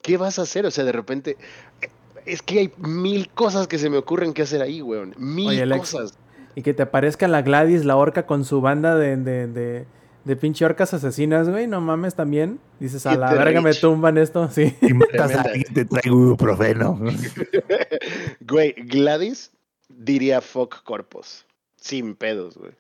[0.03, 0.67] ¿Qué vas a hacer?
[0.67, 1.37] O sea, de repente.
[1.81, 1.89] eh,
[2.27, 5.13] Es que hay mil cosas que se me ocurren que hacer ahí, güey.
[5.17, 6.19] Mil Oye, Alex, cosas.
[6.55, 9.87] Y que te aparezca la Gladys, la orca, con su banda de, de, de,
[10.29, 11.67] de pinche orcas asesinas, güey.
[11.67, 12.61] No mames también.
[12.79, 14.49] Dices, a la verga me tumban esto.
[14.53, 14.77] Sí.
[14.81, 17.01] Si matas a alguien, te traigo ibuprofeno.
[18.47, 19.51] Güey, Gladys
[19.89, 21.47] diría fuck corpos.
[21.77, 22.73] Sin pedos, güey.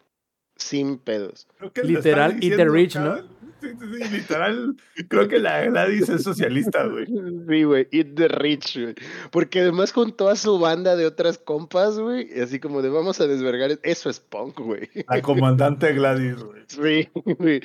[0.56, 1.46] Sin pedos.
[1.82, 3.37] Literal, eat the rich, cada- ¿no?
[3.60, 4.76] Sí, sí, sí, literal.
[5.08, 7.06] Creo que la Gladys es socialista, güey.
[7.06, 8.94] Sí, güey, Eat the Rich, güey.
[9.30, 12.28] Porque además juntó a su banda de otras compas, güey.
[12.34, 13.78] y Así como de vamos a desvergar.
[13.82, 14.88] Eso es punk, güey.
[15.08, 16.62] La comandante Gladys, güey.
[16.68, 17.08] Sí,
[17.38, 17.60] güey.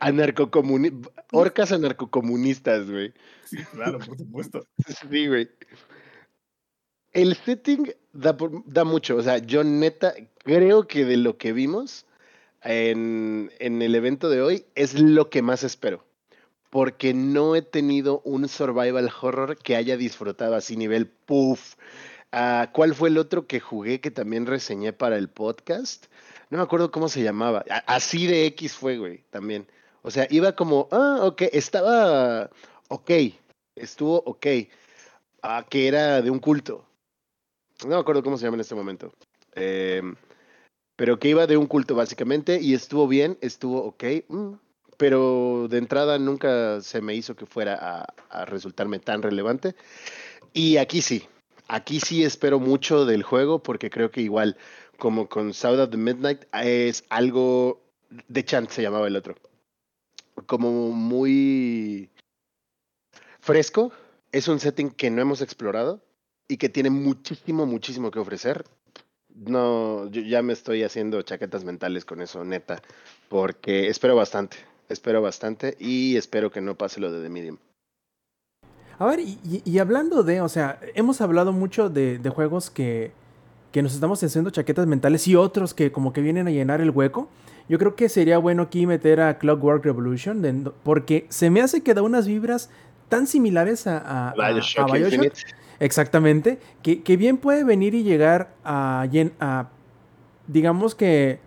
[0.00, 0.92] Anarcocomuni...
[1.32, 3.12] Orcas anarcocomunistas, güey.
[3.44, 4.66] Sí, claro, por supuesto.
[5.10, 5.48] Sí, güey.
[7.12, 9.16] El setting da, da mucho.
[9.16, 10.14] O sea, yo neta
[10.44, 12.04] creo que de lo que vimos
[12.62, 16.04] en, el evento de hoy es lo que más espero.
[16.70, 21.76] Porque no he tenido un survival horror que haya disfrutado así nivel puff.
[22.30, 26.06] Ah, ¿Cuál fue el otro que jugué que también reseñé para el podcast?
[26.50, 27.64] No me acuerdo cómo se llamaba.
[27.86, 29.66] Así de X fue, güey, también.
[30.02, 32.50] O sea, iba como, ah, ok, estaba
[32.88, 33.10] ok,
[33.76, 34.46] estuvo ok.
[35.42, 36.84] Ah, que era de un culto.
[37.84, 39.12] No me acuerdo cómo se llama en este momento.
[39.54, 40.02] Eh,
[40.98, 44.04] pero que iba de un culto básicamente y estuvo bien, estuvo ok.
[44.26, 44.54] mm,
[44.96, 49.76] pero de entrada nunca se me hizo que fuera a, resultarme tan relevante.
[50.52, 51.22] Y aquí sí,
[51.68, 54.56] aquí sí espero mucho del juego porque creo que igual
[54.98, 57.80] como con South of the Midnight es algo
[58.26, 59.36] de Chant se llamaba el otro.
[60.46, 62.10] Como muy
[63.38, 63.92] fresco,
[64.32, 66.02] es un setting que no hemos explorado
[66.48, 68.64] y que tiene muchísimo, muchísimo que ofrecer.
[69.46, 72.82] No, yo ya me estoy haciendo chaquetas mentales con eso, neta,
[73.28, 74.56] porque espero bastante,
[74.88, 77.58] espero bastante y espero que no pase lo de The Medium.
[78.98, 83.12] A ver, y, hablando de, o sea, hemos hablado mucho de, juegos que,
[83.70, 86.90] que nos estamos haciendo chaquetas mentales y otros que como que vienen a llenar el
[86.90, 87.28] hueco.
[87.68, 91.94] Yo creo que sería bueno aquí meter a Clockwork Revolution, porque se me hace que
[91.94, 92.70] da unas vibras
[93.08, 94.94] tan similares a, a, a- a Bioshock.
[94.96, 95.40] Infinite.
[95.80, 96.58] Exactamente.
[96.82, 99.06] Que, que bien puede venir y llegar a,
[99.40, 99.68] a,
[100.46, 101.40] digamos que,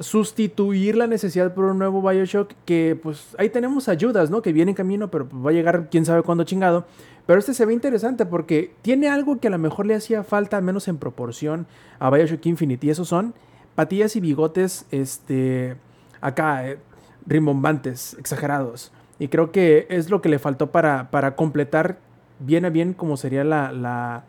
[0.00, 2.52] sustituir la necesidad por un nuevo Bioshock.
[2.64, 4.42] Que pues ahí tenemos ayudas, ¿no?
[4.42, 6.86] Que viene en camino, pero pues, va a llegar quién sabe cuándo chingado.
[7.26, 10.56] Pero este se ve interesante porque tiene algo que a lo mejor le hacía falta,
[10.56, 11.66] al menos en proporción,
[12.00, 12.86] a Bioshock Infinite.
[12.86, 13.34] Y esos son
[13.76, 15.76] patillas y bigotes, este,
[16.20, 16.78] acá, eh,
[17.26, 18.90] rimbombantes, exagerados.
[19.18, 21.98] Y creo que es lo que le faltó para, para completar
[22.40, 24.24] bien a bien como sería la, la,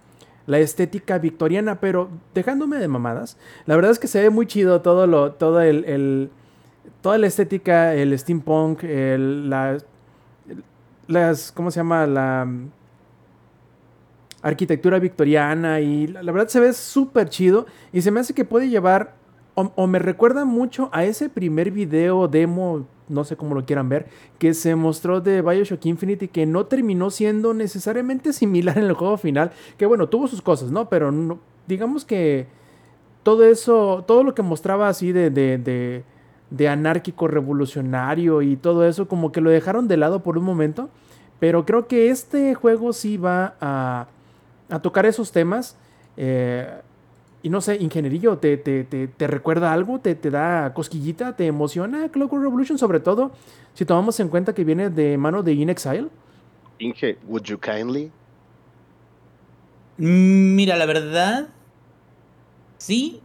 [0.45, 1.79] la estética victoriana.
[1.79, 5.61] Pero dejándome de mamadas, la verdad es que se ve muy chido todo lo, todo
[5.61, 6.29] el, el-
[7.01, 9.77] toda la estética, el steampunk, el, la,
[11.07, 12.05] las, ¿cómo se llama?
[12.07, 12.69] La mm,
[14.41, 18.69] arquitectura victoriana y la, verdad se ve súper chido y se me hace que puede
[18.69, 19.13] llevar
[19.55, 23.89] o, o me recuerda mucho a ese primer video demo, no sé cómo lo quieran
[23.89, 24.07] ver,
[24.39, 28.93] que se mostró de Bioshock Infinite y que no terminó siendo necesariamente similar en el
[28.93, 30.89] juego final, que bueno, tuvo sus cosas, ¿no?
[30.89, 32.47] Pero no- digamos que
[33.23, 36.03] todo eso, todo lo que mostraba así de, de, de,
[36.49, 40.89] de anárquico revolucionario y todo eso, como que lo dejaron de lado por un momento.
[41.39, 44.07] Pero creo que este juego sí va a,
[44.69, 45.77] a tocar esos temas.
[46.17, 46.69] eh,
[47.43, 49.99] y no sé, ingenierillo, ¿te, te, te, te recuerda algo?
[49.99, 51.35] ¿Te, ¿Te da cosquillita?
[51.35, 52.77] ¿Te emociona Clockwork Revolution?
[52.77, 53.33] Sobre todo
[53.73, 56.07] si tomamos en cuenta que viene de mano de In Exile.
[56.79, 58.09] Inge, would you kindly?
[59.97, 61.49] Mm, Mira, la verdad,
[62.77, 63.19] sí,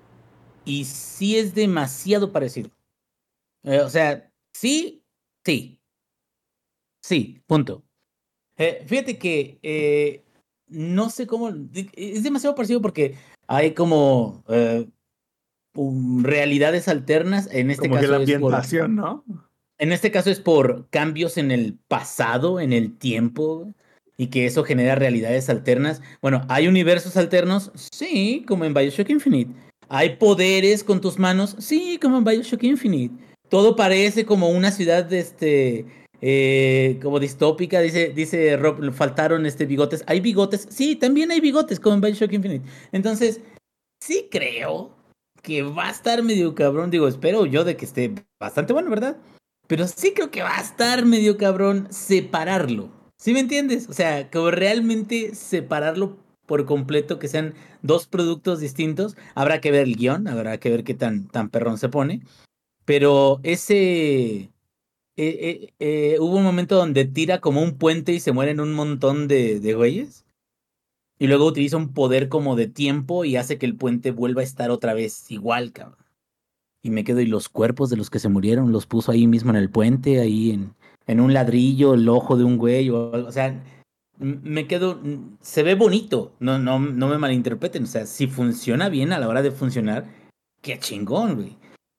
[0.65, 2.71] y sí es demasiado parecido.
[3.63, 5.05] Eh, o sea, sí,
[5.45, 5.81] sí.
[7.01, 7.85] Sí, punto.
[8.57, 10.25] Eh, fíjate que eh,
[10.67, 11.51] no sé cómo.
[11.95, 13.17] Es demasiado parecido porque
[13.49, 14.87] hay como eh,
[15.75, 17.49] um, realidades alternas.
[17.53, 19.25] En este Como que caso la es por- ambientación, ¿no?
[19.81, 23.73] en este caso es por cambios en el pasado, en el tiempo,
[24.17, 26.03] y que eso genera realidades alternas.
[26.21, 27.71] Bueno, ¿hay universos alternos?
[27.93, 29.53] Sí, como en Bioshock Infinite.
[29.89, 31.55] ¿Hay poderes con tus manos?
[31.61, 33.15] Sí, como en Bioshock Infinite.
[33.49, 35.87] Todo parece como una ciudad de este.
[36.21, 40.05] Eh, como distópica, dice, dice Rob, faltaron este bigotes.
[40.07, 40.67] ¿Hay bigotes?
[40.71, 42.69] Sí, también hay bigotes, como en Bioshock Infinite.
[42.93, 43.41] Entonces,
[44.01, 44.91] sí creo
[45.43, 46.91] que va a estar medio cabrón.
[46.91, 49.17] Digo, espero yo de que esté bastante bueno, ¿verdad?
[49.67, 52.91] Pero sí creo que va a estar medio cabrón separarlo.
[53.19, 53.89] ¿Sí me entiendes?
[53.89, 56.17] O sea, como realmente separarlo
[56.47, 59.17] por completo, que sean dos productos distintos.
[59.35, 62.23] Habrá que ver el guion, habrá que ver qué tan, tan perrón se pone.
[62.85, 64.51] Pero ese...
[65.21, 68.73] eh, eh, eh, hubo un momento donde tira como un puente y se mueren un
[68.73, 70.25] montón de, de güeyes.
[71.19, 74.45] Y luego utiliza un poder como de tiempo y hace que el puente vuelva a
[74.45, 75.99] estar otra vez igual, cabrón.
[76.85, 79.51] Y me quedo, y los cuerpos de los que se murieron los puso ahí mismo
[79.51, 80.77] en el puente, ahí en,
[81.09, 83.27] en un ladrillo, el ojo de un güey o algo.
[83.27, 83.61] O sea,
[84.19, 85.01] me quedo,
[85.41, 87.83] se ve bonito, no, no, no me malinterpreten.
[87.83, 90.07] O sea, si funciona bien a la hora de funcionar,
[90.63, 91.57] qué chingón, güey.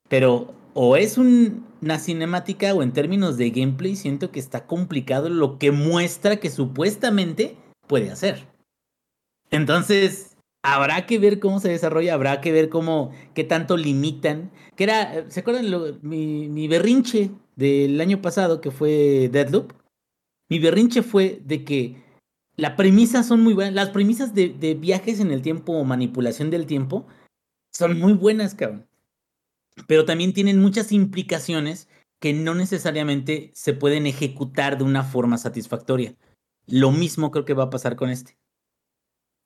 [0.07, 5.29] Pero o es un- una cinemática o en términos de gameplay siento que está complicado
[5.29, 7.55] lo que muestra que supuestamente
[7.87, 8.47] puede hacer.
[9.51, 14.51] Entonces, habrá que ver cómo se desarrolla, habrá que ver cómo, qué tanto limitan.
[14.75, 19.73] Que era, ¿se acuerdan mi, mi berrinche del año pasado que fue Deadloop?
[20.49, 22.03] Mi berrinche fue de que
[22.55, 23.73] las premisas son muy buenas.
[23.73, 27.07] Las premisas de, de viajes en el tiempo o manipulación del tiempo
[27.73, 28.85] son muy buenas, cabrón.
[29.87, 31.87] Pero también tienen muchas implicaciones
[32.19, 36.15] que no necesariamente se pueden ejecutar de una forma satisfactoria.
[36.67, 38.37] Lo mismo creo que va a pasar con este.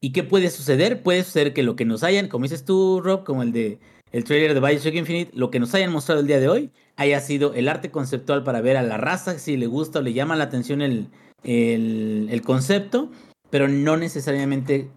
[0.01, 1.01] ¿Y qué puede suceder?
[1.01, 3.79] Puede suceder que lo que nos hayan, como dices tú, Rob, como el de
[4.11, 7.19] el trailer de Bioshock Infinite, lo que nos hayan mostrado el día de hoy haya
[7.19, 10.35] sido el arte conceptual para ver a la raza si le gusta o le llama
[10.35, 11.07] la atención el,
[11.43, 13.09] el, el concepto,
[13.49, 14.91] pero no necesariamente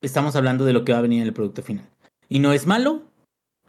[0.00, 1.86] estamos hablando de lo que va a venir en el producto final.
[2.30, 3.02] Y no es malo,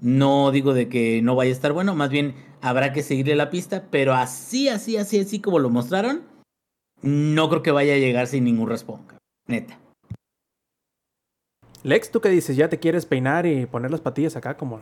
[0.04, 3.50] no digo de que no vaya a estar bueno, más bien habrá que seguirle la
[3.50, 6.24] pista, pero así, así, así, así como lo mostraron,
[7.02, 9.02] no creo que vaya a llegar sin ningún respawn,
[9.48, 9.80] neta.
[11.84, 12.56] Lex, ¿tú qué dices?
[12.58, 14.82] ¿Ya te quieres peinar y poner las patillas acá como,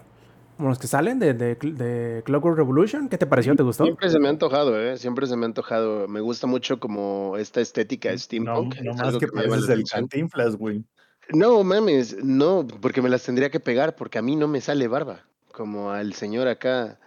[0.58, 3.08] como los que salen de, de, de Clockwork Revolution?
[3.08, 3.56] ¿Qué te pareció?
[3.56, 3.84] ¿Te gustó?
[3.86, 4.98] Siempre se me ha antojado, ¿eh?
[4.98, 6.08] Siempre se me ha antojado.
[6.08, 8.76] Me gusta mucho como esta estética No, steampunk.
[8.82, 10.84] no es más que pareces el cantinflas, güey.
[11.34, 14.88] No, mames, no, porque me las tendría que pegar, porque a mí no me sale
[14.88, 15.24] barba.
[15.52, 17.00] Como al señor acá,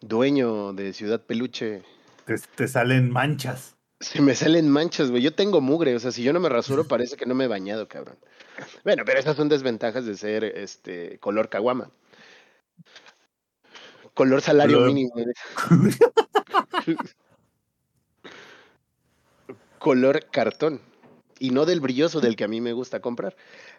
[0.00, 1.82] dueño de Ciudad Peluche.
[2.24, 3.74] Te, te salen manchas.
[4.00, 5.22] Se me salen manchas, güey.
[5.22, 7.48] Yo tengo mugre, o sea, si yo no me rasuro parece que no me he
[7.48, 8.16] bañado, cabrón.
[8.84, 11.90] Bueno, pero esas son desventajas de ser este color caguama.
[14.14, 15.14] Color salario Color- mínimo.
[19.78, 20.80] color cartón.
[21.38, 23.36] Y no del brilloso del que a mí me gusta comprar.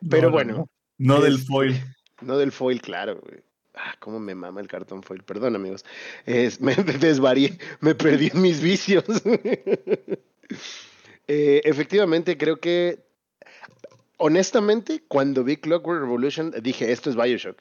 [0.10, 1.76] Pero No, no, bueno, No, No del Este, foil.
[2.22, 3.42] no del foil, claro, güey.
[3.76, 5.22] Ah, cómo me mama el cartón foil.
[5.24, 5.86] Perdón, amigos.
[6.26, 9.06] Es, me desvarié, me perdí en mis vicios.
[11.28, 13.06] Eh, efectivamente, creo que.
[14.18, 17.60] Honestamente, cuando vi Clockwork Revolution, dije, esto es Bioshock.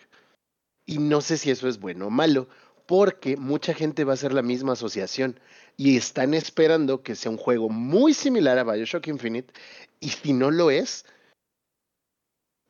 [0.86, 2.48] Y no sé si eso es bueno o malo,
[2.86, 5.38] porque mucha gente va a hacer la misma asociación
[5.76, 9.52] y están esperando que sea un juego muy similar a Bioshock Infinite.
[10.00, 11.04] Y si no lo es,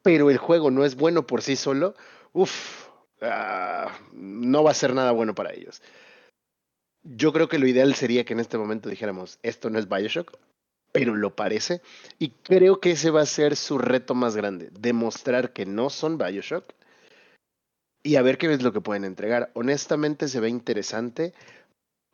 [0.02, 1.94] pero el juego no es bueno por sí solo,
[2.32, 2.88] uff,
[4.12, 5.82] no va a ser nada bueno para ellos.
[7.02, 10.36] Yo creo que lo ideal sería que en este momento dijéramos, esto no es Bioshock,
[10.92, 11.82] pero lo parece.
[12.18, 16.18] Y creo que ese va a ser su reto más grande, demostrar que no son
[16.18, 16.72] Bioshock
[18.06, 19.50] y a ver qué es lo que pueden entregar.
[19.54, 21.34] Honestamente se ve interesante,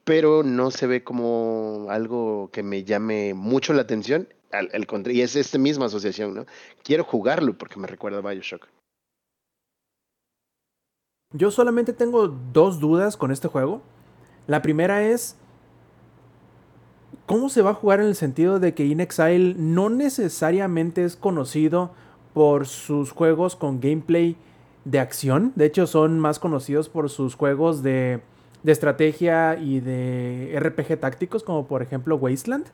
[0.04, 4.26] pero no se ve como algo que me llame mucho la atención.
[4.52, 4.70] Al,
[5.10, 6.46] y es esta misma asociación, ¿no?
[6.82, 8.68] Quiero jugarlo porque me recuerda a Bioshock.
[11.34, 13.82] Yo solamente tengo dos dudas con este juego.
[14.46, 15.36] La primera es
[17.26, 21.16] cómo se va a jugar en el sentido de que In Exile no necesariamente es
[21.16, 21.92] conocido
[22.32, 24.36] por sus juegos con gameplay
[24.84, 25.52] de acción.
[25.56, 28.20] De hecho, son más conocidos por sus juegos de,
[28.62, 32.66] de estrategia y de RPG tácticos, como por ejemplo Wasteland.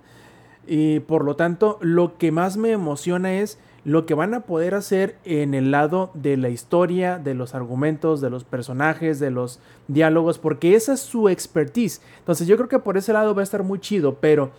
[0.67, 4.75] Y por lo tanto, lo que más me emociona es lo que van a poder
[4.75, 9.61] hacer en el lado de la historia, de los argumentos, de los personajes, de los
[9.87, 12.03] diálogos, porque esa es su expertise.
[12.19, 14.51] Entonces yo creo que por ese lado va a estar muy chido, pero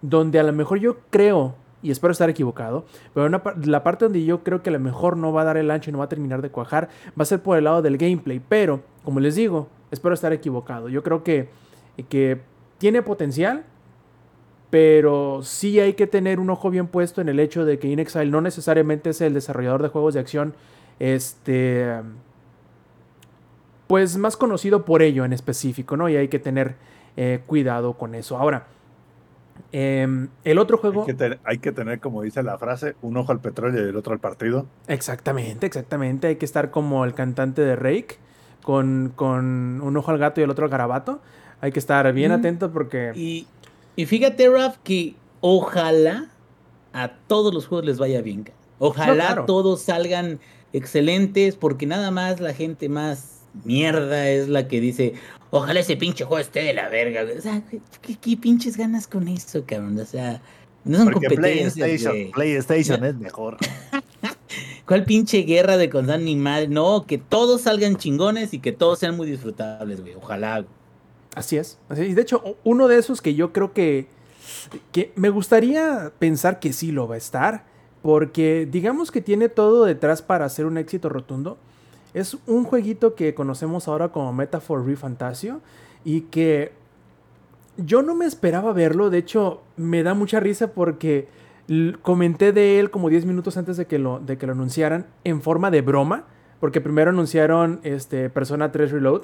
[0.00, 2.84] donde a lo mejor yo creo, y espero estar equivocado,
[3.14, 3.28] pero
[3.64, 5.90] la parte donde yo creo que a lo mejor no va a dar el ancho
[5.90, 8.40] y no va a terminar de cuajar, va a ser por el lado del gameplay,
[8.40, 10.88] pero como les digo, espero estar equivocado.
[10.88, 11.48] Yo creo que,
[12.08, 12.40] que
[12.78, 13.64] tiene potencial,
[14.70, 18.26] pero sí hay que tener un ojo bien puesto en el hecho de que InXile
[18.26, 20.54] no necesariamente es el desarrollador de juegos de acción,
[20.98, 22.02] este,
[23.86, 26.08] pues más conocido por ello en específico, ¿no?
[26.08, 26.76] Y hay que tener
[27.16, 28.36] eh, cuidado con eso.
[28.36, 28.66] Ahora,
[29.72, 31.00] em, el otro juego...
[31.02, 33.88] Hay que, tener, hay que tener, como dice la frase, un ojo al petróleo y
[33.88, 34.66] el otro al partido.
[34.86, 36.26] Exactamente, exactamente.
[36.28, 38.16] Hay que estar como el cantante de Rake,
[38.62, 41.20] con, con un ojo al gato y el otro al garabato.
[41.60, 42.34] Hay que estar bien Mm.
[42.34, 43.12] atento porque...
[43.14, 43.46] Y,
[43.96, 46.28] y fíjate, Raf, que ojalá
[46.92, 48.50] a todos los juegos les vaya bien.
[48.78, 49.44] Ojalá No, claro.
[49.46, 50.38] todos salgan
[50.72, 55.14] excelentes, porque nada más la gente más mierda es la que dice,
[55.50, 57.24] ojalá ese pinche juego esté de la verga.
[57.24, 57.38] güey".
[57.38, 57.62] O sea,
[58.02, 59.98] ¿qué, qué pinches ganas con eso, cabrón?
[59.98, 60.40] O sea,
[60.84, 61.74] no son Porque competencias.
[61.74, 62.30] PlayStation, güey.
[62.32, 63.56] PlayStation es mejor.
[64.86, 66.68] ¿Cuál pinche guerra de contar ni madre?
[66.68, 70.14] No, que todos salgan chingones y que todos sean muy disfrutables, güey.
[70.14, 70.60] Ojalá.
[70.60, 70.72] güey.
[71.34, 71.78] Así es.
[71.90, 72.08] Así es.
[72.08, 74.06] Y de hecho, uno de esos que yo creo que,
[74.92, 77.66] que me gustaría pensar que sí lo va a estar,
[78.00, 81.58] porque digamos que tiene todo detrás para hacer un éxito rotundo.
[82.18, 85.60] Es un jueguito que conocemos ahora como Metaphor ReFantasio
[86.04, 86.72] y que
[87.76, 89.08] yo no me esperaba verlo.
[89.08, 91.28] De hecho, me da mucha risa porque
[92.02, 95.42] comenté de él como 10 minutos antes de que lo, de que lo anunciaran en
[95.42, 96.24] forma de broma,
[96.58, 99.22] porque primero anunciaron este, Persona 3 Reload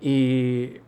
[0.00, 0.80] y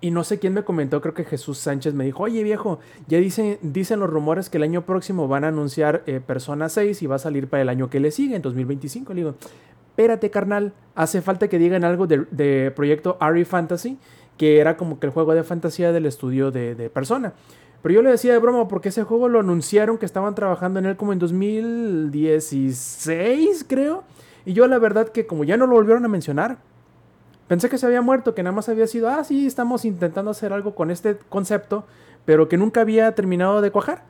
[0.00, 3.18] y no sé quién me comentó, creo que Jesús Sánchez me dijo, oye viejo, ya
[3.18, 7.06] dicen, dicen los rumores que el año próximo van a anunciar eh, Persona 6 y
[7.06, 9.12] va a salir para el año que le sigue, en 2025.
[9.12, 9.34] Le digo,
[9.98, 13.98] espérate carnal, hace falta que digan algo de, proyecto Ari Fantasy,
[14.36, 17.32] que era como que el juego de fantasía del estudio de, de Persona.
[17.82, 20.86] Pero yo le decía de broma porque ese juego lo anunciaron que estaban trabajando en
[20.86, 24.04] él como en 2016, creo.
[24.44, 26.58] Y yo la verdad que como ya no lo volvieron a mencionar,
[27.48, 30.52] Pensé que se había muerto, que nada más había sido, ah, sí, estamos intentando hacer
[30.52, 31.86] algo con este concepto,
[32.26, 34.04] pero que nunca había terminado de cuajar.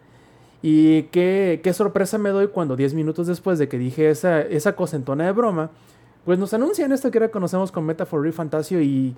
[0.63, 4.75] Y qué, qué sorpresa me doy cuando 10 minutos después de que dije esa, esa
[4.75, 5.71] cosentona de broma,
[6.25, 9.15] pues nos anuncian esto que ahora conocemos con Metaphor Refantasio y...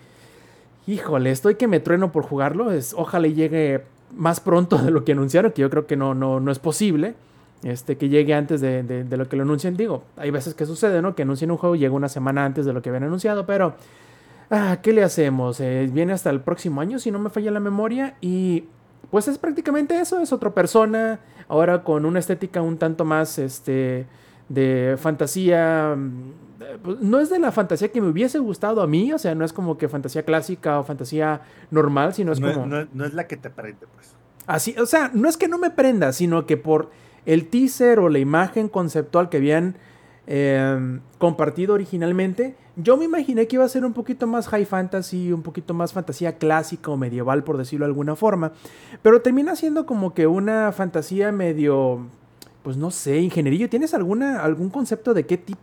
[0.87, 2.73] Híjole, estoy que me trueno por jugarlo.
[2.73, 3.85] Es, ojalá llegue
[4.17, 7.15] más pronto de lo que anunciaron, que yo creo que no, no, no es posible.
[7.63, 9.77] Este, que llegue antes de, de- de lo que lo anuncien.
[9.77, 11.15] Digo, hay veces que sucede, ¿no?
[11.15, 13.75] Que anuncien un juego y llega una semana antes de lo que habían anunciado, pero...
[14.53, 15.61] Ah, ¿qué le hacemos?
[15.61, 18.17] Eh, viene hasta el próximo año, si no me falla la memoria.
[18.21, 18.65] Y
[19.11, 21.21] pues es prácticamente eso, es otra persona.
[21.49, 24.07] Ahora con una estética un tanto más este,
[24.49, 25.95] de fantasía.
[25.97, 26.33] mm,
[26.83, 29.45] pues, No es de la fantasía que me hubiese gustado a mí, o sea, no
[29.45, 31.41] es como que fantasía clásica o fantasía
[31.71, 32.67] normal, sino es No, como.
[32.67, 34.15] no- no es la que te prende, pues.
[34.47, 36.91] Así, o sea, no es que no me prenda, sino que por
[37.27, 39.77] el teaser o la imagen conceptual que habían
[40.27, 45.33] eh, compartido originalmente, yo me imaginé que iba a ser un poquito más high fantasy,
[45.33, 48.53] un poquito más fantasía clásica o medieval, por decirlo de alguna forma.
[49.03, 52.07] Pero termina siendo como que una fantasía medio
[52.63, 55.61] pues no sé, ingenierillo, ¿tienes alguna, algún concepto de qué tipo...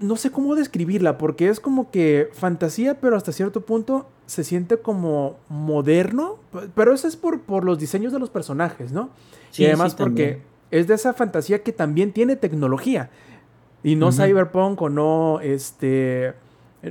[0.00, 4.76] No sé cómo describirla, porque es como que fantasía, pero hasta cierto punto se siente
[4.78, 6.38] como moderno,
[6.74, 9.08] pero eso es por, por los diseños de los personajes, ¿no?
[9.50, 13.08] Sí, y además sí, porque es de esa fantasía que también tiene tecnología.
[13.82, 16.34] Y no cyberpunk o no, este...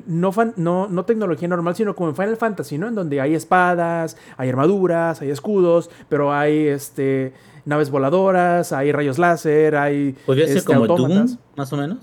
[0.08, 2.88] No, fan- no, no tecnología normal, sino como en Final Fantasy, ¿no?
[2.88, 7.34] En donde hay espadas, hay armaduras, hay escudos, pero hay este,
[7.64, 10.16] naves voladoras, hay rayos láser, hay...
[10.26, 11.40] Podría ser este, como Doom, autómatas.
[11.56, 11.98] más o menos.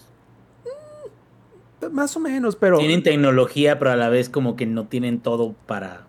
[1.91, 2.79] Más o menos, pero...
[2.79, 6.07] Tienen tecnología, pero a la vez como que no tienen todo para...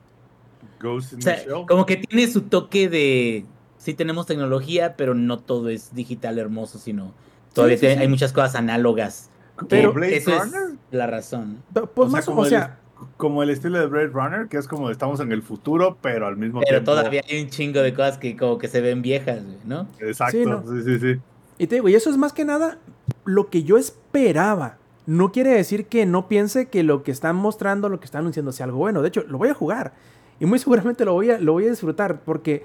[0.79, 1.65] Ghost in O sea, the Shell.
[1.67, 3.45] como que tiene su toque de...
[3.77, 7.13] Sí tenemos tecnología, pero no todo es digital hermoso, sino...
[7.53, 8.01] Todavía sí, tiene- sí.
[8.01, 9.30] hay muchas cosas análogas.
[9.69, 10.61] Pero- Blade eso Runner.
[10.91, 11.57] es la razón.
[11.73, 12.80] Pues O más o como o el- sea,
[13.17, 16.38] Como el estilo de Blade Runner, que es como estamos en el futuro, pero al
[16.38, 16.91] mismo Pero tiempo.
[16.91, 19.88] todavía hay un chingo de cosas que como que se ven viejas, güey, ¿no?
[19.99, 20.63] Exacto, Sí, ¿no?
[20.65, 21.19] sí, sí, sí.
[21.57, 22.77] Y te digo, y eso es más que nada
[23.25, 24.77] lo que yo esperaba.
[25.05, 28.53] No quiere decir que no piense que lo que están mostrando, lo que están anunciando
[28.53, 29.01] sea algo bueno.
[29.01, 29.91] De hecho, lo voy a jugar.
[30.39, 32.63] Y muy seguramente lo voy a, lo voy a disfrutar porque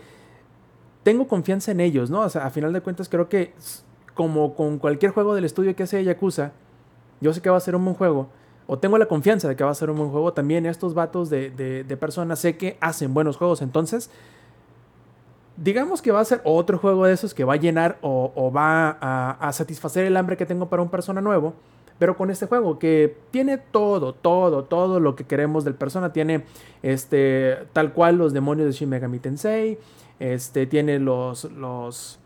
[1.02, 2.20] tengo confianza en ellos, ¿no?
[2.20, 3.54] O sea, a final de cuentas creo que
[4.18, 6.50] como con cualquier juego del estudio que hace Yakuza,
[7.20, 8.26] yo sé que va a ser un buen juego.
[8.66, 10.32] O tengo la confianza de que va a ser un buen juego.
[10.32, 13.62] También estos vatos de, de- personas sé que hacen buenos juegos.
[13.62, 14.10] Entonces,
[15.56, 18.98] digamos que va a ser otro juego de esos que va a llenar o, va
[19.00, 21.54] a, a satisfacer el hambre que tengo para un persona nuevo.
[22.00, 26.12] Pero con este juego que tiene todo, todo, todo lo que queremos del persona.
[26.12, 26.44] Tiene
[26.82, 29.78] este, tal cual los demonios de Shin Megami Tensei.
[30.18, 32.18] Este, tiene los, los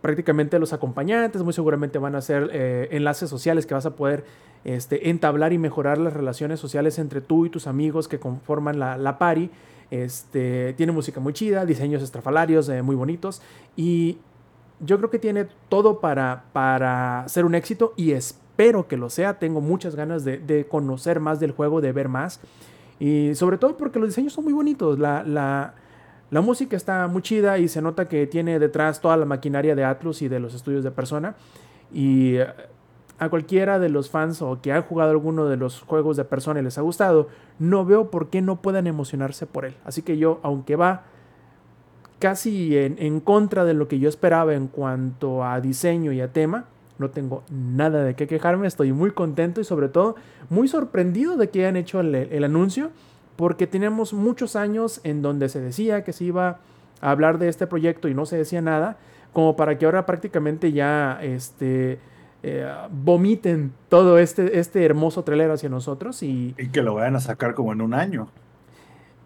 [0.00, 1.42] prácticamente los acompañantes.
[1.42, 4.24] Muy seguramente van a ser eh, enlaces sociales que vas a poder
[4.64, 8.96] este, entablar y mejorar las relaciones sociales entre tú y tus amigos que conforman la,
[8.96, 9.50] la party.
[9.90, 13.42] Este, tiene música muy chida, diseños estrafalarios eh, muy bonitos
[13.76, 14.16] y
[14.80, 19.38] yo creo que tiene todo para, para ser un éxito y espero que lo sea.
[19.38, 22.40] Tengo muchas ganas de, de conocer más del juego, de ver más
[22.98, 24.98] y sobre todo porque los diseños son muy bonitos.
[24.98, 25.74] La, la,
[26.32, 29.84] la música está muy chida y se nota que tiene detrás toda la maquinaria de
[29.84, 31.34] Atlus y de los estudios de Persona.
[31.92, 32.46] Y eh,
[33.18, 36.60] a cualquiera de los fans o que han jugado alguno de los juegos de Persona
[36.60, 37.28] y les ha gustado,
[37.58, 39.74] no veo por qué no puedan emocionarse por él.
[39.84, 41.02] Así que yo, aunque va
[42.18, 46.32] casi en, en contra de lo que yo esperaba en cuanto a diseño y a
[46.32, 46.64] tema,
[46.98, 50.16] no tengo nada de qué quejarme, estoy muy contento y sobre todo
[50.48, 52.90] muy sorprendido de que hayan hecho el anuncio,
[53.36, 56.58] porque tenemos muchos años en donde se decía que se iba
[57.00, 58.96] a hablar de este proyecto y no se decía nada,
[59.32, 61.98] como para que ahora prácticamente ya este,
[62.42, 67.20] eh, vomiten todo este, este hermoso trailer hacia nosotros y, Y que lo vayan a
[67.20, 68.28] sacar como en un año.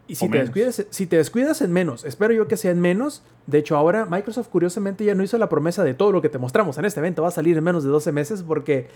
[0.07, 0.47] y si te, menos.
[0.47, 3.23] descuidas, si te descuidas en menos, espero yo que sea en menos.
[3.47, 6.39] De hecho, ahora Microsoft curiosamente ya no hizo la promesa de todo lo que te
[6.39, 8.89] mostramos en este evento va a salir en menos de 12 meses porque,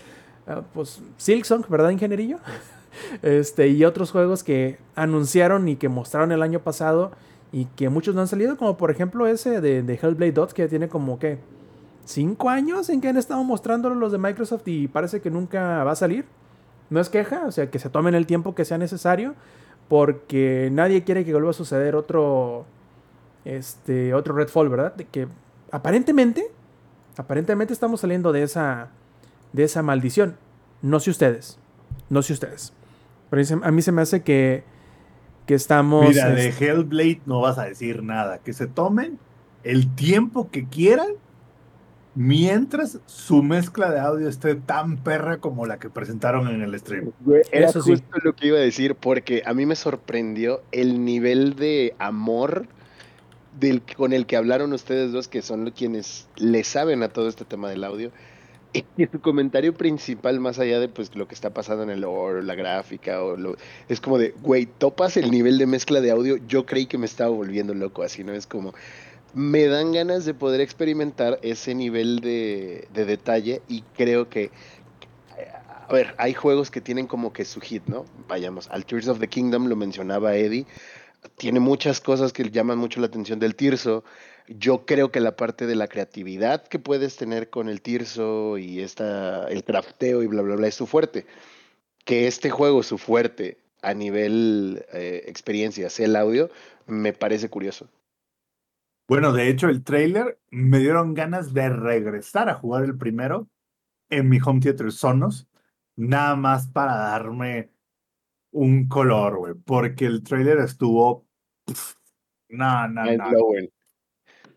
[0.47, 2.37] ah, pues, Silksong, ¿verdad, ingenierillo?
[3.21, 7.11] Este, y otros juegos que anunciaron y que mostraron el año pasado
[7.51, 10.63] y que muchos no han salido, como por ejemplo ese de, de Hellblade Dot, que
[10.63, 11.39] ya tiene como que
[12.05, 15.91] 5 años en que han estado mostrándolo los de Microsoft y parece que nunca va
[15.91, 16.25] a salir.
[16.89, 19.35] No es queja, o sea, que se tomen el tiempo que sea necesario
[19.87, 22.65] porque nadie quiere que vuelva a suceder otro
[23.45, 24.95] este otro Redfall, ¿verdad?
[24.95, 25.27] De que
[25.71, 26.51] aparentemente
[27.17, 28.89] aparentemente estamos saliendo de esa
[29.53, 30.35] de esa maldición.
[30.81, 31.57] No sé ustedes.
[32.09, 32.73] No sé ustedes.
[33.31, 34.63] Pero a mí se me hace que
[35.45, 38.39] que estamos Mira, de este, Hellblade no vas a decir nada.
[38.39, 39.19] Que se tomen
[39.63, 41.09] el tiempo que quieran
[42.13, 47.11] mientras su mezcla de audio esté tan perra como la que presentaron en el stream.
[47.51, 47.91] Era Eso sí.
[47.91, 52.67] justo lo que iba a decir, porque a mí me sorprendió el nivel de amor
[53.59, 57.45] del, con el que hablaron ustedes dos, que son quienes le saben a todo este
[57.45, 58.11] tema del audio.
[58.97, 62.39] Y su comentario principal, más allá de pues lo que está pasando en el lore,
[62.39, 63.57] o la gráfica, o lo,
[63.89, 67.05] es como de, güey, topas el nivel de mezcla de audio, yo creí que me
[67.05, 68.33] estaba volviendo loco, así, ¿no?
[68.33, 68.73] Es como,
[69.33, 74.51] me dan ganas de poder experimentar ese nivel de, de detalle y creo que
[75.91, 78.05] a ver, hay juegos que tienen como que su hit, ¿no?
[78.29, 80.65] Vayamos, al Tears of the Kingdom lo mencionaba Eddie,
[81.37, 84.03] tiene muchas cosas que llaman mucho la atención del Tirso.
[84.47, 88.81] Yo creo que la parte de la creatividad que puedes tener con el Tirso y
[88.81, 91.25] esta, el crafteo y bla, bla, bla es su fuerte.
[92.05, 96.49] Que este juego, su fuerte a nivel eh, experiencia, sea el audio,
[96.87, 97.89] me parece curioso.
[99.07, 103.49] Bueno, de hecho, el trailer me dieron ganas de regresar a jugar el primero
[104.09, 105.47] en mi home theater Sonos,
[105.95, 107.71] nada más para darme
[108.51, 111.25] un color, güey, porque el trailer estuvo.
[111.65, 111.95] pf,
[112.49, 113.03] No, no.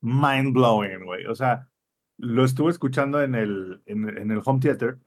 [0.04, 1.26] Mind blowing, güey.
[1.26, 1.68] O sea,
[2.18, 4.98] lo estuve escuchando en el, en, el home theater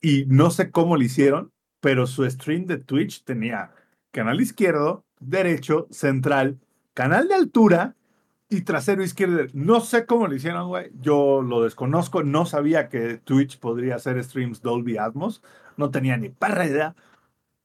[0.00, 3.72] y no sé cómo lo hicieron, pero su stream de Twitch tenía
[4.10, 6.58] canal izquierdo, derecho, central,
[6.94, 7.96] canal de altura
[8.48, 9.44] y trasero izquierdo.
[9.52, 10.90] No sé cómo lo hicieron, güey.
[11.00, 12.22] Yo lo desconozco.
[12.22, 15.42] No sabía que Twitch podría hacer streams Dolby Atmos.
[15.76, 16.96] No tenía ni perra idea.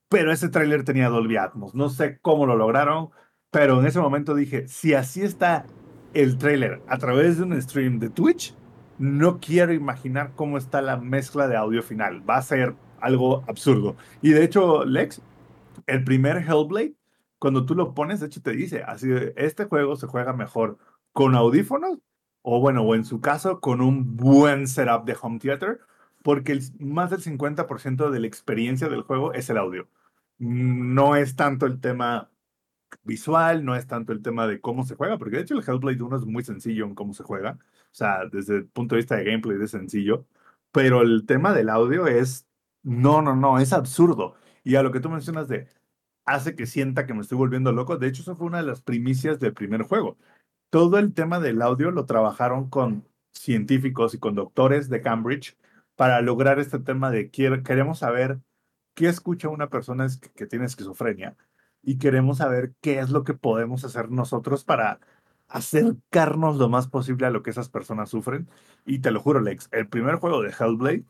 [0.10, 1.74] Pero ese tráiler tenía Dolby Atmos.
[1.74, 3.12] No sé cómo lo lograron.
[3.50, 5.66] Pero en ese momento dije, si así está
[6.14, 8.56] el tráiler a través de un stream de Twitch,
[8.98, 12.28] no quiero imaginar cómo está la mezcla de audio final.
[12.28, 13.96] Va a ser algo absurdo.
[14.22, 15.22] Y de hecho, Lex,
[15.88, 16.96] el primer Hellblade,
[17.40, 20.78] cuando tú lo pones, de hecho te dice, así, este juego se juega mejor
[21.12, 22.00] con audífonos
[22.44, 25.80] o bueno, o en su caso, con un buen setup de home theater,
[26.22, 29.88] porque el, más del 50% de la experiencia del juego es el audio.
[30.40, 32.30] No es tanto el tema
[33.04, 36.02] visual, no es tanto el tema de cómo se juega, porque de hecho el Hellblade
[36.02, 39.16] 1 es muy sencillo en cómo se juega, o sea, desde el punto de vista
[39.16, 40.26] de gameplay es sencillo,
[40.72, 42.48] pero el tema del audio es,
[42.84, 44.36] no, no, no, es absurdo.
[44.64, 45.68] Y a lo que tú mencionas de,
[46.26, 48.82] hace que sienta que me estoy volviendo loco, de hecho eso fue una de las
[48.82, 50.18] primicias del primer juego.
[50.70, 55.58] Todo el tema del audio lo trabajaron con científicos y con doctores de Cambridge
[55.96, 58.40] para lograr este tema de queremos saber
[58.96, 61.36] qué escucha una persona que tiene esquizofrenia
[61.84, 65.00] y queremos saber qué es lo que podemos hacer nosotros para
[65.50, 68.48] acercarnos lo más posible a lo que esas personas sufren.
[68.86, 71.04] Y te lo juro, Lex, el primer juego de Hellblade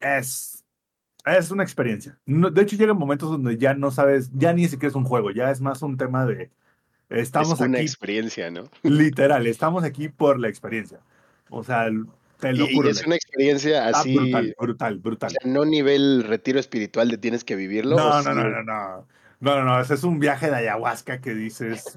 [0.00, 0.64] es,
[1.26, 2.18] es una experiencia.
[2.26, 5.50] de hecho, llegan momentos donde ya no sabes, ya ni siquiera es un juego, ya
[5.50, 6.50] es más un tema de...
[7.10, 8.64] Estamos es una aquí, experiencia, ¿no?
[8.82, 11.00] Literal, estamos aquí por la experiencia.
[11.48, 11.88] O sea,
[12.38, 12.88] te lo juro.
[12.88, 14.14] Y es una experiencia así.
[14.18, 15.28] Ah, brutal, brutal, brutal.
[15.28, 17.96] O sea, no nivel retiro espiritual de tienes que vivirlo.
[17.96, 19.06] No, no, no, no, no.
[19.40, 21.94] No, no, no, ese es un viaje de ayahuasca que dices,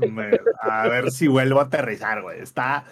[0.61, 2.39] a ver si vuelvo a aterrizar, güey.
[2.39, 2.85] Está,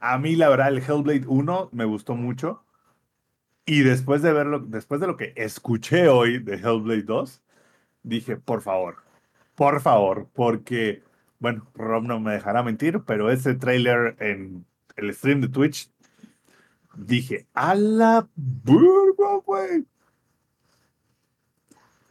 [0.00, 2.62] a mí la verdad, el Hellblade 1 me gustó mucho.
[3.64, 7.42] Y después de verlo, después de lo que escuché hoy de Hellblade 2,
[8.02, 8.96] dije, por favor,
[9.54, 11.02] por favor, porque,
[11.38, 14.66] bueno, Rob no me dejará mentir, pero ese trailer en
[14.96, 15.90] el stream de Twitch,
[16.94, 19.86] dije, a la burba, güey.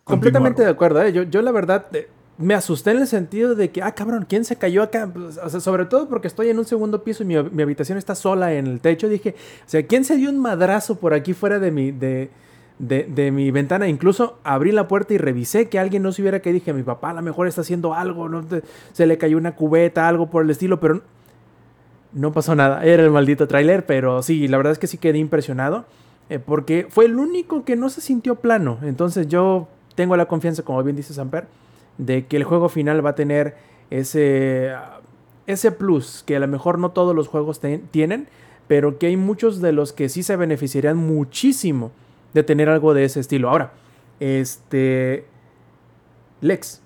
[0.06, 1.02] Completamente de acuerdo.
[1.02, 1.12] ¿eh?
[1.12, 1.88] Yo, yo la verdad
[2.38, 5.10] me asusté en el sentido de que, ah, cabrón, ¿quién se cayó acá?
[5.12, 7.98] Pues, o sea, sobre todo porque estoy en un segundo piso y mi, mi, habitación
[7.98, 9.10] está sola en el techo.
[9.10, 12.30] Dije, o sea, ¿quién se dio un madrazo por aquí fuera de mi, de,
[12.78, 13.88] de, de mi ventana?
[13.88, 17.10] Incluso abrí la puerta y revisé que alguien no se hubiera que dije, mi papá
[17.10, 18.46] a lo mejor está haciendo algo, ¿no?
[18.94, 21.02] se le cayó una cubeta, algo por el estilo, pero
[22.14, 22.86] no pasó nada.
[22.86, 25.86] Era el maldito tráiler, pero sí, la verdad es que sí quedé impresionado.
[26.30, 28.80] Eh, porque fue el único que no se sintió plano.
[28.84, 31.48] Entonces yo tengo la confianza, como bien dice Samper,
[31.98, 33.56] de que el juego final va a tener
[33.90, 34.74] ese,
[35.48, 37.62] ese plus que a lo mejor no todos los juegos
[37.92, 38.28] tienen,
[38.68, 41.92] pero que hay muchos de los que sí se beneficiarían muchísimo
[42.34, 43.50] de tener algo de ese estilo.
[43.50, 43.72] Ahora,
[44.20, 45.26] este.
[46.42, 46.82] Lex.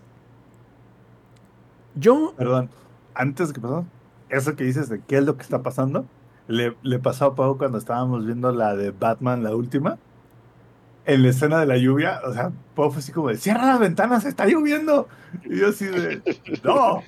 [1.95, 2.33] Yo.
[2.37, 2.69] Perdón,
[3.15, 3.85] antes que pasó,
[4.29, 6.05] eso que dices de qué es lo que está pasando,
[6.47, 9.97] le, le pasó a Pau cuando estábamos viendo la de Batman, la última
[11.09, 14.25] en la escena de la lluvia, o sea, fue así como de, cierra las ventanas,
[14.25, 15.07] está lloviendo.
[15.43, 16.21] Y yo así de,
[16.63, 17.03] no,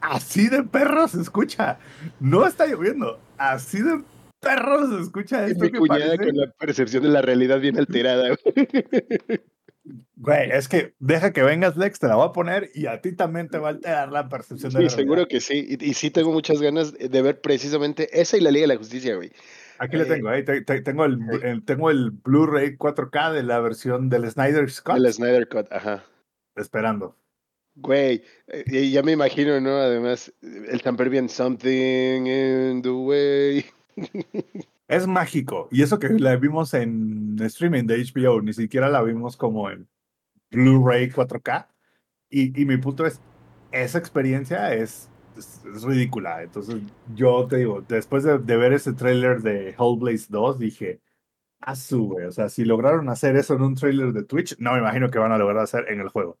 [0.00, 1.78] así de perro se escucha,
[2.20, 4.02] no está lloviendo, así de
[4.40, 5.64] perro se escucha esto.
[5.64, 8.36] Mi cuñada con la percepción de la realidad bien alterada.
[10.14, 13.10] Güey, es que deja que vengas, Lex, te la voy a poner y a ti
[13.10, 15.28] también te va a alterar la percepción sí, de la seguro realidad.
[15.28, 15.66] que sí.
[15.68, 18.76] Y, y, sí tengo muchas ganas de ver precisamente esa y la Liga de la
[18.76, 19.32] Justicia, güey.
[19.78, 23.60] Aquí le tengo, eh, te, te, tengo el, el tengo el Blu-ray 4K de la
[23.60, 24.96] versión del Snyder Cut.
[24.96, 26.04] El Snyder Cut, ajá.
[26.56, 27.16] Esperando.
[27.74, 29.76] Güey, eh, ya me imagino, ¿no?
[29.76, 33.64] Además, el Tamper bien Something in the Way.
[34.88, 35.68] Es mágico.
[35.70, 39.88] Y eso que la vimos en streaming de HBO, ni siquiera la vimos como en
[40.50, 41.66] Blu-ray 4K.
[42.28, 43.18] Y, y mi punto es,
[43.70, 46.42] esa experiencia es es, es, ridícula.
[46.42, 46.76] Entonces,
[47.14, 51.00] yo te digo, después de, de ver ese tráiler de Hellblaze 2, dije,
[51.60, 52.26] ah, su, güey.
[52.26, 55.18] O sea, si lograron hacer eso en un tráiler de Twitch, no me imagino que
[55.18, 56.38] van a lograr hacer en el juego.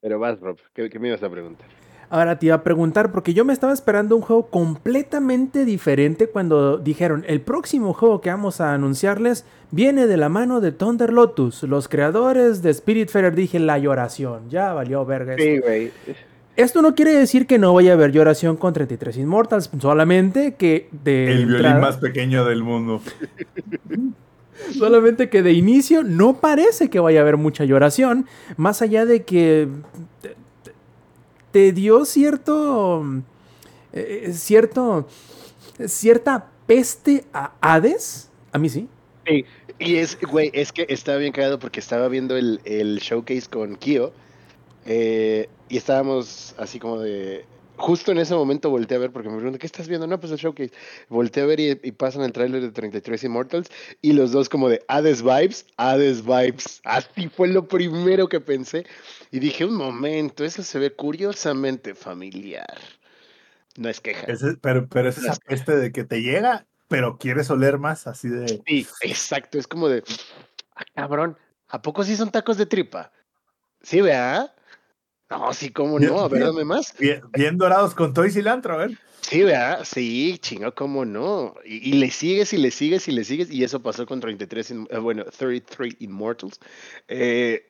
[0.00, 1.68] Pero vas, Rob, ¿qué, qué me ibas a preguntar?
[2.12, 6.76] Ahora te iba a preguntar, porque yo me estaba esperando un juego completamente diferente cuando
[6.76, 11.62] dijeron, el próximo juego que vamos a anunciarles viene de la mano de Thunder Lotus,
[11.62, 13.36] los creadores de Spiritfarer.
[13.36, 15.36] Dije, la lloración, ya valió verga.
[15.38, 15.92] Sí, güey.
[16.60, 20.88] Esto no quiere decir que no vaya a haber lloración con 33 Immortals, solamente que
[20.92, 21.32] de.
[21.32, 23.00] El entrada, violín más pequeño del mundo.
[24.78, 28.26] solamente que de inicio no parece que vaya a haber mucha lloración,
[28.58, 29.68] más allá de que
[30.20, 30.36] te,
[31.50, 33.04] te dio cierto
[33.92, 35.08] eh, eh, cierto,
[35.86, 38.30] cierta peste a Hades.
[38.52, 38.86] A mí sí.
[39.26, 39.46] Sí,
[39.78, 43.76] y es, güey, es que estaba bien cagado porque estaba viendo el, el showcase con
[43.76, 44.12] Kyo
[44.86, 47.44] eh, y estábamos así como de...
[47.76, 50.06] Justo en ese momento volteé a ver porque me preguntan, ¿qué estás viendo?
[50.06, 50.70] No, pues el showcase.
[51.08, 53.70] Volteé a ver y, y pasan el tráiler de 33 Immortals
[54.02, 56.82] y los dos como de Hades Vibes, Hades Vibes.
[56.84, 58.84] Así fue lo primero que pensé.
[59.30, 62.78] Y dije, un momento, eso se ve curiosamente familiar.
[63.78, 64.26] No es queja.
[64.30, 68.28] Ese- pero, pero es esa peste de que te llega, pero quieres oler más, así
[68.28, 68.60] de.
[68.66, 69.58] Sí, exacto.
[69.58, 70.04] Es como de,
[70.74, 71.38] ah, cabrón,
[71.68, 73.10] ¿a poco sí son tacos de tripa?
[73.80, 74.54] Sí, vea.
[75.30, 76.46] No, sí, cómo Bien, no, a ver, bien.
[76.52, 76.94] dame más.
[76.98, 78.98] Bien, bien dorados con todo y cilantro, a ver.
[79.20, 81.54] Sí, vea, sí, chingo, cómo no.
[81.64, 83.50] Y, y le sigues y le sigues y le sigues.
[83.50, 86.58] Y eso pasó con 33, in- eh, bueno, 33 Immortals.
[87.06, 87.66] Eh,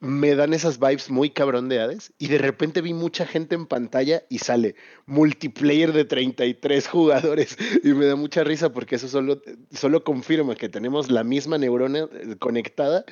[0.00, 2.12] me dan esas vibes muy cabrón de Hades.
[2.18, 4.76] Y de repente vi mucha gente en pantalla y sale
[5.06, 7.56] multiplayer de 33 jugadores.
[7.82, 9.40] Y me da mucha risa porque eso solo,
[9.72, 13.04] solo confirma que tenemos la misma neurona eh, conectada.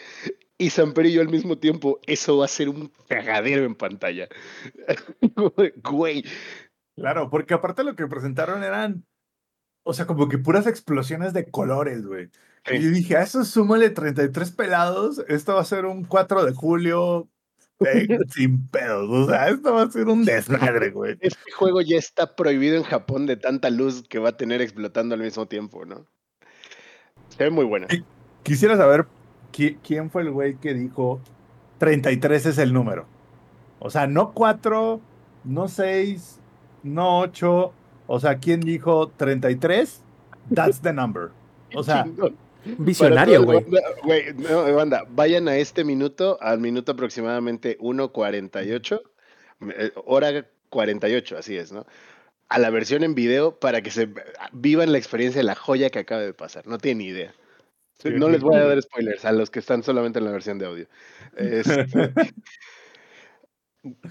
[0.63, 4.29] Y Samper y yo al mismo tiempo, eso va a ser un cagadero en pantalla.
[5.83, 6.25] Güey,
[6.95, 9.05] Claro, porque aparte lo que presentaron eran.
[9.85, 12.29] O sea, como que puras explosiones de colores, güey.
[12.65, 12.77] Sí.
[12.77, 15.25] Y yo dije, a eso súmale 33 pelados.
[15.27, 17.29] Esto va a ser un 4 de julio
[17.81, 19.11] eh, sin pedos.
[19.11, 21.17] O sea, esto va a ser un desmadre, güey.
[21.21, 25.17] Este juego ya está prohibido en Japón de tanta luz que va a tener explotando
[25.17, 26.07] al mismo tiempo, ¿no?
[27.37, 27.89] Se ve muy buena.
[28.45, 29.09] Quisiera saber
[29.53, 31.21] quién fue el güey que dijo
[31.79, 33.07] 33 es el número.
[33.79, 35.01] O sea, no 4,
[35.45, 36.41] no 6,
[36.83, 37.73] no 8.
[38.07, 40.03] O sea, ¿quién dijo 33?
[40.55, 41.31] That's the number.
[41.75, 42.07] O sea.
[42.65, 43.65] Visionario, güey.
[44.05, 49.03] Güey, no, banda, vayan a este minuto, al minuto aproximadamente 1.48,
[49.77, 51.87] eh, hora 48, así es, ¿no?
[52.49, 54.09] A la versión en video para que se
[54.53, 56.67] vivan la experiencia de la joya que acaba de pasar.
[56.69, 57.35] No tienen ni idea.
[58.03, 58.69] Sí, No sí, les voy a sí.
[58.69, 60.87] dar spoilers a los que están solamente en la versión de audio.
[61.37, 61.87] Este,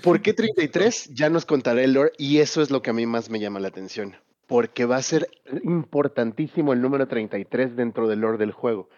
[0.04, 1.10] ¿Por qué 33?
[1.14, 3.60] Ya nos contaré el lore y eso es lo que a mí más me llama
[3.60, 4.16] la atención.
[4.48, 5.30] Porque va a ser
[5.64, 8.90] importantísimo el número 33 dentro del lore del juego.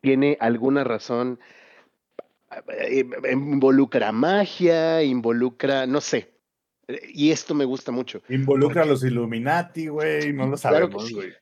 [0.00, 1.38] Tiene alguna razón,
[2.78, 6.32] eh, involucra magia, involucra, no sé.
[7.12, 8.22] Y esto me gusta mucho.
[8.30, 10.32] involucra a los Illuminati, güey.
[10.32, 11.14] No lo Claro que sabemos, sí.
[11.14, 11.32] güey.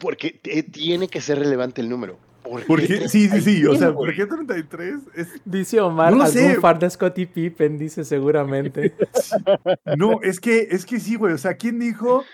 [0.00, 2.18] Porque te- tiene que ser relevante el número.
[2.50, 3.08] ¿Por ¿Por qué qué?
[3.08, 3.66] Sí, sí, sí.
[3.66, 3.92] O 33, sea?
[3.94, 4.94] ¿por qué 33?
[5.14, 5.28] Es...
[5.44, 6.60] Dice Omar, No algún sé.
[6.60, 8.94] fan de Scottie Pippen, dice seguramente.
[9.96, 11.32] No, es que, es que sí, güey.
[11.34, 12.24] O sea, ¿quién dijo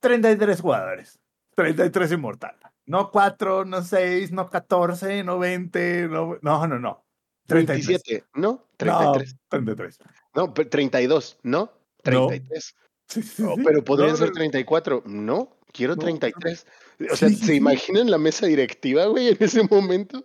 [0.00, 1.18] 33 jugadores?
[1.54, 2.56] 33 inmortal.
[2.86, 6.78] No 4, no 6, no 14, no 20, no, no, no.
[6.78, 7.04] no.
[7.46, 7.86] 33.
[7.86, 8.50] 27, ¿no?
[8.50, 9.36] No, 33.
[9.48, 9.98] 33.
[10.34, 11.72] No, pe- 32, ¿no?
[12.02, 12.76] 33.
[13.08, 13.62] Sí, sí, No, sí.
[13.64, 15.02] pero podrían No, ser no, 34.
[15.06, 16.66] No, quiero No, 33.
[17.10, 17.54] O sea, Sí, ¿se sí.
[17.54, 20.22] imaginan la mesa directiva, güey, en ese momento?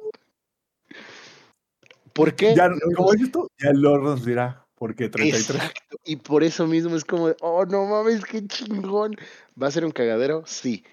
[2.14, 2.56] ¿Por qué?
[2.56, 5.50] Ya, No como tú, ya el Lord nos dirá por qué 33.
[5.50, 5.98] Exacto.
[6.06, 9.16] Y por eso mismo es como, oh, no mames, qué chingón.
[9.62, 10.44] ¿Va a ser un cagadero?
[10.46, 10.84] Sí.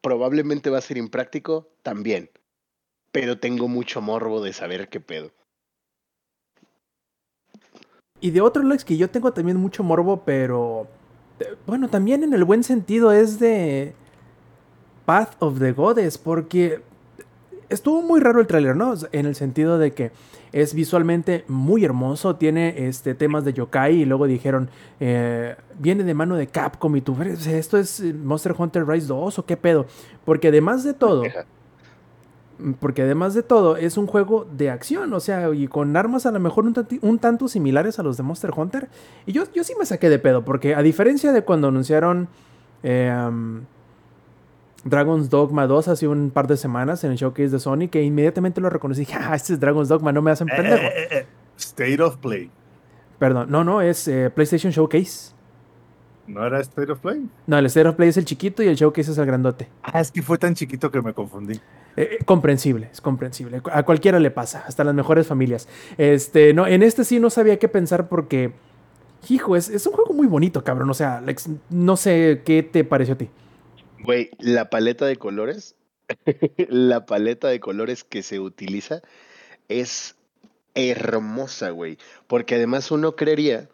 [0.00, 2.30] Probablemente va a ser impráctico también.
[3.12, 5.32] Pero tengo mucho morbo de saber qué pedo.
[8.20, 10.86] Y de otro Lex que yo tengo también mucho morbo, pero
[11.40, 13.94] eh, bueno, también en el buen sentido es de
[15.06, 16.80] Path of the Goddess, porque
[17.68, 18.94] estuvo muy raro el tráiler, ¿no?
[19.12, 20.10] En el sentido de que
[20.52, 24.68] es visualmente muy hermoso, tiene este temas de yokai y luego dijeron
[24.98, 29.06] eh, viene de mano de Capcom y tú, "¿Pero esto es eh, Monster Hunter Rise
[29.06, 29.86] 2 o qué pedo,
[30.24, 31.22] porque además de todo
[32.78, 36.30] porque además de todo es un juego de acción, o sea, y con armas a
[36.30, 38.88] lo mejor un, tanti- un tanto similares a los de Monster Hunter.
[39.24, 42.28] Y yo, yo sí me saqué de pedo, porque a diferencia de cuando anunciaron
[42.82, 43.60] eh, um,
[44.84, 48.60] Dragon's Dogma 2 hace un par de semanas en el showcase de Sony, que inmediatamente
[48.60, 50.76] lo reconocí, dije, ah, este es Dragon's Dogma, no me hacen Eh, pendejo.
[50.76, 51.26] eh, eh, eh,
[51.58, 52.50] State of Play.
[53.18, 55.34] Perdón, no, no, es PlayStation Showcase.
[56.26, 57.26] ¿No era State of Play?
[57.46, 59.68] No, el State of Play es el chiquito y el Showcase es el grandote.
[59.82, 61.60] Ah, es que fue tan chiquito que me confundí.
[61.96, 63.60] Eh, comprensible, es comprensible.
[63.72, 65.68] A cualquiera le pasa, hasta las mejores familias.
[65.98, 68.52] Este, no, en este sí no sabía qué pensar porque,
[69.28, 70.88] hijo, es, es un juego muy bonito, cabrón.
[70.88, 73.28] O sea, Alex, no sé qué te pareció a ti.
[74.10, 75.76] Güey, la paleta de colores,
[76.68, 79.02] la paleta de colores que se utiliza
[79.68, 80.16] es
[80.74, 81.96] hermosa, güey.
[82.26, 83.68] Porque además uno creería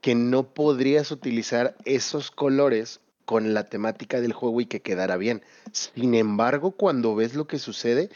[0.00, 5.44] que no podrías utilizar esos colores con la temática del juego y que quedara bien.
[5.70, 8.10] Sin embargo, cuando ves lo que sucede,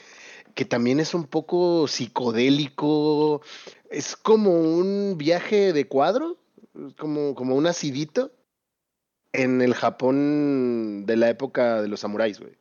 [0.57, 3.41] que también es un poco psicodélico,
[3.89, 6.39] es como un viaje de cuadro,
[6.99, 8.33] como, como un acidito.
[9.33, 12.57] En el Japón de la época de los samuráis, güey.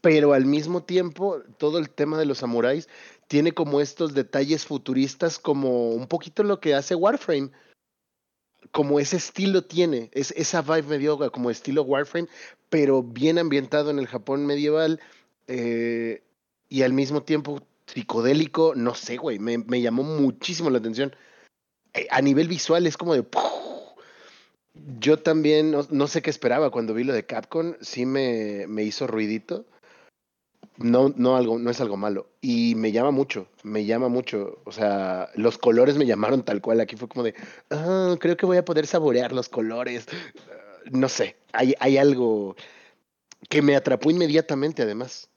[0.00, 2.88] Pero al mismo tiempo, todo el tema de los samuráis
[3.26, 7.50] tiene como estos detalles futuristas, como un poquito lo que hace Warframe.
[8.70, 12.28] Como ese estilo tiene, es, esa vibe medio como estilo Warframe,
[12.68, 15.00] pero bien ambientado en el Japón medieval
[15.46, 16.22] eh,
[16.68, 21.14] y al mismo tiempo psicodélico, no sé, güey, me, llamó muchísimo la atención.
[21.92, 23.24] Eh, a nivel visual es como de...
[24.74, 28.82] Yo también no, no, sé qué esperaba cuando vi lo de Capcom, sí me, me
[28.82, 29.66] hizo ruidito.
[30.76, 32.28] No, no, algo, no es algo malo.
[32.40, 34.60] Y me llama mucho, me llama mucho.
[34.64, 36.80] O sea, los colores me llamaron tal cual.
[36.80, 37.34] Aquí fue como de,
[37.70, 40.06] ah, creo que voy a poder saborear los colores.
[40.90, 42.56] No sé, hay, hay algo
[43.48, 45.30] que me atrapó inmediatamente además.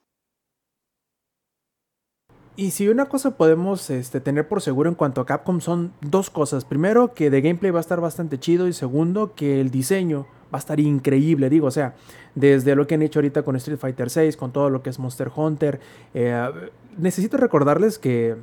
[2.57, 6.31] Y si una cosa podemos este, tener por seguro en cuanto a Capcom son dos
[6.31, 6.65] cosas.
[6.65, 8.67] Primero, que de gameplay va a estar bastante chido.
[8.67, 11.51] Y segundo, que el diseño va a estar increíble.
[11.51, 11.93] Digo, o sea,
[12.33, 14.97] desde lo que han hecho ahorita con Street Fighter 6, con todo lo que es
[14.97, 15.79] Monster Hunter.
[16.15, 16.49] Eh,
[16.97, 18.37] necesito recordarles que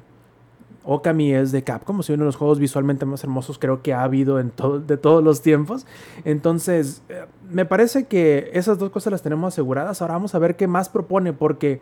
[0.85, 4.05] Okami es de Capcom, es uno de los juegos visualmente más hermosos creo que ha
[4.05, 5.87] habido en todo, de todos los tiempos.
[6.25, 10.01] Entonces, eh, me parece que esas dos cosas las tenemos aseguradas.
[10.03, 11.81] Ahora vamos a ver qué más propone, porque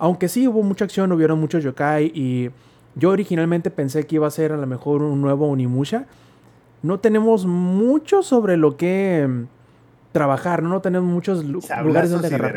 [0.00, 2.50] aunque sí hubo mucha acción, hubieron muchos yokai y
[2.96, 6.06] yo originalmente pensé que iba a ser a lo mejor un nuevo Unimusha.
[6.82, 9.44] No tenemos mucho sobre lo que mm,
[10.12, 12.56] trabajar, no, no tenemos muchos lugares donde agarrar.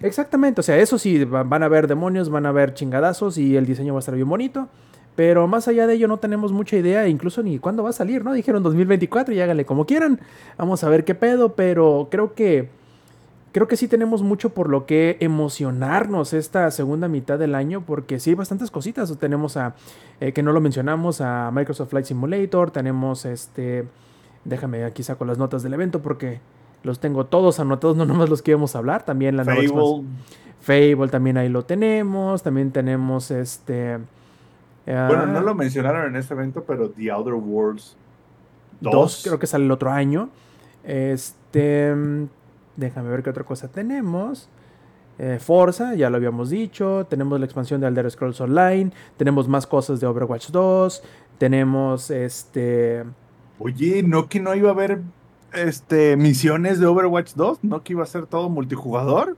[0.00, 3.66] Exactamente, o sea, eso sí, van a haber demonios, van a haber chingadazos y el
[3.66, 4.68] diseño va a estar bien bonito.
[5.16, 8.24] Pero más allá de ello no tenemos mucha idea, incluso ni cuándo va a salir,
[8.24, 8.32] ¿no?
[8.32, 10.20] Dijeron 2024 y háganle como quieran.
[10.56, 12.70] Vamos a ver qué pedo, pero creo que
[13.52, 18.20] creo que sí tenemos mucho por lo que emocionarnos esta segunda mitad del año, porque
[18.20, 19.16] sí hay bastantes cositas.
[19.18, 19.74] Tenemos a,
[20.20, 23.86] eh, que no lo mencionamos, a Microsoft Flight Simulator, tenemos este,
[24.44, 26.40] déjame aquí saco las notas del evento porque
[26.82, 30.04] los tengo todos anotados, no nomás los que íbamos a hablar, también la Fable.
[30.60, 33.98] Fable también ahí lo tenemos, también tenemos este...
[34.84, 37.96] bueno, no lo mencionaron en este evento, pero The Outer Worlds
[38.80, 40.28] 2 creo que sale el otro año.
[40.84, 41.94] Este,
[42.76, 44.48] Déjame ver qué otra cosa tenemos.
[45.18, 47.06] Eh, Forza, ya lo habíamos dicho.
[47.08, 48.90] Tenemos la expansión de Elder Scrolls Online.
[49.18, 51.02] Tenemos más cosas de Overwatch 2.
[51.36, 53.04] Tenemos este.
[53.58, 55.02] Oye, ¿no que no iba a haber
[55.52, 57.58] este, misiones de Overwatch 2?
[57.64, 59.36] ¿No que iba a ser todo multijugador?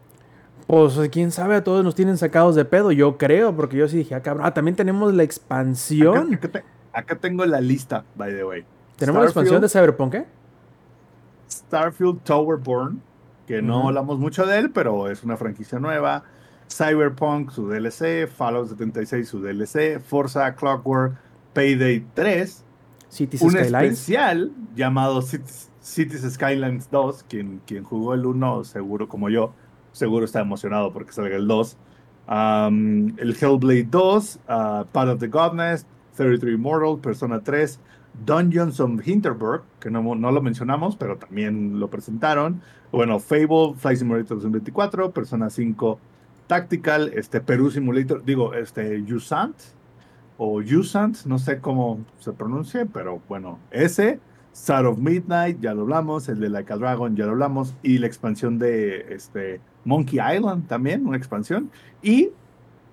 [0.68, 3.96] Pues quién sabe, a todos nos tienen sacados de pedo, yo creo, porque yo sí
[3.96, 6.34] dije, ah, cabrón, ah, también tenemos la expansión.
[6.34, 8.64] Acá, acá, te, acá tengo la lista, by the way.
[8.96, 10.14] ¿Tenemos Starfield, la expansión de Cyberpunk?
[10.14, 10.26] ¿eh?
[11.50, 13.02] Starfield Towerborn
[13.52, 13.88] que no uh -huh.
[13.88, 16.24] hablamos mucho de él, pero es una franquicia nueva.
[16.70, 21.18] Cyberpunk, su DLC, Fallout 76, su DLC, Forza, Clockwork,
[21.52, 22.64] Payday 3,
[23.10, 23.74] Cities un Skylines.
[23.74, 29.52] especial llamado Cities, Cities, Skylines 2, quien, quien jugó el 1, seguro como yo,
[29.92, 31.76] seguro está emocionado porque salga el 2.
[32.28, 35.84] Um, el Hellblade 2, uh, Part of the Godness,
[36.16, 37.78] 33 Immortal, Persona 3,
[38.24, 42.62] Dungeons of Hinterberg, que no, no, lo mencionamos, pero también lo presentaron.
[42.93, 45.98] Bueno, Fable, Flight Simulator 2024, Persona 5
[46.47, 49.56] Tactical, este Perú Simulator, digo, este Usant
[50.36, 54.20] o Usant, no sé cómo se pronuncie, pero bueno, ese,
[54.52, 57.97] Star of Midnight, ya lo hablamos, el de Like a Dragon, ya lo hablamos, y
[57.97, 61.70] la expansión de este Monkey Island también, una expansión,
[62.02, 62.28] y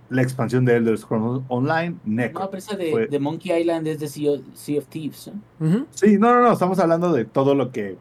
[0.07, 2.39] la expansión de Elder Scrolls Online, Necro.
[2.39, 3.07] No, pero esa de, Fue...
[3.07, 5.27] de, Monkey Island es de Sea of, sea of Thieves.
[5.27, 5.33] ¿eh?
[5.59, 5.85] Uh -huh.
[5.91, 7.97] Sí, no, no, no, estamos hablando de todo lo que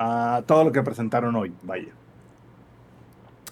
[0.00, 1.92] uh, todo lo que presentaron hoy, vaya.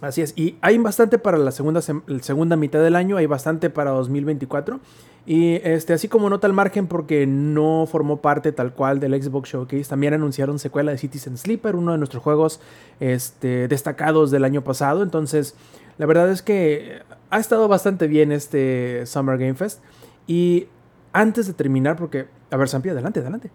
[0.01, 3.91] Así es, y hay bastante para la segunda, segunda mitad del año, hay bastante para
[3.91, 4.79] 2024.
[5.27, 9.51] Y este, así como nota al margen porque no formó parte tal cual del Xbox
[9.51, 12.61] Showcase, también anunciaron secuela de Citizen Sleeper, uno de nuestros juegos
[12.99, 15.03] este, destacados del año pasado.
[15.03, 15.55] Entonces,
[15.99, 19.83] la verdad es que ha estado bastante bien este Summer Game Fest.
[20.27, 20.69] Y
[21.13, 23.51] antes de terminar, porque, a ver, Sampi, adelante, adelante.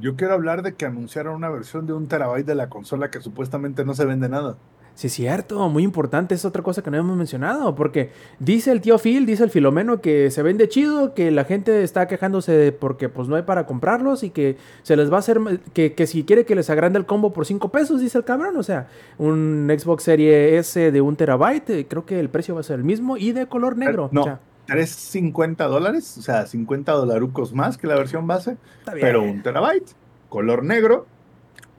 [0.00, 3.20] Yo quiero hablar de que anunciaron una versión de un terabyte de la consola que
[3.20, 4.56] supuestamente no se vende nada.
[4.98, 8.10] Sí, es cierto, muy importante, es otra cosa que no hemos mencionado, porque
[8.40, 12.08] dice el tío Phil, dice el Filomeno que se vende chido, que la gente está
[12.08, 15.38] quejándose porque pues no hay para comprarlos y que se les va a hacer,
[15.72, 18.56] que, que si quiere que les agrande el combo por 5 pesos, dice el cabrón,
[18.56, 18.88] o sea,
[19.18, 22.84] un Xbox Serie S de un terabyte, creo que el precio va a ser el
[22.84, 24.08] mismo y de color negro.
[24.10, 24.22] No.
[24.22, 29.42] O sea, 350 dólares, o sea, 50 dolarucos más que la versión base, pero un
[29.42, 29.90] terabyte,
[30.28, 31.06] color negro.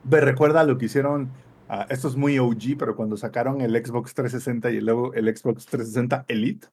[0.04, 1.30] Me recuerda lo que hicieron
[1.70, 5.66] Uh, esto es muy OG, pero cuando sacaron el Xbox 360 y luego el Xbox
[5.66, 6.66] 360 Elite,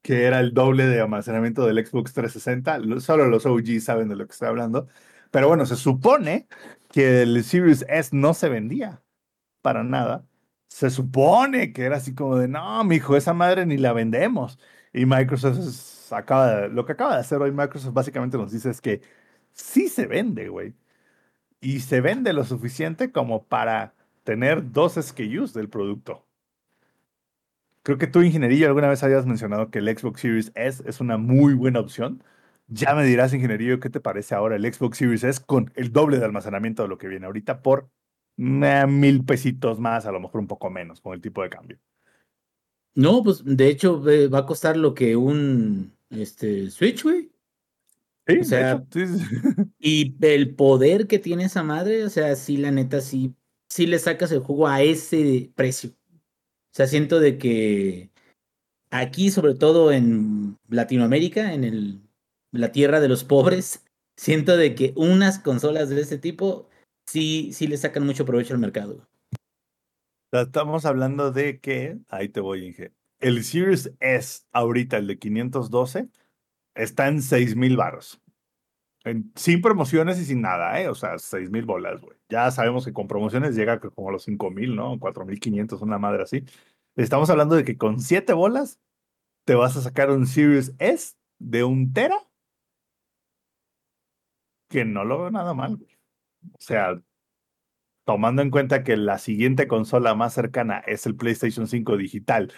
[0.00, 4.26] que era el doble de almacenamiento del Xbox 360, solo los OG saben de lo
[4.26, 4.88] que estoy hablando.
[5.30, 6.48] Pero bueno, se supone
[6.92, 9.02] que el Series S no se vendía
[9.62, 10.26] para nada.
[10.68, 14.58] Se supone que era así como de, no, mijo, esa madre ni la vendemos.
[14.94, 18.80] Y Microsoft acaba de- lo que acaba de hacer hoy Microsoft básicamente nos dice es
[18.80, 19.02] que
[19.52, 20.74] sí se vende, güey.
[21.60, 23.94] Y se vende lo suficiente como para
[24.24, 26.26] tener dos SKUs del producto.
[27.82, 31.18] Creo que tú, ingenierillo, alguna vez habías mencionado que el Xbox Series S es una
[31.18, 32.22] muy buena opción.
[32.66, 36.18] Ya me dirás, ingenierillo, qué te parece ahora el Xbox Series S con el doble
[36.18, 37.90] de almacenamiento de lo que viene ahorita por
[38.36, 41.78] mil pesitos más, a lo mejor un poco menos con el tipo de cambio.
[42.94, 47.30] No, pues de hecho va a costar lo que un este, Switch, güey.
[48.26, 49.24] Sí, O sea, hecho, sí, sí.
[49.78, 53.34] Y el poder que tiene esa madre, o sea, sí, la neta, sí,
[53.68, 55.90] sí le sacas el jugo a ese precio.
[55.90, 58.10] O sea, siento de que
[58.90, 62.00] aquí, sobre todo en Latinoamérica, en el,
[62.52, 63.84] la tierra de los pobres,
[64.16, 66.68] siento de que unas consolas de ese tipo
[67.06, 69.06] sí, sí le sacan mucho provecho al mercado.
[70.42, 72.92] Estamos hablando de que, ahí te voy, Inge.
[73.20, 76.08] El Series S, ahorita, el de 512,
[76.74, 78.20] está en 6 mil baros.
[79.36, 80.88] Sin promociones y sin nada, ¿eh?
[80.88, 82.16] O sea, 6 mil bolas, güey.
[82.28, 84.98] Ya sabemos que con promociones llega como los 5 mil, ¿no?
[84.98, 86.44] 4 mil 500, una madre así.
[86.96, 88.80] Estamos hablando de que con 7 bolas
[89.44, 92.16] te vas a sacar un Series S de un tera.
[94.68, 95.96] Que no lo veo nada mal, güey.
[96.54, 97.00] O sea,
[98.04, 102.52] tomando en cuenta que la siguiente consola más cercana es el PlayStation 5 digital,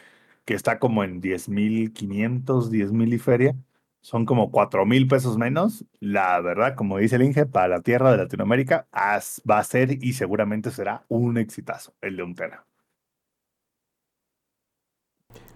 [0.45, 3.57] que está como en 10.500, 10.000 y feria,
[4.01, 5.85] son como 4.000 pesos menos.
[6.01, 10.13] La verdad, como dice el Inge, para la tierra de Latinoamérica va a ser y
[10.15, 12.67] seguramente será un exitazo el de un tera.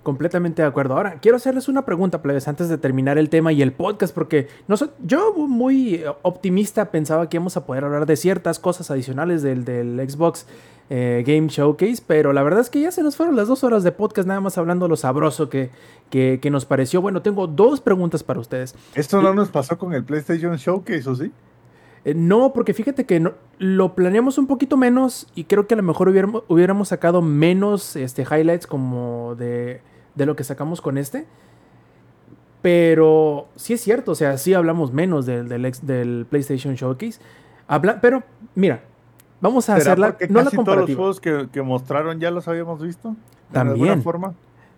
[0.03, 0.95] Completamente de acuerdo.
[0.97, 4.49] Ahora, quiero hacerles una pregunta, plebes, antes de terminar el tema y el podcast, porque
[4.67, 8.91] no sé, yo muy eh, optimista pensaba que íbamos a poder hablar de ciertas cosas
[8.91, 10.47] adicionales del, del Xbox
[10.89, 13.85] eh, Game Showcase, pero la verdad es que ya se nos fueron las dos horas
[13.85, 15.71] de podcast nada más hablando lo sabroso que,
[16.09, 17.03] que, que nos pareció.
[17.03, 18.75] Bueno, tengo dos preguntas para ustedes.
[18.95, 21.31] Esto no nos pasó con el PlayStation Showcase, ¿o sí?
[22.05, 25.77] Eh, no, porque fíjate que no- lo planeamos un poquito menos y creo que a
[25.77, 29.83] lo mejor hubiéramos, hubiéramos sacado menos este, highlights como de,
[30.15, 31.27] de lo que sacamos con este.
[32.63, 37.19] Pero sí es cierto, o sea, sí hablamos menos del, del, ex- del PlayStation Showcase.
[37.67, 38.23] Habla, pero
[38.55, 38.83] mira,
[39.41, 42.21] vamos a ¿Será hacer la, porque no la casi todos los juegos que, que mostraron
[42.21, 43.11] ya los habíamos visto?
[43.11, 43.17] ¿De
[43.55, 43.89] También.
[43.89, 44.35] alguna forma?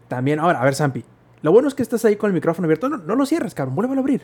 [0.07, 1.05] También, ahora, a ver, Zampi.
[1.43, 2.89] Lo bueno es que estás ahí con el micrófono abierto.
[2.89, 3.75] No, no lo cierres, cabrón.
[3.75, 4.23] Vuelve a abrir.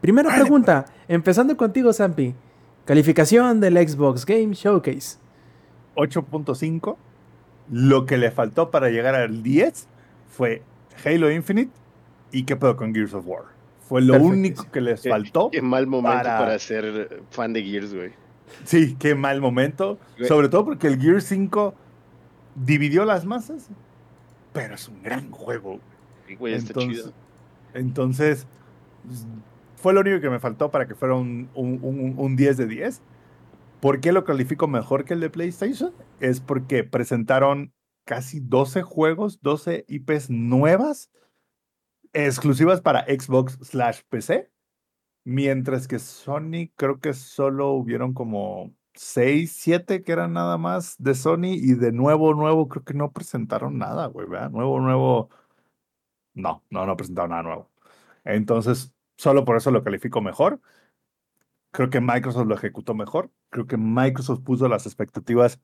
[0.00, 0.86] Primera pregunta.
[1.08, 2.34] Empezando contigo, Zampi.
[2.84, 5.18] Calificación del Xbox Game Showcase.
[5.96, 6.96] 8.5.
[7.70, 9.86] Lo que le faltó para llegar al 10
[10.28, 10.62] fue
[11.04, 11.70] Halo Infinite
[12.32, 13.44] y qué pedo con Gears of War.
[13.88, 15.50] Fue lo único que les faltó.
[15.50, 18.12] Qué mal momento para- para, ser fan de Gears, güey.
[18.64, 19.98] Sí, qué mal momento.
[20.16, 20.28] Güey.
[20.28, 21.74] Sobre todo porque el Gears 5
[22.54, 23.68] dividió las masas,
[24.52, 25.78] pero es un gran juego.
[26.38, 27.12] Güey, está Entonces, chido.
[27.74, 28.46] entonces,
[29.06, 29.26] pues,
[29.80, 32.66] fue lo único que me faltó para que fuera un, un- un- un 10 de
[32.66, 33.02] 10.
[33.80, 35.92] ¿Por qué lo califico mejor que el de PlayStation?
[36.20, 37.72] Es porque presentaron
[38.04, 41.10] casi 12 juegos, 12 IPs nuevas,
[42.12, 44.50] exclusivas para Xbox slash PC,
[45.24, 51.14] mientras que Sony creo que solo hubieron como 6, 7 que eran nada más de
[51.14, 54.50] Sony y de nuevo, nuevo, creo que no presentaron nada, güey, ¿verdad?
[54.50, 55.30] Nuevo, nuevo.
[56.34, 57.70] No, no, no presentaron nada nuevo.
[58.24, 60.60] Entonces, solo por eso lo califico mejor.
[61.72, 63.30] Creo que Microsoft lo ejecutó mejor.
[63.50, 65.60] Creo que Microsoft puso las expectativas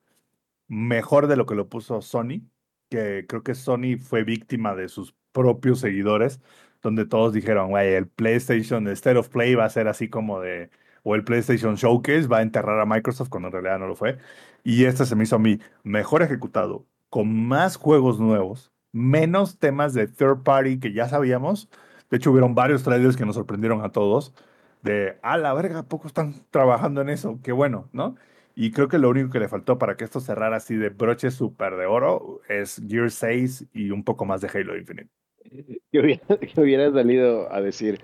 [0.67, 2.41] mejor de lo que lo puso Sony,
[2.89, 6.39] que creo que Sony fue víctima de sus propios seguidores,
[6.83, 10.69] donde todos dijeron, güey, el PlayStation State of Play va a ser así como de,
[11.03, 14.19] o el PlayStation Showcase va a enterrar a Microsoft cuando en realidad no lo fue.
[14.63, 19.93] Y este se me hizo a mí mejor ejecutado, con más juegos nuevos, menos temas
[19.95, 21.69] de third party que ya sabíamos.
[22.09, 24.33] De hecho, hubieron varios trailers que nos sorprendieron a todos.
[24.81, 27.39] De, a la verga, ¿a poco están trabajando en eso?
[27.43, 28.15] Qué bueno, ¿no?
[28.55, 31.29] Y creo que lo único que le faltó para que esto cerrara así de broche
[31.29, 35.09] súper de oro es Gear 6 y un poco más de Halo Infinite.
[35.91, 38.01] Que hubiera, que hubiera salido a decir,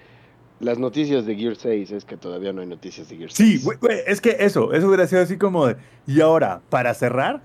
[0.60, 3.36] las noticias de Gear 6 es que todavía no hay noticias de Gear 6.
[3.36, 5.76] Sí, güey, güey, es que eso, eso hubiera sido así como de,
[6.08, 7.42] y ahora, para cerrar,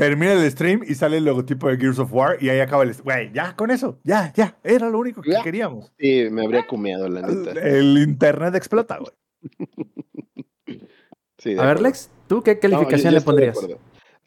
[0.00, 2.94] termina el stream y sale el logotipo de Gears of War y ahí acaba el...
[2.94, 5.42] Güey, ya, con eso, ya, ya, era lo único que Ya.
[5.42, 5.92] queríamos.
[5.98, 7.52] Sí, me habría cumeado, la neta.
[7.60, 9.12] El internet explota, güey.
[11.38, 11.80] Sí, A ver.
[11.80, 13.58] Lex, ¿tú qué No, yo- calificación yo le pondrías?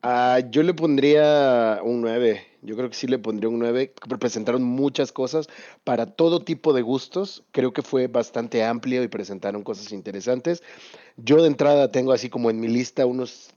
[0.01, 2.41] Ah, yo le pondría un 9.
[2.61, 3.93] Yo creo que sí le pondría un 9.
[4.19, 5.47] Presentaron muchas cosas
[5.83, 7.43] para todo tipo de gustos.
[7.51, 10.61] Creo que fue bastante amplio y presentaron cosas interesantes.
[11.17, 13.51] Yo de entrada tengo así como en mi lista unos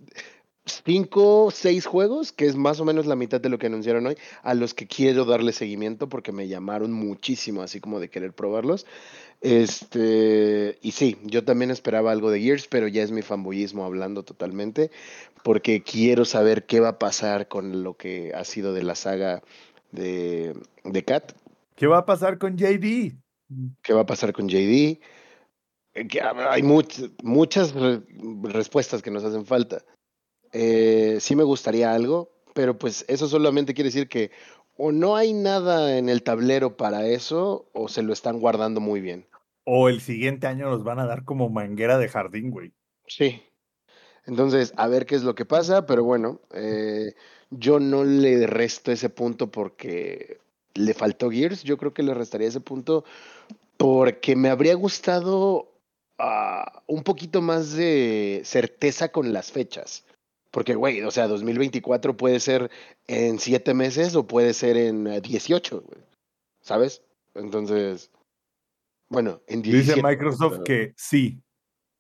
[0.67, 4.17] 5, 6 juegos, que es más o menos la mitad de lo que anunciaron hoy,
[4.43, 8.85] a los que quiero darle seguimiento porque me llamaron muchísimo, así como de querer probarlos.
[9.41, 14.25] Este, y sí, yo también esperaba algo de Gears, pero ya es mi fanboyismo hablando
[14.25, 14.91] totalmente,
[15.45, 19.43] porque quiero saber qué va a pasar con lo que ha sido de la saga
[19.93, 21.33] de, de Cat,
[21.77, 23.13] ¿Qué va a pasar con JD?
[23.83, 24.99] qué va a pasar con JD.
[25.95, 28.01] Eh, que hay much- muchas re-
[28.45, 29.85] respuestas que nos hacen falta.
[30.59, 34.31] Eh, sí me gustaría algo, pero pues eso solamente quiere decir que
[34.79, 39.03] o no hay nada en el tablero para eso, o se lo están guardando muy
[39.03, 39.27] bien.
[39.65, 42.73] O el siguiente año nos van a dar como manguera de jardín, güey.
[43.07, 43.43] Sí.
[44.25, 47.13] Entonces, a ver qué es lo que pasa, pero bueno, eh,
[47.51, 50.41] yo no le resto ese punto porque
[50.75, 53.05] le faltó Gears, yo creo que le restaría ese punto
[53.77, 55.71] porque me habría gustado
[56.19, 60.07] ah, un poquito más de certeza con las fechas.
[60.57, 62.71] Porque, güey, o sea, 2024 puede ser
[63.07, 66.01] en siete meses o puede ser en eh, 18, güey.
[66.63, 67.03] ¿Sabes?
[67.35, 68.11] Entonces,
[69.11, 69.97] bueno, en 17.
[69.97, 71.43] Dice Microsoft pero- que sí.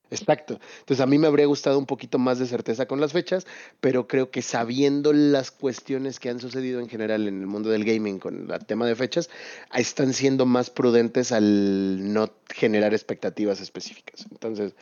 [0.08, 0.58] Exacto.
[0.78, 3.46] Entonces a mí me habría gustado un poquito más de certeza con las fechas,
[3.80, 7.84] pero creo que sabiendo las cuestiones que han sucedido en general en el mundo del
[7.84, 9.28] gaming con el tema de fechas,
[9.74, 14.24] están siendo más prudentes al no generar expectativas específicas.
[14.30, 14.74] Entonces,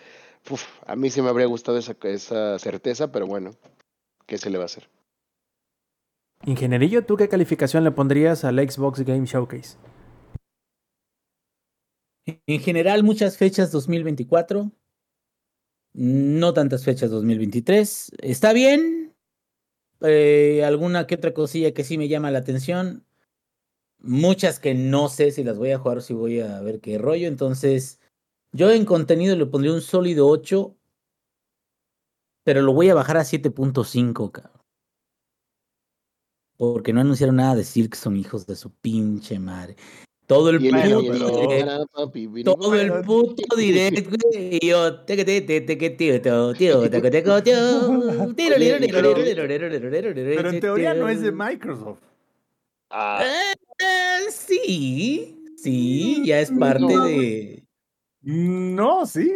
[0.50, 3.52] uf, a mí sí me habría gustado esa, esa certeza, pero bueno,
[4.26, 4.88] ¿qué se le va a hacer?
[6.46, 9.76] Ingenierillo, ¿tú qué calificación le pondrías al Xbox Game Showcase?
[12.46, 14.70] En general, muchas fechas 2024.
[15.94, 18.12] No tantas fechas 2023.
[18.18, 19.14] Está bien.
[20.00, 23.06] Eh, alguna que otra cosilla que sí me llama la atención.
[23.98, 26.98] Muchas que no sé si las voy a jugar o si voy a ver qué
[26.98, 27.28] rollo.
[27.28, 28.00] Entonces,
[28.54, 30.76] yo en contenido le pondría un sólido 8,
[32.44, 34.62] pero lo voy a bajar a 7.5, cabrón.
[36.56, 39.74] Porque no anunciaron nada de Cirque, son hijos de su pinche madre.
[40.26, 45.76] Todo el, puto direct, todo el puto directo, y yo, te que te te te
[45.76, 46.22] que tío,
[46.54, 47.10] tío, te que
[50.14, 51.98] Pero en teoría no es de Microsoft.
[52.88, 53.22] Ah.
[54.30, 57.63] sí, sí, ya es parte de
[58.24, 59.32] no, sí.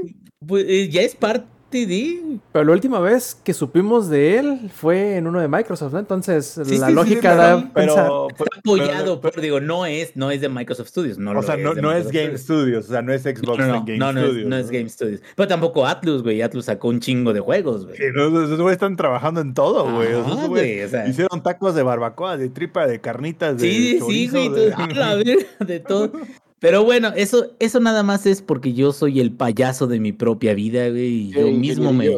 [0.47, 2.39] pues, eh, ya es parte de.
[2.53, 5.99] Pero la última vez que supimos de él fue en uno de Microsoft, ¿no?
[5.99, 8.05] Entonces Sí, la sí, sí, lógica sí, da pero, pensar.
[8.07, 11.19] pero- Está apoyado pero- por, digo, no es, no es de Microsoft Studios.
[11.19, 13.59] No o lo sea, no, de no es Game Studios, o sea, no es Xbox
[13.59, 14.43] No, no, Game no, no, Studios.
[14.45, 15.21] es, no es Game Studios.
[15.37, 16.41] Pero tampoco Atlus, güey.
[16.41, 17.99] Atlus sacó un chingo de juegos, güey.
[17.99, 20.15] Sí, esos güeyes están trabajando en todo, güey.
[20.15, 21.07] O sea, güey, o sea.
[21.07, 24.85] Hicieron tacos de barbacoa, de tripa, de carnitas, de Sí, sí, chorizo, güey, de- todo-
[24.85, 26.13] a la verga, de todo.
[26.61, 30.55] Pero bueno, eso, eso nada más es porque yo soy el payaso de mi propia
[30.55, 32.09] vida, güey, y yo mismo me...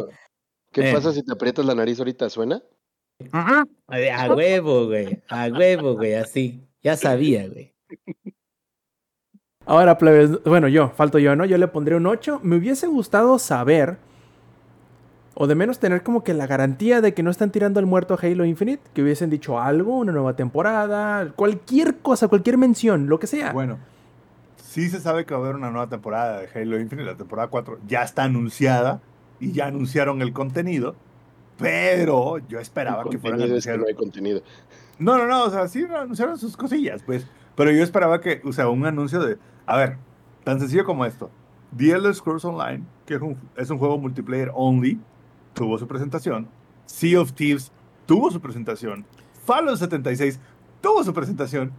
[0.71, 0.93] ¿Qué Eh.
[0.93, 2.29] pasa si te aprietas la nariz ahorita?
[2.29, 2.63] ¿Suena?
[3.33, 3.65] A
[4.33, 6.67] huevo, güey, a huevo, güey, así.
[6.81, 7.75] Ya sabía, güey.
[9.65, 11.45] Ahora, plebes, bueno, yo, falto yo, ¿no?
[11.45, 12.39] Yo le pondré un 8.
[12.41, 13.97] Me hubiese gustado saber,
[15.35, 18.15] o de menos tener como que la garantía de que no están tirando al muerto
[18.15, 23.19] a Halo Infinite, que hubiesen dicho algo, una nueva temporada, cualquier cosa, cualquier mención, lo
[23.19, 23.53] que sea.
[23.53, 23.77] Bueno,
[24.71, 27.49] sí se sabe que va a haber una nueva temporada de Halo Infinite, la temporada
[27.49, 29.01] 4 ya está anunciada
[29.37, 30.95] y ya anunciaron el contenido,
[31.57, 33.79] pero yo esperaba que fueran a Contenido es que anunciar...
[33.79, 34.41] no hay contenido.
[34.97, 38.53] No, no, no, o sea, sí anunciaron sus cosillas, pues, pero yo esperaba que, o
[38.53, 39.97] sea, un anuncio de, a ver,
[40.45, 41.29] tan sencillo como esto,
[41.75, 45.01] The Elder Scrolls Online, que es un, es un juego multiplayer only,
[45.53, 46.47] tuvo su presentación,
[46.85, 47.73] Sea of Thieves
[48.05, 49.05] tuvo su presentación,
[49.43, 50.39] Fallout 76
[50.79, 51.73] tuvo su presentación,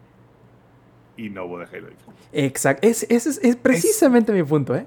[1.23, 2.23] y no hubo de Halo Infinite.
[2.33, 4.87] Exacto, es, ese es, es precisamente mi punto, ¿eh?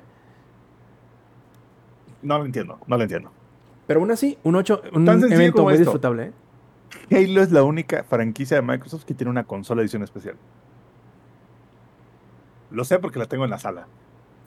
[2.21, 3.31] No lo entiendo, no lo entiendo.
[3.87, 5.83] Pero aún así, un 8, un evento muy esto.
[5.83, 6.33] disfrutable, ¿eh?
[7.11, 10.35] Halo es la única franquicia de Microsoft que tiene una consola edición especial.
[12.71, 13.87] Lo sé porque la tengo en la sala.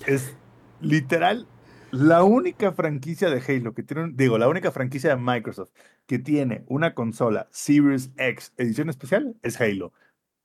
[0.06, 0.36] Es
[0.80, 1.46] literal
[1.90, 5.70] la única franquicia de Halo que tiene, digo, la única franquicia de Microsoft
[6.06, 9.92] que tiene una consola Series X edición especial es Halo.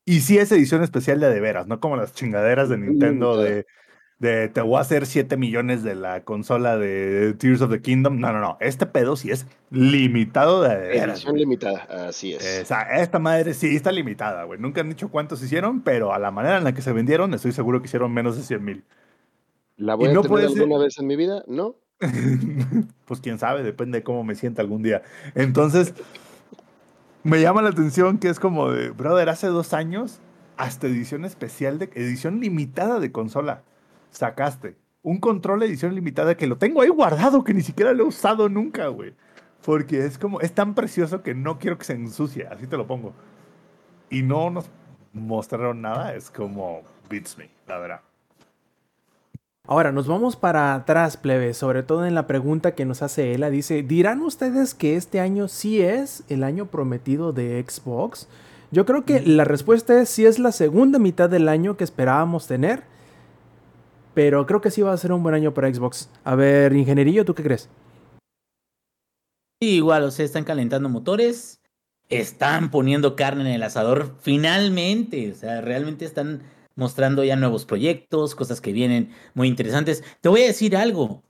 [0.05, 3.65] Y sí es edición especial de de veras, no como las chingaderas de Nintendo de,
[4.19, 8.19] de te voy a hacer 7 millones de la consola de Tears of the Kingdom.
[8.19, 8.57] No, no, no.
[8.59, 11.17] Este pedo sí es limitado de, de veras.
[11.19, 11.39] Edición güey.
[11.43, 12.61] limitada, así es.
[12.63, 14.59] O sea, esta madre sí está limitada, güey.
[14.59, 17.53] Nunca han dicho cuántos hicieron, pero a la manera en la que se vendieron, estoy
[17.53, 18.84] seguro que hicieron menos de 100 mil.
[19.77, 21.43] ¿La voy y a no tener ser- alguna vez en mi vida?
[21.47, 21.75] No.
[23.05, 25.01] pues quién sabe, depende de cómo me sienta algún día.
[25.35, 25.93] Entonces,
[27.23, 30.19] me llama la atención que es como de, brother, hace dos años,
[30.57, 33.63] hasta edición especial, de edición limitada de consola,
[34.11, 38.07] sacaste un control edición limitada que lo tengo ahí guardado, que ni siquiera lo he
[38.07, 39.13] usado nunca, güey.
[39.63, 42.87] Porque es como, es tan precioso que no quiero que se ensucie, así te lo
[42.87, 43.13] pongo.
[44.09, 44.69] Y no nos
[45.11, 48.01] mostraron nada, es como, beats me, la verdad.
[49.65, 53.49] Ahora nos vamos para atrás, plebe, sobre todo en la pregunta que nos hace Ela.
[53.49, 58.27] Dice, ¿dirán ustedes que este año sí es el año prometido de Xbox?
[58.72, 62.45] Yo creo que la respuesta es sí es la segunda mitad del año que esperábamos
[62.45, 62.84] tener,
[64.14, 66.10] pero creo que sí va a ser un buen año para Xbox.
[66.26, 67.69] A ver, ingenierillo, ¿tú qué crees?
[69.61, 71.61] Sí, igual, o sea, están calentando motores,
[72.10, 76.41] están poniendo carne en el asador finalmente, o sea, realmente están
[76.75, 80.03] mostrando ya nuevos proyectos, cosas que vienen muy interesantes.
[80.21, 81.23] Te voy a decir algo,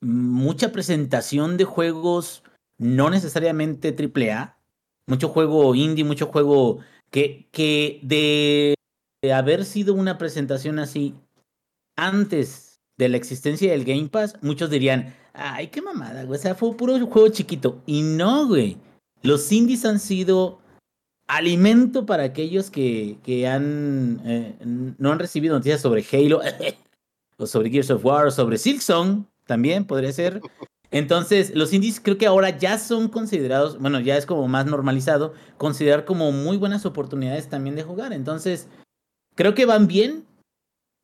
[0.00, 2.42] mucha presentación de juegos
[2.78, 4.58] no necesariamente AAA,
[5.06, 6.80] mucho juego indie, mucho juego
[7.10, 8.74] que, que de,
[9.32, 11.14] haber sido una presentación así
[11.96, 16.54] antes de la existencia del Game Pass, muchos dirían, ay, qué mamada, güey, o sea,
[16.54, 17.82] fue puro juego chiquito.
[17.86, 18.76] Y no, güey,
[19.22, 20.58] los indies han sido
[21.26, 24.56] alimento para aquellos que, que han, eh,
[24.98, 26.40] no han recibido noticias sobre Halo,
[27.36, 30.40] o sobre Gears of War, o sobre Silksong, también podría ser.
[30.90, 35.34] Entonces, los indies creo que ahora ya son considerados, bueno, ya es como más normalizado,
[35.58, 38.12] considerar como muy buenas oportunidades también de jugar.
[38.12, 38.68] Entonces,
[39.34, 40.26] creo que van bien.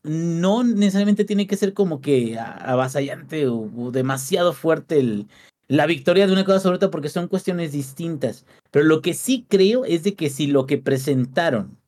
[0.02, 5.28] No necesariamente tiene que ser como que avasallante o demasiado fuerte el,
[5.70, 8.44] la victoria de una cosa sobre otra porque son cuestiones distintas.
[8.72, 11.78] Pero lo que sí creo es de que si lo que presentaron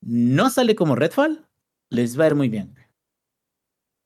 [0.00, 1.46] no sale como Redfall,
[1.90, 2.74] les va a ir muy bien.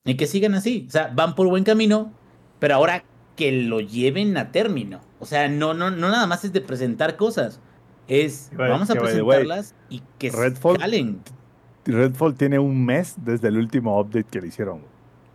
[0.05, 0.85] Y que sigan así.
[0.89, 2.13] O sea, van por buen camino,
[2.59, 3.05] pero ahora
[3.37, 5.01] que lo lleven a término.
[5.21, 7.61] O sea, no, no, no nada más es de presentar cosas.
[8.09, 11.21] Es vamos a presentarlas y que Redfall, salen.
[11.85, 14.83] Redfall tiene un mes desde el último update que le hicieron.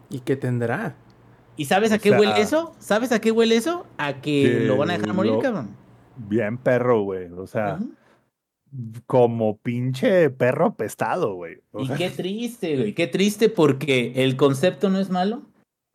[0.10, 0.98] ¿Y qué tendrá?
[1.62, 2.74] ¿Y sabes a qué huele eso?
[2.80, 3.86] ¿Sabes a qué huele eso?
[4.00, 5.78] A que, lo van a dejar morir, cabrón.
[6.18, 7.32] Bien perro, güey.
[7.34, 7.78] O sea,
[9.06, 11.62] como pinche perro apestado, güey.
[11.78, 12.94] y qué triste, güey.
[12.96, 15.44] Qué triste porque el concepto no es malo.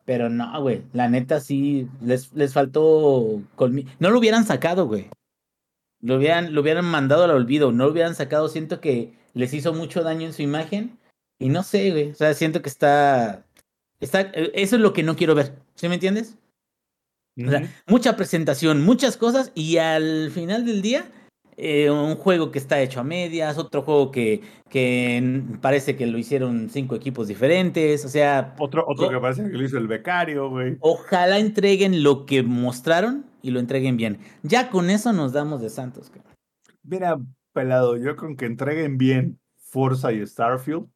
[0.05, 0.83] Pero no, güey.
[0.93, 3.41] La neta sí les, les faltó.
[3.99, 5.09] No lo hubieran sacado, güey.
[5.99, 7.73] Lo hubieran, lo hubieran mandado al olvido.
[7.73, 8.47] No lo hubieran sacado.
[8.47, 10.97] Siento que les hizo mucho daño en su imagen.
[11.39, 12.11] Y no sé, güey.
[12.11, 13.43] O sea, siento que está
[13.99, 15.55] eh, eso es lo que no quiero ver.
[15.75, 16.37] ¿Sí me entiendes?
[17.45, 21.11] O sea, mucha presentación, muchas cosas y al final del día
[21.59, 26.19] eh, un juego que está hecho a medias, otro juego que, que parece que lo
[26.19, 28.55] hicieron cinco equipos diferentes, o sea...
[28.59, 30.77] Otro, otro que parece que lo hizo el becario, güey.
[30.81, 34.19] Ojalá entreguen lo que mostraron y lo entreguen bien.
[34.43, 36.11] Ya con eso nos damos de santos.
[36.83, 37.19] Mira,
[37.53, 40.87] pelado, yo con que entreguen bien Forza y Starfield,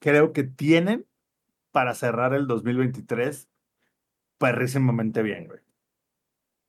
[0.00, 1.04] creo que tienen
[1.72, 3.48] para cerrar el 2023
[4.38, 5.60] perrísimamente bien, güey.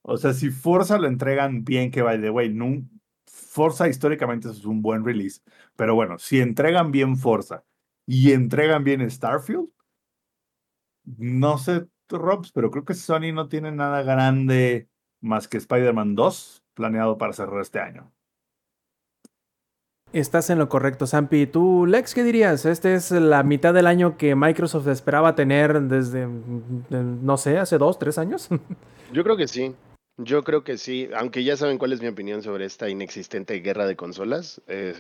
[0.02, 2.84] O sea, si Forza lo entregan bien, que by the way, no,
[3.26, 5.42] Forza históricamente es un buen release.
[5.76, 7.64] Pero bueno, si entregan bien Forza
[8.06, 9.70] y entregan bien Starfield,
[11.06, 14.90] no sé, Robs, pero creo que Sony no tiene nada grande
[15.22, 18.12] más que Spider-Man 2 planeado para cerrar este año.
[20.14, 21.48] Estás en lo correcto, Sampi.
[21.48, 22.68] ¿Tú, Lex, qué dirías?
[22.68, 27.98] Este es la mitad del año que Microsoft esperaba tener desde, no sé, hace dos,
[27.98, 28.48] tres años.
[29.11, 29.76] Yo creo que sí.
[30.18, 31.10] Yo creo que sí.
[31.15, 34.61] Aunque ya saben cuál es mi opinión sobre esta inexistente guerra de consolas.
[34.68, 34.94] Eh,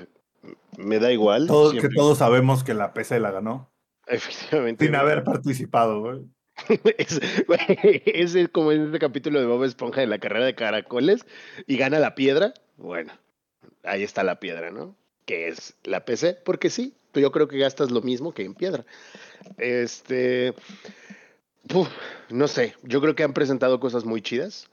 [0.77, 1.45] me da igual.
[1.45, 3.71] Todos, que todos sabemos que la PC la ganó.
[4.07, 4.83] Efectivamente.
[4.83, 6.21] Sin haber participado, güey.
[6.97, 11.27] es, es como en este capítulo de Bob Esponja de la carrera de caracoles
[11.67, 12.55] y gana la piedra.
[12.77, 13.13] Bueno,
[13.83, 14.95] ahí está la piedra, ¿no?
[15.25, 18.85] Que es la PC, porque sí, yo creo que gastas lo mismo que en piedra.
[19.57, 20.53] Este,
[22.29, 24.69] no sé, yo creo que han presentado cosas muy chidas,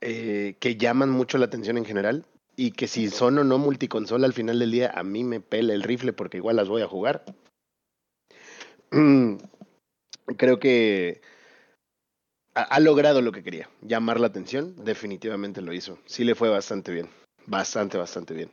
[0.00, 2.24] eh, que llaman mucho la atención en general,
[2.56, 5.72] y que si son o no multiconsola al final del día, a mí me pela
[5.72, 7.24] el rifle porque igual las voy a jugar.
[10.36, 11.22] creo que
[12.54, 15.98] ha, logrado lo que quería, llamar la atención, definitivamente lo hizo.
[16.06, 17.08] Sí le fue bastante bien,
[17.46, 18.50] bastante, bastante bien.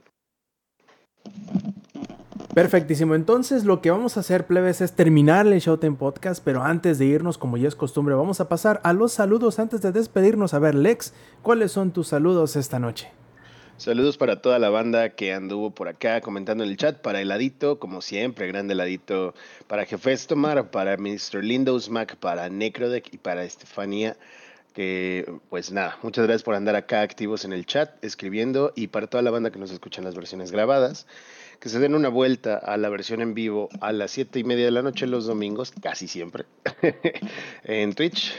[2.54, 3.16] Perfectísimo.
[3.16, 6.44] Entonces, lo que vamos a hacer, plebes, es terminar el Showtime Podcast.
[6.44, 9.82] Pero antes de irnos, como ya es costumbre, vamos a pasar a los saludos antes
[9.82, 10.54] de despedirnos.
[10.54, 13.12] A ver, Lex, ¿cuáles son tus saludos esta noche?
[13.78, 17.00] Saludos para toda la banda que anduvo por acá comentando en el chat.
[17.00, 19.34] Para Heladito, como siempre, grande Heladito.
[19.68, 21.42] Para Jefes Tomar, para Mr.
[21.42, 24.18] Lindos Mac, para Necrodeck y para Estefanía
[24.74, 29.08] Que pues nada, muchas gracias por andar acá activos en el chat, escribiendo y para
[29.08, 31.08] toda la banda que nos escucha en las versiones grabadas,
[31.60, 34.66] que se den una vuelta a la versión en vivo a las siete y media
[34.66, 36.46] de la noche los domingos, casi siempre,
[37.64, 38.34] en Twitch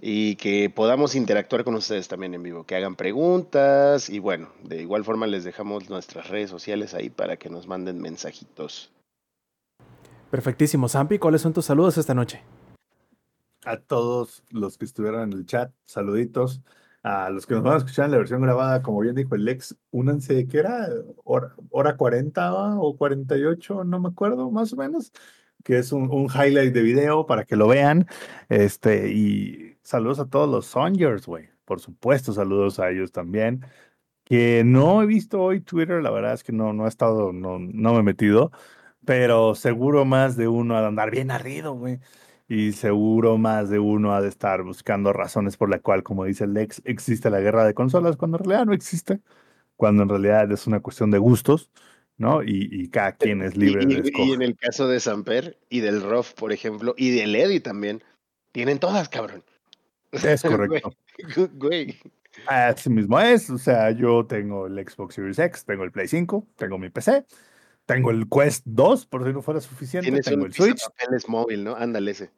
[0.00, 4.82] y que podamos interactuar con ustedes también en vivo, que hagan preguntas y bueno, de
[4.82, 8.90] igual forma les dejamos nuestras redes sociales ahí para que nos manden mensajitos.
[10.30, 10.88] Perfectísimo.
[10.88, 12.42] Zampi, ¿cuáles son tus saludos esta noche?
[13.64, 16.62] A todos los que estuvieron en el chat, saluditos.
[17.02, 19.44] A los que nos van a escuchar en la versión grabada, como bien dijo el
[19.44, 20.88] Lex, únanse, ¿qué era?
[21.24, 25.12] Hora, hora 40 o 48, no me acuerdo, más o menos,
[25.64, 28.06] que es un, un highlight de video para que lo vean.
[28.48, 31.48] Este, y saludos a todos los Songers, güey.
[31.64, 33.64] Por supuesto, saludos a ellos también.
[34.24, 37.58] Que no he visto hoy Twitter, la verdad es que no, no he estado, no,
[37.58, 38.52] no me he metido,
[39.04, 42.00] pero seguro más de uno de andar bien arrido, güey.
[42.48, 46.46] Y seguro más de uno ha de estar buscando razones por la cual, como dice
[46.46, 49.20] Lex, existe la guerra de consolas, cuando en realidad no existe,
[49.76, 51.70] cuando en realidad es una cuestión de gustos,
[52.16, 52.42] ¿no?
[52.42, 54.26] Y, y cada quien es libre y, de y- escoger.
[54.28, 58.02] y en el caso de Samper y del Rof, por ejemplo, y del Eddie también,
[58.52, 59.44] tienen todas, cabrón.
[60.12, 60.90] Es correcto.
[61.34, 61.96] Güey, Güey.
[62.46, 66.46] Así mismo es, o sea, yo tengo el Xbox Series X, tengo el Play 5,
[66.56, 67.26] tengo mi PC,
[67.88, 71.26] tengo el Quest 2, por si no fuera suficiente, Tienes tengo un el Switch, papeles
[71.26, 71.74] móvil, ¿no?
[71.74, 72.30] Ándale ese.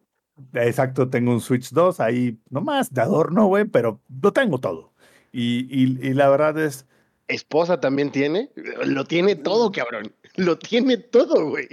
[0.55, 4.93] exacto, tengo un Switch 2 ahí nomás de adorno, güey, pero lo tengo todo.
[5.33, 6.87] Y, y, y la verdad es,
[7.27, 8.51] Esposa también tiene.
[8.85, 10.13] Lo tiene todo, cabrón.
[10.37, 11.69] Lo tiene todo, güey.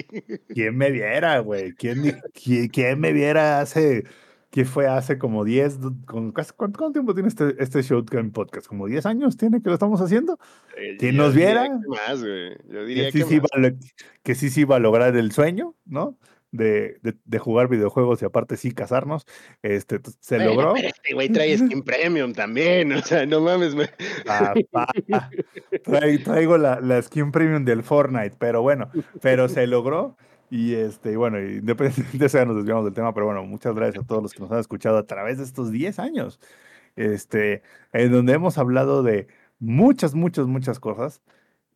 [0.49, 1.73] ¿quién me viera, güey?
[1.73, 4.05] ¿Quién, quién, quién me viera hace,
[4.49, 8.67] que fue hace como 10, do- con, casi- ¿cuánto, tiempo tiene este, este Showtime Podcast?
[8.67, 10.39] ¿Como 10 años tiene que lo estamos haciendo?
[10.99, 11.63] ¿Quién Yo nos viera?
[11.65, 12.55] que Más, güey.
[12.69, 13.59] Yo diría que sí, que sí iba a
[14.23, 16.17] que sí lograr el sueño, ¿no?
[16.49, 19.25] De, de, de jugar videojuegos y aparte sí casarnos.
[19.61, 20.73] Este, se Bueno, logró.
[20.75, 22.91] pero este güey trae skin premium también.
[22.93, 23.89] O sea, no mames, güey.
[24.25, 24.87] Papá,
[25.83, 28.89] Trai- traigo la, la skin premium del Fortnite, pero bueno,
[29.21, 30.15] pero se logró.
[30.49, 34.07] Y este, bueno, independientemente de eso nos desviamos del tema, pero bueno, muchas gracias a
[34.07, 36.39] todos los que nos han escuchado a través de estos 10 años.
[36.95, 37.63] Este,
[37.93, 39.27] en donde hemos hablado de
[39.59, 41.21] muchas, muchas, muchas cosas.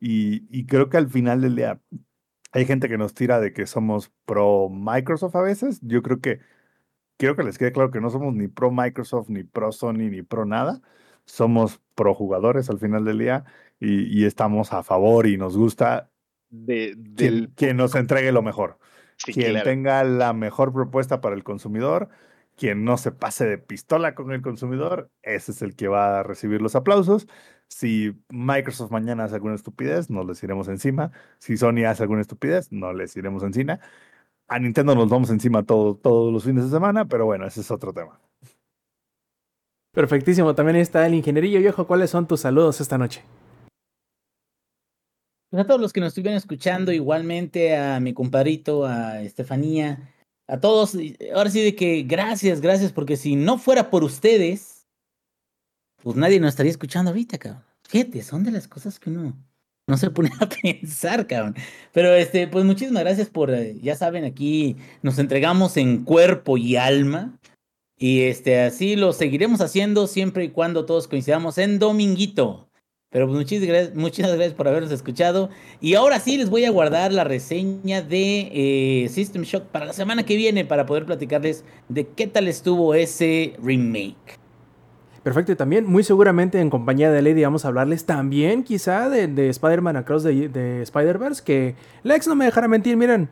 [0.00, 1.80] Y, y creo que al final del día
[2.52, 5.80] hay gente que nos tira de que somos pro Microsoft a veces.
[5.82, 6.40] Yo creo que
[7.18, 10.22] quiero que les quede claro que no somos ni pro Microsoft, ni pro Sony, ni
[10.22, 10.82] pro nada.
[11.24, 13.44] Somos pro jugadores al final del día
[13.80, 16.11] y, y estamos a favor y nos gusta
[16.52, 17.50] De, quien, del...
[17.56, 18.78] quien nos entregue lo mejor.
[19.16, 19.64] Sí, quien claro.
[19.64, 22.08] tenga la mejor propuesta para el consumidor,
[22.56, 26.22] quien no se pase de pistola con el consumidor, ese es el que va a
[26.22, 27.26] recibir los aplausos.
[27.68, 31.10] Si Microsoft mañana hace alguna estupidez, no les iremos encima.
[31.38, 33.80] Si Sony hace alguna estupidez, no les iremos encima.
[34.48, 37.70] A Nintendo nos vamos encima todo- todos los fines de semana, pero bueno, ese es
[37.70, 38.20] otro tema.
[39.94, 40.54] Perfectísimo.
[40.54, 41.86] También está el ingenierillo viejo.
[41.86, 43.22] ¿Cuáles son tus saludos esta noche?
[45.52, 50.10] Pues a todos los que nos estuvieron escuchando, igualmente a mi compadrito, a Estefanía,
[50.48, 50.96] a todos,
[51.34, 54.86] ahora sí de que gracias, gracias, porque si no fuera por ustedes,
[56.02, 57.62] pues nadie nos estaría escuchando ahorita, cabrón.
[57.86, 59.36] Fíjate, son de las cosas que uno
[59.86, 61.54] no se pone a pensar, cabrón.
[61.92, 66.76] Pero este, pues muchísimas gracias por, eh, ya saben, aquí nos entregamos en cuerpo y
[66.76, 67.38] alma.
[67.98, 72.71] Y este, así lo seguiremos haciendo siempre y cuando todos coincidamos en Dominguito.
[73.12, 75.50] Pero pues muchas gracias, muchas gracias por habernos escuchado.
[75.82, 78.48] Y ahora sí les voy a guardar la reseña de
[79.04, 82.94] eh, System Shock para la semana que viene para poder platicarles de qué tal estuvo
[82.94, 84.40] ese remake.
[85.22, 89.28] Perfecto, y también muy seguramente en compañía de Lady vamos a hablarles también quizá de,
[89.28, 93.28] de Spider-Man Across the, de Spider-Verse, que Lex no me dejará mentir, miren,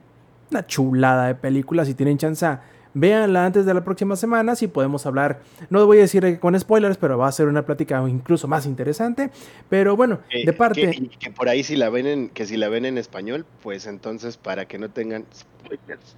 [0.53, 2.47] una chulada de película, si tienen chance,
[2.95, 6.97] véanla antes de la próxima semana, si podemos hablar, no voy a decir con spoilers,
[6.97, 9.31] pero va a ser una plática incluso más interesante,
[9.69, 10.91] pero bueno, de parte...
[10.91, 13.87] Que, que por ahí si la ven en, que si la ven en español, pues
[13.87, 16.17] entonces para que no tengan spoilers.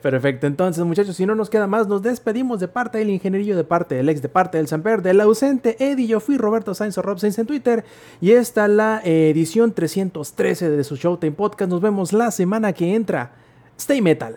[0.00, 3.64] Perfecto, entonces muchachos, si no nos queda más, nos despedimos de parte del ingenierillo, de
[3.64, 7.02] parte del ex, de parte del Samper, del ausente Eddie, yo fui Roberto Sainz o
[7.02, 7.84] Rob Sainz en Twitter
[8.20, 13.32] y esta la edición 313 de su Showtime Podcast, nos vemos la semana que entra,
[13.76, 14.36] Stay Metal.